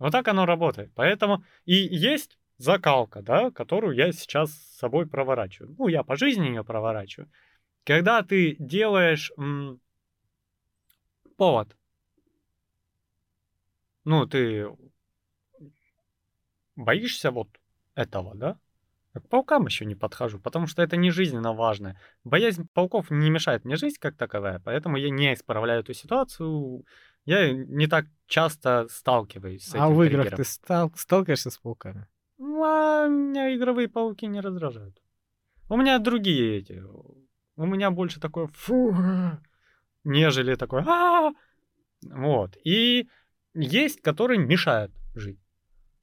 [0.00, 0.90] Вот так оно работает.
[0.94, 5.74] Поэтому и есть закалка, да, которую я сейчас с собой проворачиваю.
[5.78, 7.30] Ну, я по жизни ее проворачиваю.
[7.84, 9.80] Когда ты делаешь м-
[11.36, 11.76] повод,
[14.04, 14.66] ну, ты
[16.84, 17.48] боишься вот
[17.94, 18.58] этого, да?
[19.12, 21.98] К паукам еще не подхожу, потому что это не жизненно важно.
[22.22, 26.84] Боязнь пауков не мешает мне жизнь как таковая, поэтому я не исправляю эту ситуацию.
[27.24, 30.36] Я не так часто сталкиваюсь с этим А в играх триггером.
[30.36, 32.06] ты стал, сталкиваешься с пауками?
[32.38, 34.96] Ну, а меня игровые пауки не раздражают.
[35.68, 36.82] У меня другие эти.
[37.56, 38.96] У меня больше такое фу,
[40.04, 41.32] нежели такое а
[42.02, 42.56] Вот.
[42.64, 43.08] И
[43.54, 45.40] есть, которые мешают жить.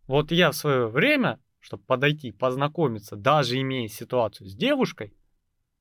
[0.07, 5.13] Вот я в свое время, чтобы подойти, познакомиться, даже имея ситуацию с девушкой,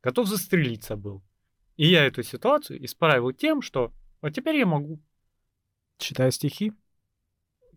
[0.03, 1.23] готов застрелиться был.
[1.77, 5.01] И я эту ситуацию исправил тем, что вот теперь я могу
[5.99, 6.73] Читая стихи?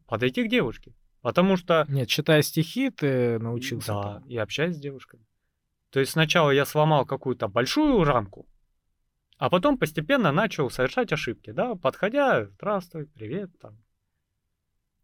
[0.08, 0.96] подойти к девушке.
[1.22, 3.94] Потому что Нет, читая стихи ты научился.
[3.94, 4.28] Да, этому.
[4.28, 5.26] и общаюсь с девушками.
[5.92, 8.48] То есть сначала я сломал какую-то большую рамку,
[9.38, 13.78] а потом постепенно начал совершать ошибки, да, подходя, здравствуй, привет, там.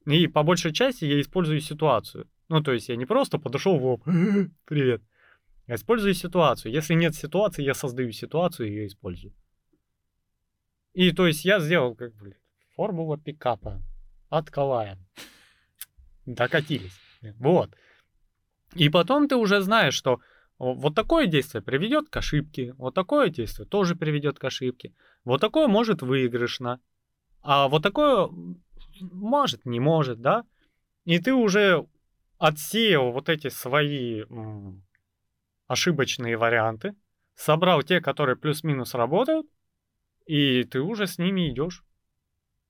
[0.06, 2.28] И по большей части я использую ситуацию.
[2.48, 4.04] Ну, то есть я не просто подошел в лоб,
[4.66, 5.02] привет,
[5.68, 6.72] а использую ситуацию.
[6.72, 9.34] Если нет ситуации, я создаю ситуацию и ее использую.
[10.94, 12.36] И то есть я сделал, как бы,
[12.76, 13.82] формула пикапа.
[14.30, 15.00] Отколаем.
[16.26, 16.98] Докатились.
[17.40, 17.76] Вот.
[18.76, 20.20] И потом ты уже знаешь, что
[20.58, 25.68] вот такое действие приведет к ошибке, вот такое действие тоже приведет к ошибке, вот такое
[25.68, 26.80] может выигрышно,
[27.42, 28.30] а вот такое
[29.02, 30.46] может, не может, да?
[31.06, 31.88] И ты уже
[32.38, 34.24] отсеял вот эти свои
[35.68, 36.96] ошибочные варианты,
[37.36, 39.48] собрал те, которые плюс-минус работают,
[40.26, 41.84] и ты уже с ними идешь.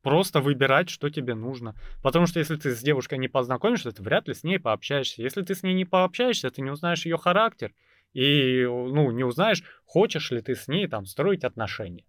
[0.02, 1.73] Просто выбирать, что тебе нужно.
[2.03, 5.23] Потому что если ты с девушкой не познакомишься, ты вряд ли с ней пообщаешься.
[5.23, 7.73] Если ты с ней не пообщаешься, ты не узнаешь ее характер.
[8.14, 12.06] И, ну, не узнаешь, хочешь ли ты с ней там строить отношения.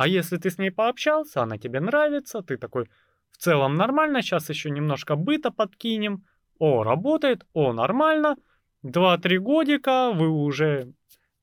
[0.00, 2.88] А если ты с ней пообщался, она тебе нравится, ты такой,
[3.32, 6.24] в целом нормально, сейчас еще немножко быта подкинем.
[6.58, 8.36] О, работает, о, нормально.
[8.82, 10.94] Два-три годика, вы уже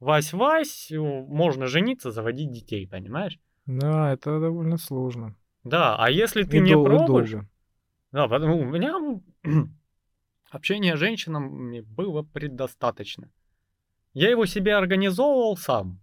[0.01, 0.89] Вась-Вась,
[1.27, 3.37] можно жениться, заводить детей, понимаешь?
[3.67, 5.35] Да, это довольно сложно.
[5.63, 7.47] Да, а если ты И не дол- пробуешь, долго.
[8.11, 8.95] да, потому у меня
[10.49, 13.29] общение с женщинами было предостаточно.
[14.13, 15.99] Я его себе организовывал сам,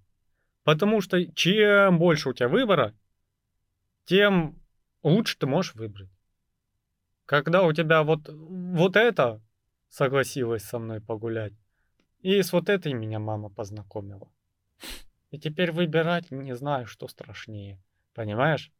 [0.65, 2.95] потому что чем больше у тебя выбора,
[4.05, 4.59] тем
[5.03, 6.11] лучше ты можешь выбрать.
[7.27, 9.41] Когда у тебя вот, вот это
[9.89, 11.53] согласилась со мной погулять,
[12.21, 14.31] и с вот этой меня мама познакомила.
[15.31, 17.83] И теперь выбирать не знаю, что страшнее.
[18.15, 18.73] Понимаешь?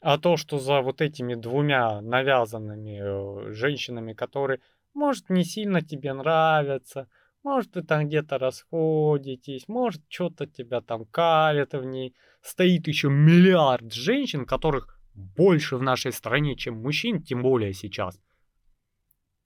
[0.00, 4.60] А то, что за вот этими двумя навязанными э, женщинами, которые,
[4.94, 7.08] может, не сильно тебе нравятся,
[7.42, 13.92] может, вы там где-то расходитесь, может, что-то тебя там калит в ней, стоит еще миллиард
[13.92, 18.20] женщин, которых больше в нашей стране, чем мужчин, тем более сейчас.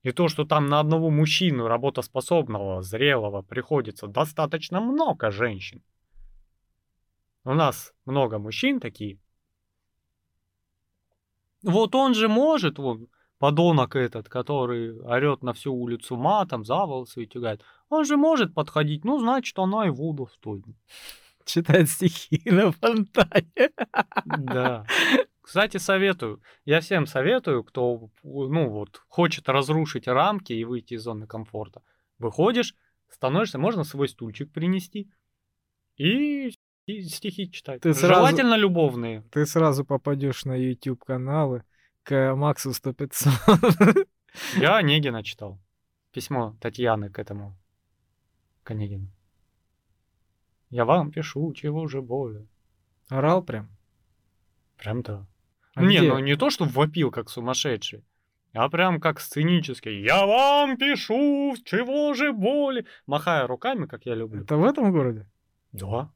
[0.03, 5.83] И то, что там на одного мужчину работоспособного, зрелого приходится достаточно много женщин.
[7.45, 9.19] У нас много мужчин такие.
[11.63, 17.25] Вот он же может, вот, подонок этот, который орет на всю улицу матом, за волосы
[17.25, 17.63] и тягает.
[17.89, 20.75] Он же может подходить, ну, значит, она его достойна.
[21.45, 23.71] Читает стихи на фонтане.
[24.25, 24.85] Да.
[25.41, 26.43] Кстати, советую.
[26.65, 31.83] Я всем советую, кто, ну, вот, хочет разрушить рамки и выйти из зоны комфорта.
[32.19, 32.75] Выходишь,
[33.09, 35.09] становишься, можно свой стульчик принести
[35.97, 36.53] и,
[36.87, 37.81] и стихи читать.
[37.83, 39.23] Ты сразу- Желательно любовные.
[39.31, 41.63] Ты сразу попадешь на YouTube каналы
[42.07, 44.09] к Максу 100 500.
[44.57, 45.59] Я Онегина читал.
[46.13, 47.59] Письмо Татьяны к этому
[48.63, 49.09] к Онегину.
[50.71, 52.47] Я вам пишу, чего же более.
[53.09, 53.69] Орал прям.
[54.77, 55.27] Прям да.
[55.75, 56.09] А не, где?
[56.09, 58.05] ну не то, что вопил, как сумасшедший,
[58.53, 60.03] а прям как сценический.
[60.03, 62.87] Я вам пишу, чего же боли.
[63.07, 64.43] Махая руками, как я люблю.
[64.43, 65.29] Это в этом городе?
[65.73, 66.13] Да.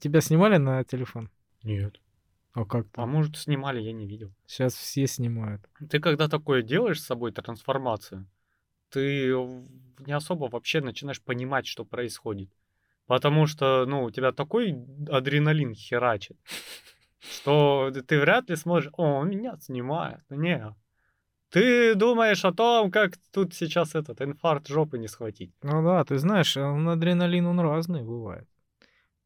[0.00, 1.30] Тебя снимали на телефон?
[1.62, 2.00] Нет.
[2.52, 3.10] А как А там?
[3.10, 4.32] может, снимали, я не видел.
[4.46, 5.62] Сейчас все снимают.
[5.88, 8.26] Ты когда такое делаешь с собой трансформацию,
[8.88, 9.32] ты
[10.06, 12.50] не особо вообще начинаешь понимать, что происходит.
[13.06, 14.76] Потому что, ну, у тебя такой
[15.08, 16.36] адреналин херачит,
[17.20, 20.22] что ты вряд ли сможешь, о, меня снимают.
[20.30, 20.74] Не.
[21.50, 25.52] Ты думаешь о том, как тут сейчас этот инфаркт жопы не схватить.
[25.62, 28.48] Ну да, ты знаешь, адреналин, он разный бывает.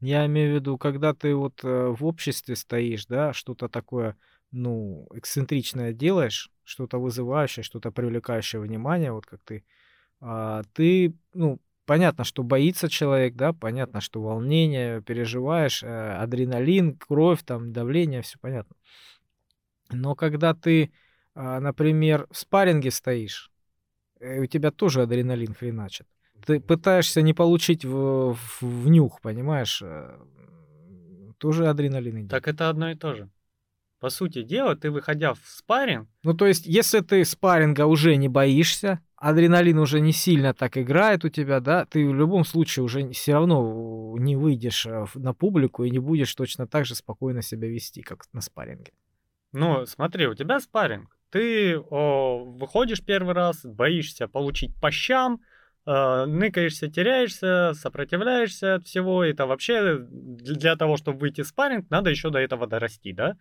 [0.04, 4.18] Я имею в виду, когда ты вот э, в обществе стоишь, да, что-то такое,
[4.50, 9.64] ну, эксцентричное делаешь, что-то вызывающее, что-то привлекающее внимание, вот как ты,
[10.20, 17.42] а, ты, ну, понятно, что боится человек, да, понятно, что волнение, переживаешь, э, адреналин, кровь,
[17.42, 18.76] там, давление, все понятно.
[19.90, 20.92] Но когда ты,
[21.34, 23.50] а, например, в спарринге стоишь,
[24.20, 26.06] э, у тебя тоже адреналин хреначит.
[26.46, 29.80] Ты пытаешься не получить в, в, в нюх, понимаешь?
[29.82, 30.18] э,
[31.38, 32.30] Тоже адреналин идет.
[32.30, 33.28] Так это одно и то же.
[34.00, 38.28] По сути дела, ты выходя в спарринг, Ну, то есть, если ты спарринга уже не
[38.28, 43.10] боишься, адреналин уже не сильно так играет у тебя, да, ты в любом случае уже
[43.12, 47.68] все равно не выйдешь э, на публику и не будешь точно так же спокойно себя
[47.68, 48.92] вести, как на спарринге.
[49.52, 51.16] ну, смотри, у тебя спарринг.
[51.30, 55.40] Ты о, выходишь первый раз, боишься получить по щам,
[55.86, 59.24] э, ныкаешься, теряешься, сопротивляешься от всего.
[59.24, 63.36] Это вообще для того, чтобы выйти в спарринг, надо еще до этого дорасти, да?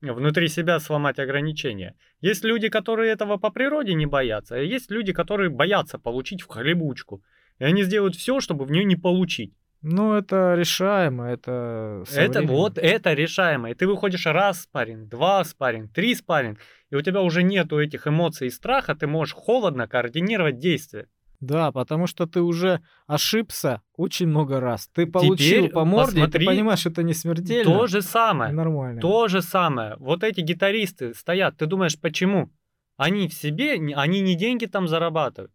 [0.00, 1.94] Внутри себя сломать ограничения.
[2.20, 6.48] Есть люди, которые этого по природе не боятся, а есть люди, которые боятся получить в
[6.48, 7.22] хлебучку.
[7.58, 9.54] И они сделают все, чтобы в нее не получить.
[9.82, 12.04] Ну, это решаемо, это...
[12.12, 13.70] Это вот, это решаемо.
[13.70, 16.58] И ты выходишь раз спарринг, два спарринг, три спарринг,
[16.90, 21.06] и у тебя уже нету этих эмоций и страха, ты можешь холодно координировать действия.
[21.40, 24.88] Да, потому что ты уже ошибся очень много раз.
[24.88, 27.64] Ты получил Теперь по морде, и ты посмотри, понимаешь, это не смертельно.
[27.64, 28.52] То же самое.
[28.52, 29.00] Нормально.
[29.00, 29.96] То же самое.
[29.98, 32.50] Вот эти гитаристы стоят, ты думаешь, почему?
[32.96, 35.52] Они в себе, они не деньги там зарабатывают.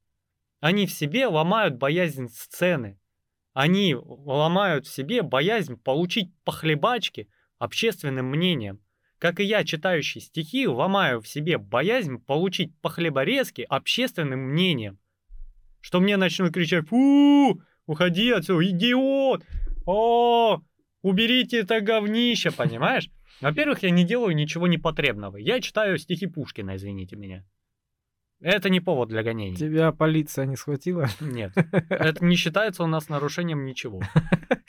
[0.60, 3.00] Они в себе ломают боязнь сцены.
[3.54, 7.28] Они ломают в себе боязнь получить по хлебачке
[7.58, 8.80] общественным мнением.
[9.18, 15.00] Как и я, читающий стихи, ломаю в себе боязнь получить по хлеборезке общественным мнением.
[15.82, 17.62] Что мне начнут кричать «Фу!
[17.86, 19.44] Уходи отсюда, идиот!
[19.86, 20.62] О,
[21.02, 23.10] уберите это говнище!» Понимаешь?
[23.42, 25.38] Во-первых, я не делаю ничего непотребного.
[25.38, 27.44] Я читаю стихи Пушкина, извините меня.
[28.40, 29.56] Это не повод для гонений.
[29.56, 31.08] Тебя полиция не схватила?
[31.20, 31.54] Нет,
[31.90, 34.02] это не считается у нас нарушением ничего.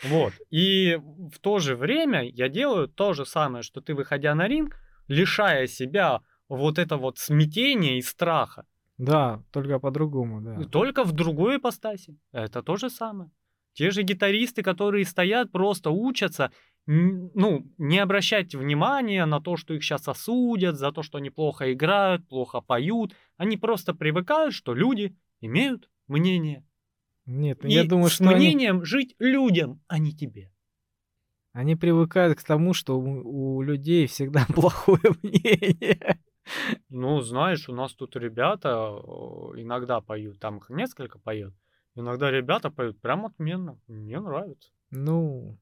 [0.04, 0.34] Вот.
[0.50, 0.98] И
[1.32, 4.76] в то же время я делаю то же самое, что ты, выходя на ринг,
[5.08, 8.66] лишая себя вот это вот смятения и страха.
[9.02, 10.64] Да, только по-другому, да.
[10.64, 12.16] Только в другой ипостаси.
[12.32, 13.30] Это то же самое.
[13.72, 16.52] Те же гитаристы, которые стоят, просто учатся,
[16.86, 21.72] ну, не обращать внимания на то, что их сейчас осудят, за то, что они плохо
[21.72, 23.14] играют, плохо поют.
[23.36, 26.64] Они просто привыкают, что люди имеют мнение.
[27.26, 30.50] Нет, ну И я думаю, с что они, мнением жить людям, а не тебе.
[31.52, 36.18] они привыкают к тому, что у, у людей всегда плохое мнение.
[36.88, 41.52] Ну, знаешь, у нас тут ребята э, иногда поют, там их несколько поет.
[41.94, 43.78] Иногда ребята поют прям отменно.
[43.86, 44.70] Мне нравится.
[44.90, 45.58] Ну,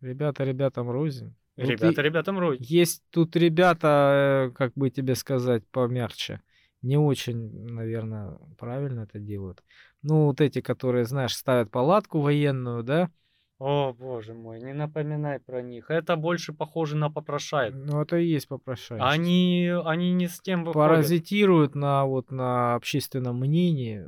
[0.00, 1.34] ребята ребятам рознь.
[1.56, 2.58] Вот Ребята и- ребятам рой.
[2.60, 6.40] Есть тут ребята, э, как бы тебе сказать, помягче.
[6.82, 9.62] Не очень, наверное, правильно это делают.
[10.02, 13.10] Ну, вот эти, которые, знаешь, ставят палатку военную, да?
[13.58, 15.90] О, боже мой, не напоминай про них.
[15.90, 17.74] Это больше похоже на попрошает.
[17.74, 19.10] Ну, это и есть попрошайничество.
[19.10, 20.74] Они, они не с тем выходят.
[20.74, 24.04] паразитируют на вот на общественном мнении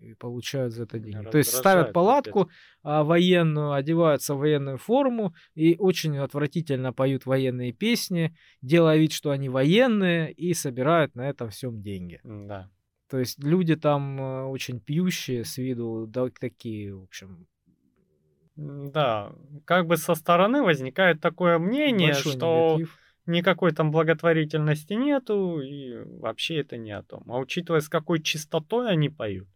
[0.00, 1.28] и получают за это деньги.
[1.30, 2.50] То есть ставят палатку
[2.82, 9.30] а, военную, одеваются в военную форму и очень отвратительно поют военные песни, делая вид, что
[9.30, 12.20] они военные, и собирают на этом всем деньги.
[12.24, 12.70] Да.
[13.08, 17.46] То есть люди там э, очень пьющие с виду, да, такие, в общем,
[18.56, 19.32] Да,
[19.64, 22.98] как бы со стороны возникает такое мнение, большой что негатив.
[23.26, 27.24] никакой там благотворительности нету, и вообще это не о том.
[27.30, 29.48] А учитывая, с какой чистотой они поют,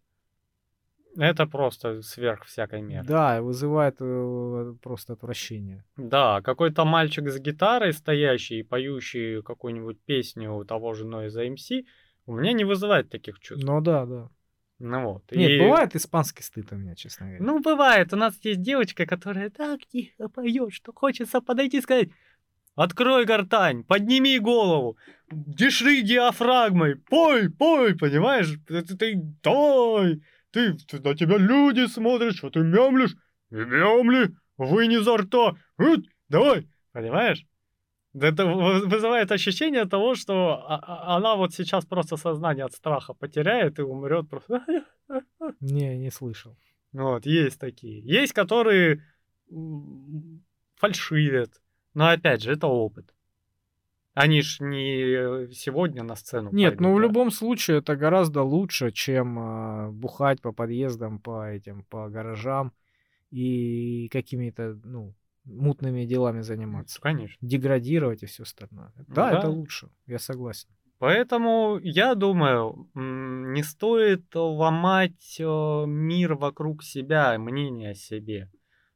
[1.17, 3.07] это просто сверх всякой меры.
[3.07, 5.85] Да, вызывает э, просто отвращение.
[5.97, 11.85] Да, какой-то мальчик с гитарой стоящий и поющий какую-нибудь песню того же Noise MC
[12.27, 13.67] у меня не вызывает таких чувств.
[13.67, 14.31] Ну да, да.
[14.81, 15.23] Ну вот.
[15.31, 17.45] Нет, и- бывает испанский стыд у меня, честно говоря.
[17.45, 18.13] Ну, бывает.
[18.13, 22.09] У нас есть девочка, которая так тихо поет, что хочется подойти и сказать
[22.77, 24.97] Открой гортань, подними голову,
[25.31, 28.55] дыши диафрагмой, пой, пой, понимаешь?
[28.67, 33.17] Ты, ты, ты, давай, ты, ты- на тебя люди смотрят, что ты мямлишь,
[33.51, 37.45] не мямли, вынь изо рта, Ут, давай, понимаешь?
[38.13, 43.15] Это вы- вызывает ощущение того, что а- а- она вот сейчас просто сознание от страха
[43.15, 44.65] потеряет и умрет просто.
[45.61, 46.57] Не, не слышал.
[46.93, 48.01] Вот, есть такие.
[48.01, 49.03] Есть, которые
[50.77, 51.51] фальшивят.
[51.95, 53.15] Но опять же, это опыт.
[54.15, 57.03] Они ж не сегодня на сцену Нет, пойдут, ну в да.
[57.03, 62.73] любом случае это гораздо лучше, чем а, бухать по подъездам, по этим, по гаражам
[63.31, 65.15] и какими-то, ну,
[65.51, 67.01] мутными делами заниматься.
[67.01, 67.37] Конечно.
[67.41, 68.93] Деградировать и все остальное.
[69.09, 69.39] Да, Да.
[69.39, 70.69] это лучше, я согласен.
[70.99, 78.51] Поэтому я думаю, не стоит ломать э, мир вокруг себя, мнение о себе.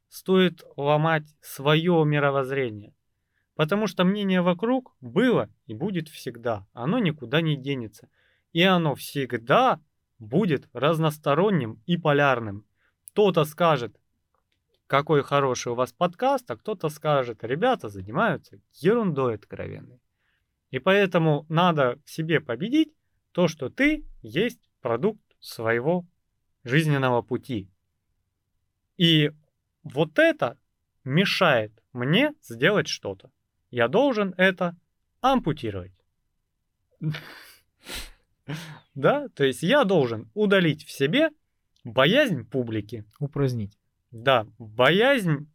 [0.07, 2.93] Стоит ломать свое мировоззрение.
[3.55, 6.67] Потому что мнение вокруг было и будет всегда.
[6.73, 8.07] Оно никуда не денется.
[8.53, 9.79] И оно всегда
[10.19, 12.65] будет разносторонним и полярным.
[13.11, 13.99] Кто-то скажет,
[14.87, 20.01] какой хороший у вас подкаст, а кто-то скажет, ребята занимаются ерундой откровенной.
[20.71, 22.93] И поэтому надо в себе победить
[23.31, 26.05] то, что ты есть продукт своего
[26.63, 27.69] жизненного пути.
[28.97, 29.31] И
[29.83, 30.57] вот это
[31.03, 33.31] мешает мне сделать что-то.
[33.69, 34.75] Я должен это
[35.21, 35.93] ампутировать.
[38.93, 41.31] Да, то есть я должен удалить в себе
[41.83, 43.03] боязнь публики.
[43.19, 43.77] Упразднить.
[44.11, 45.51] Да, боязнь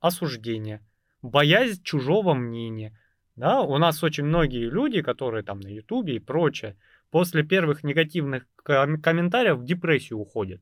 [0.00, 0.82] осуждения,
[1.22, 2.98] боязнь чужого мнения.
[3.36, 6.76] Да, у нас очень многие люди, которые там на Ютубе и прочее,
[7.10, 10.60] после первых негативных ком- комментариев в депрессию уходят.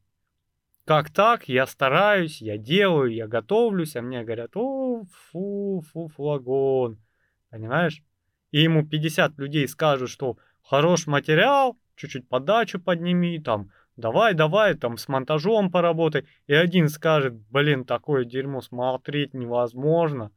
[0.84, 1.48] Как так?
[1.48, 6.98] Я стараюсь, я делаю, я готовлюсь, а мне говорят, о, фу, фу, флагон.
[7.50, 8.02] Понимаешь?
[8.50, 14.98] И ему 50 людей скажут, что хорош материал, чуть-чуть подачу подними, там, давай, давай, там,
[14.98, 16.26] с монтажом поработай.
[16.46, 20.30] И один скажет, блин, такое дерьмо смотреть невозможно.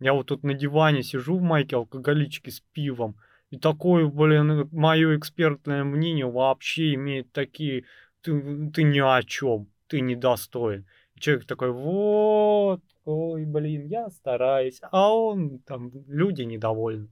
[0.00, 3.16] Я вот тут на диване сижу в майке алкоголичке с пивом,
[3.50, 7.84] и такое, блин, мое экспертное мнение вообще имеет такие...
[8.22, 10.86] Ты, ты ни о чем, ты недостоин.
[11.16, 17.08] И человек такой, вот, ой, блин, я стараюсь, а он, там, люди недовольны.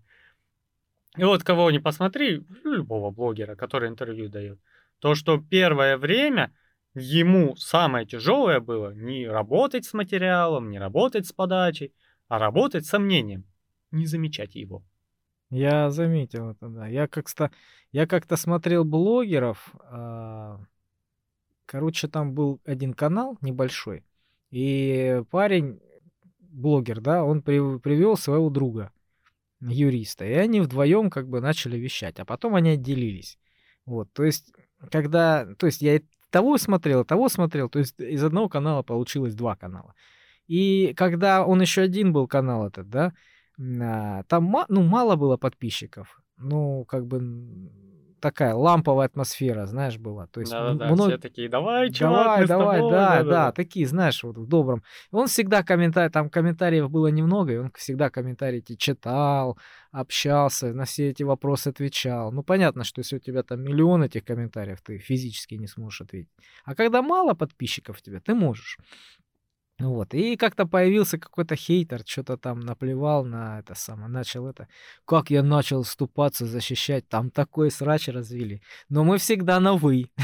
[1.16, 4.58] И вот кого не посмотри, любого блогера, который интервью дает,
[5.00, 6.54] то, что первое время
[6.94, 11.92] ему самое тяжелое было не работать с материалом, не работать с подачей,
[12.28, 13.44] а работать с сомнением,
[13.90, 14.84] не замечать его.
[15.50, 16.86] Я заметил это, да.
[16.86, 17.50] Я как-то,
[17.90, 19.74] я как-то смотрел блогеров.
[19.82, 20.60] а,
[21.66, 24.04] Короче, там был один канал небольшой,
[24.50, 25.80] и парень,
[26.40, 28.92] блогер, да, он привел своего друга,
[29.60, 33.38] юриста, и они вдвоем как бы начали вещать, а потом они отделились.
[33.86, 34.52] Вот, то есть,
[34.90, 36.00] когда, то есть я
[36.30, 39.94] того смотрел, того смотрел, то есть из одного канала получилось два канала.
[40.46, 43.12] И когда он еще один был канал этот, да,
[43.58, 46.20] а, там ну, мало было подписчиков.
[46.38, 47.20] Ну, как бы
[48.20, 50.26] такая ламповая атмосфера, знаешь, была.
[50.26, 51.10] То есть да, да, много...
[51.10, 54.46] все такие, давай, чувак, давай, давай, тобой, да, да, да, да, такие, знаешь, вот в
[54.46, 54.82] добром.
[55.10, 59.58] Он всегда комментарий, там комментариев было немного, и он всегда комментарии эти читал,
[59.92, 62.32] общался, на все эти вопросы отвечал.
[62.32, 66.30] Ну, понятно, что если у тебя там миллион этих комментариев, ты физически не сможешь ответить.
[66.64, 68.78] А когда мало подписчиков у тебя, ты можешь.
[69.80, 70.12] Вот.
[70.14, 74.68] И как-то появился какой-то хейтер, что-то там наплевал на это самое, начал это.
[75.06, 78.60] Как я начал вступаться, защищать, там такой срач развили.
[78.90, 80.10] Но мы всегда на «вы».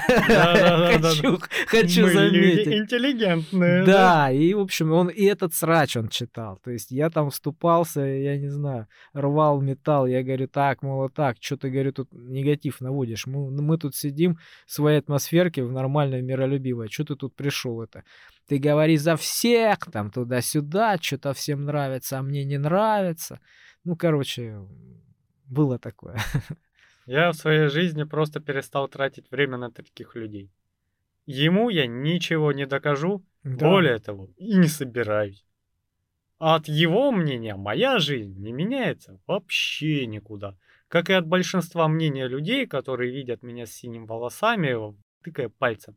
[1.69, 2.67] Хочу заметить.
[2.69, 3.85] интеллигентные.
[3.85, 6.59] Да, и, в общем, он и этот срач он читал.
[6.63, 10.07] То есть я там вступался, я не знаю, рвал металл.
[10.07, 13.27] Я говорю, так, мол, так, что ты, говорю, тут негатив наводишь.
[13.27, 16.89] Мы, мы тут сидим в своей атмосферке, в нормальной, миролюбивой.
[16.89, 18.05] Что ты тут пришел это?
[18.47, 23.41] Ты говори за всех, там туда-сюда, что-то всем нравится, а мне не нравится.
[23.85, 24.61] Ну, короче,
[25.47, 26.17] было такое.
[27.07, 30.51] Я в своей жизни просто перестал тратить время на таких людей.
[31.25, 33.69] Ему я ничего не докажу, да.
[33.69, 35.45] более того, и не собираюсь.
[36.39, 40.57] А от его мнения моя жизнь не меняется вообще никуда.
[40.89, 44.95] Как и от большинства мнения людей, которые видят меня с синими волосами,
[45.25, 45.97] тыкая пальцем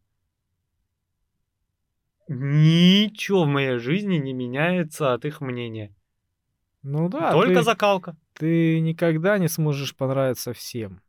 [2.30, 5.94] ничего в моей жизни не меняется от их мнения.
[6.84, 7.32] Ну да.
[7.32, 8.16] Только ты, закалка.
[8.34, 11.02] Ты никогда не сможешь понравиться всем.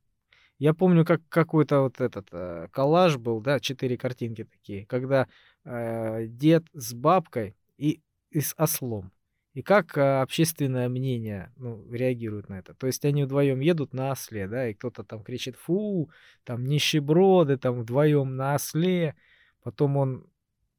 [0.59, 5.27] Я помню, как какой-то вот этот э, коллаж был, да, четыре картинки такие, когда
[5.65, 9.13] э, дед с бабкой и, и с ослом.
[9.55, 12.75] И как э, общественное мнение ну, реагирует на это.
[12.75, 16.11] То есть они вдвоем едут на осле, да, и кто-то там кричит, фу,
[16.45, 19.17] там нищеброды, там вдвоем на осле.
[19.63, 20.30] Потом он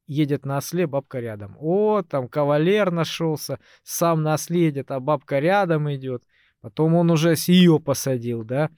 [0.06, 1.56] едет на осле, бабка рядом.
[1.58, 6.22] О, там кавалер нашелся, сам на осле едет, а бабка рядом идет.
[6.60, 8.70] Потом он уже с ее посадил, да,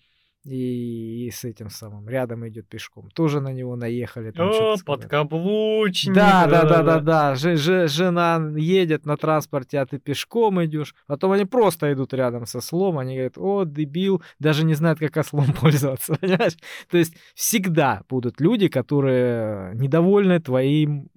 [0.45, 3.09] и, и с этим самым рядом идет пешком.
[3.11, 4.31] Тоже на него наехали.
[4.31, 6.15] Там О, подкаблучник.
[6.15, 7.35] Да, да, да, да, да.
[7.35, 10.95] Ж, ж, жена едет на транспорте, а ты пешком идешь.
[11.07, 15.17] Потом они просто идут рядом со слом, они говорят, о, дебил, даже не знают, как
[15.17, 16.57] ослом пользоваться, понимаешь?
[16.91, 21.09] То есть всегда будут люди, которые недовольны твоим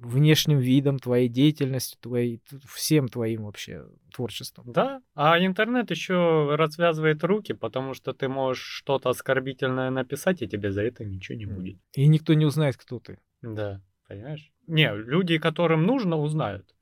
[0.00, 4.72] внешним видом твоей деятельности, твоей, всем твоим вообще творчеством.
[4.72, 10.72] Да, а интернет еще развязывает руки, потому что ты можешь что-то оскорбительное написать, и тебе
[10.72, 11.78] за это ничего не будет.
[11.94, 13.18] И никто не узнает, кто ты.
[13.42, 14.50] Да, понимаешь?
[14.66, 16.74] Не, люди, которым нужно, узнают.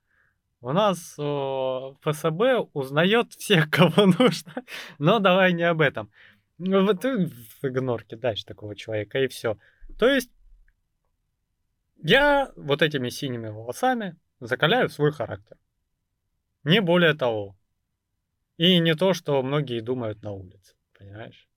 [0.61, 4.53] У нас о, ФСБ узнает всех, кого нужно.
[4.97, 6.09] Но давай не об этом.
[6.57, 9.57] Ну, вот ты в игнор кидаешь такого человека, и все.
[9.97, 10.29] То есть
[12.03, 15.57] я вот этими синими волосами закаляю свой характер.
[16.63, 17.57] Не более того.
[18.57, 21.47] И не то, что многие думают на улице, понимаешь?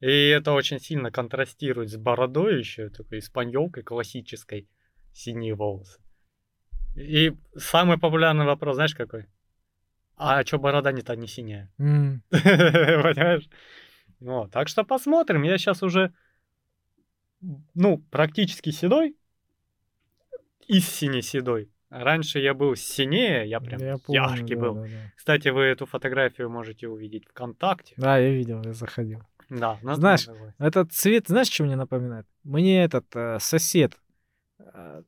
[0.00, 4.68] И это очень сильно контрастирует с бородой еще, такой испаньолкой классической,
[5.12, 6.00] синие волосы.
[6.94, 9.26] И самый популярный вопрос, знаешь, какой?
[10.16, 11.72] А что борода не-то не синяя?
[11.78, 12.22] М.
[12.30, 13.48] Понимаешь?
[14.20, 14.50] Вот.
[14.50, 15.42] Так что посмотрим.
[15.42, 16.12] Я сейчас уже,
[17.74, 19.16] ну, практически седой.
[20.68, 21.70] Из сине-седой.
[21.90, 24.74] Раньше я был синее, я прям Я помню, яркий да, был.
[24.74, 25.12] да, да.
[25.16, 27.94] Кстати, вы эту фотографию можете увидеть ВКонтакте.
[27.96, 29.20] Да, я видел, я заходил.
[29.48, 32.26] Да, на- Знаешь, на- Этот цвет, знаешь, что мне напоминает?
[32.44, 33.98] Мне этот э, сосед,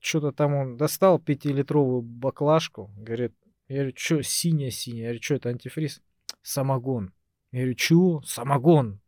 [0.00, 3.34] что-то там он достал пятилитровую баклажку, говорит,
[3.68, 5.02] я говорю, что синяя-синяя?
[5.02, 6.00] Я говорю, что это антифриз?
[6.42, 7.12] Самогон.
[7.52, 8.22] Я говорю, чего?
[8.22, 9.00] Самогон.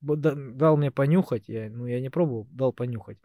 [0.00, 3.18] Дал мне понюхать, я, ну я не пробовал, дал понюхать.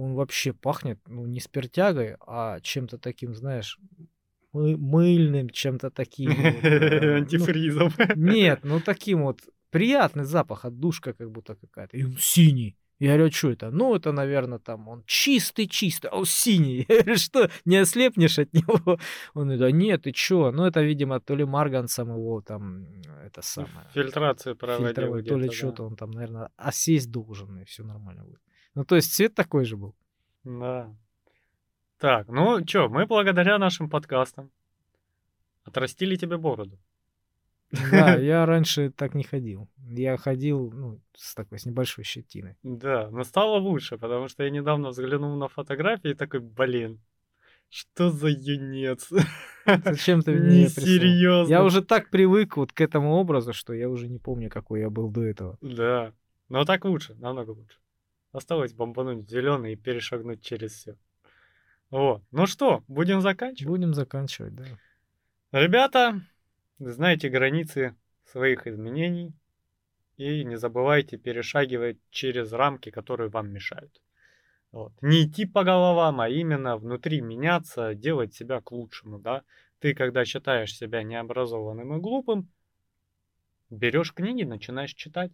[0.00, 3.78] Он вообще пахнет, ну не спиртягой, а чем-то таким, знаешь,
[4.52, 6.30] мы- мыльным, чем-то таким.
[6.30, 7.92] э, ну, Антифризом.
[8.16, 9.40] нет, ну таким вот
[9.70, 11.96] приятный запах, отдушка как будто какая-то.
[11.96, 12.76] И он синий.
[12.98, 13.70] Я говорю, что это?
[13.70, 16.84] Ну, это, наверное, там он чистый-чистый, а он синий.
[16.88, 18.98] Я говорю, что, не ослепнешь от него?
[19.32, 20.52] Он говорит, да нет, ты чё?
[20.52, 22.86] Ну, это, видимо, то ли марганцем его там,
[23.24, 25.54] это самое, Фильтрацию проводил то ли да.
[25.54, 28.40] что-то он там, наверное, осесть должен, и все нормально будет.
[28.74, 29.94] Ну, то есть цвет такой же был.
[30.44, 30.94] Да.
[31.98, 34.50] Так, ну чё, мы благодаря нашим подкастам
[35.64, 36.78] отрастили тебе бороду.
[37.90, 39.68] Да, я раньше так не ходил.
[39.88, 42.56] Я ходил, ну, с такой, с небольшой щетиной.
[42.62, 47.00] Да, но стало лучше, потому что я недавно взглянул на фотографии и такой, блин,
[47.68, 49.08] что за юнец?
[49.84, 51.50] Зачем ты мне Не серьезно.
[51.50, 54.90] Я уже так привык вот к этому образу, что я уже не помню, какой я
[54.90, 55.56] был до этого.
[55.60, 56.12] Да,
[56.48, 57.78] но так лучше, намного лучше.
[58.32, 60.96] Осталось бомбануть зеленый и перешагнуть через все.
[61.90, 62.22] Вот.
[62.30, 63.68] Ну что, будем заканчивать?
[63.68, 64.64] Будем заканчивать, да.
[65.52, 66.20] Ребята,
[66.78, 69.32] знайте границы своих изменений
[70.16, 74.00] и не забывайте перешагивать через рамки, которые вам мешают.
[74.70, 74.92] Вот.
[75.02, 79.42] Не идти по головам, а именно внутри меняться, делать себя к лучшему, да.
[79.80, 82.48] Ты, когда считаешь себя необразованным и глупым,
[83.70, 85.32] берешь книги, начинаешь читать.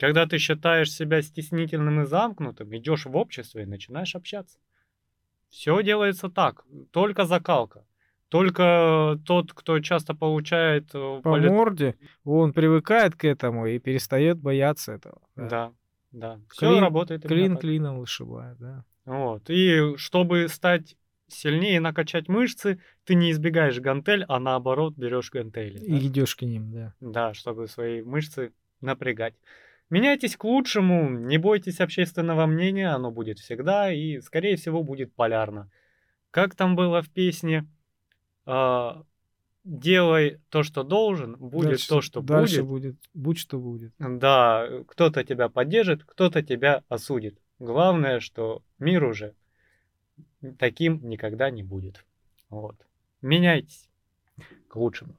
[0.00, 4.58] Когда ты считаешь себя стеснительным и замкнутым, идешь в общество и начинаешь общаться.
[5.50, 7.84] Все делается так, только закалка.
[8.28, 14.38] Только тот, кто часто получает э, По поли- морде он привыкает к этому и перестает
[14.38, 15.20] бояться этого.
[15.34, 15.72] Да,
[16.12, 16.40] да.
[16.50, 17.22] Все Клин- работает.
[17.26, 17.62] Клин так.
[17.62, 18.84] клином вышибает, да.
[19.04, 19.50] Вот.
[19.50, 20.96] И чтобы стать
[21.26, 25.78] сильнее и накачать мышцы, ты не избегаешь гантель, а наоборот берешь гантели.
[25.78, 26.06] И да?
[26.06, 26.94] идешь к ним, да.
[27.00, 29.34] Да, чтобы свои мышцы напрягать.
[29.90, 35.68] Меняйтесь к лучшему, не бойтесь общественного мнения, оно будет всегда и, скорее всего, будет полярно.
[36.30, 37.66] Как там было в песне,
[38.46, 39.02] а,
[39.64, 42.94] делай то, что должен, будет Дальше- то, что дальше будет.
[42.94, 43.10] будет.
[43.14, 43.92] Будь что будет.
[43.98, 47.38] Да, кто-то тебя поддержит, кто-то тебя осудит.
[47.58, 49.34] Главное, что мир уже
[50.58, 52.04] таким никогда не будет.
[52.48, 52.76] Вот.
[53.22, 53.90] Меняйтесь
[54.68, 55.16] к лучшему.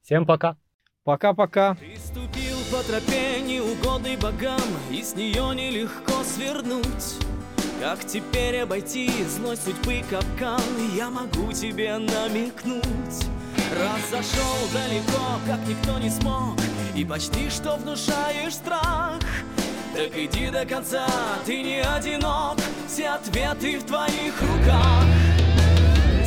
[0.00, 0.56] Всем пока.
[1.04, 1.74] Пока-пока.
[1.74, 4.60] Ты ступил по тропе неугодной богам
[4.90, 7.14] И с нее нелегко свернуть.
[7.80, 10.60] Как теперь обойти злой судьбы капкан?
[10.96, 13.26] Я могу тебе намекнуть.
[13.78, 16.58] Раз зашел далеко, как никто не смог
[16.96, 19.20] И почти что внушаешь страх.
[19.94, 21.06] Так иди до конца,
[21.46, 25.04] ты не одинок Все ответы в твоих руках.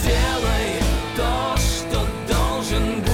[0.02, 0.80] Делай
[1.18, 3.07] то, что должен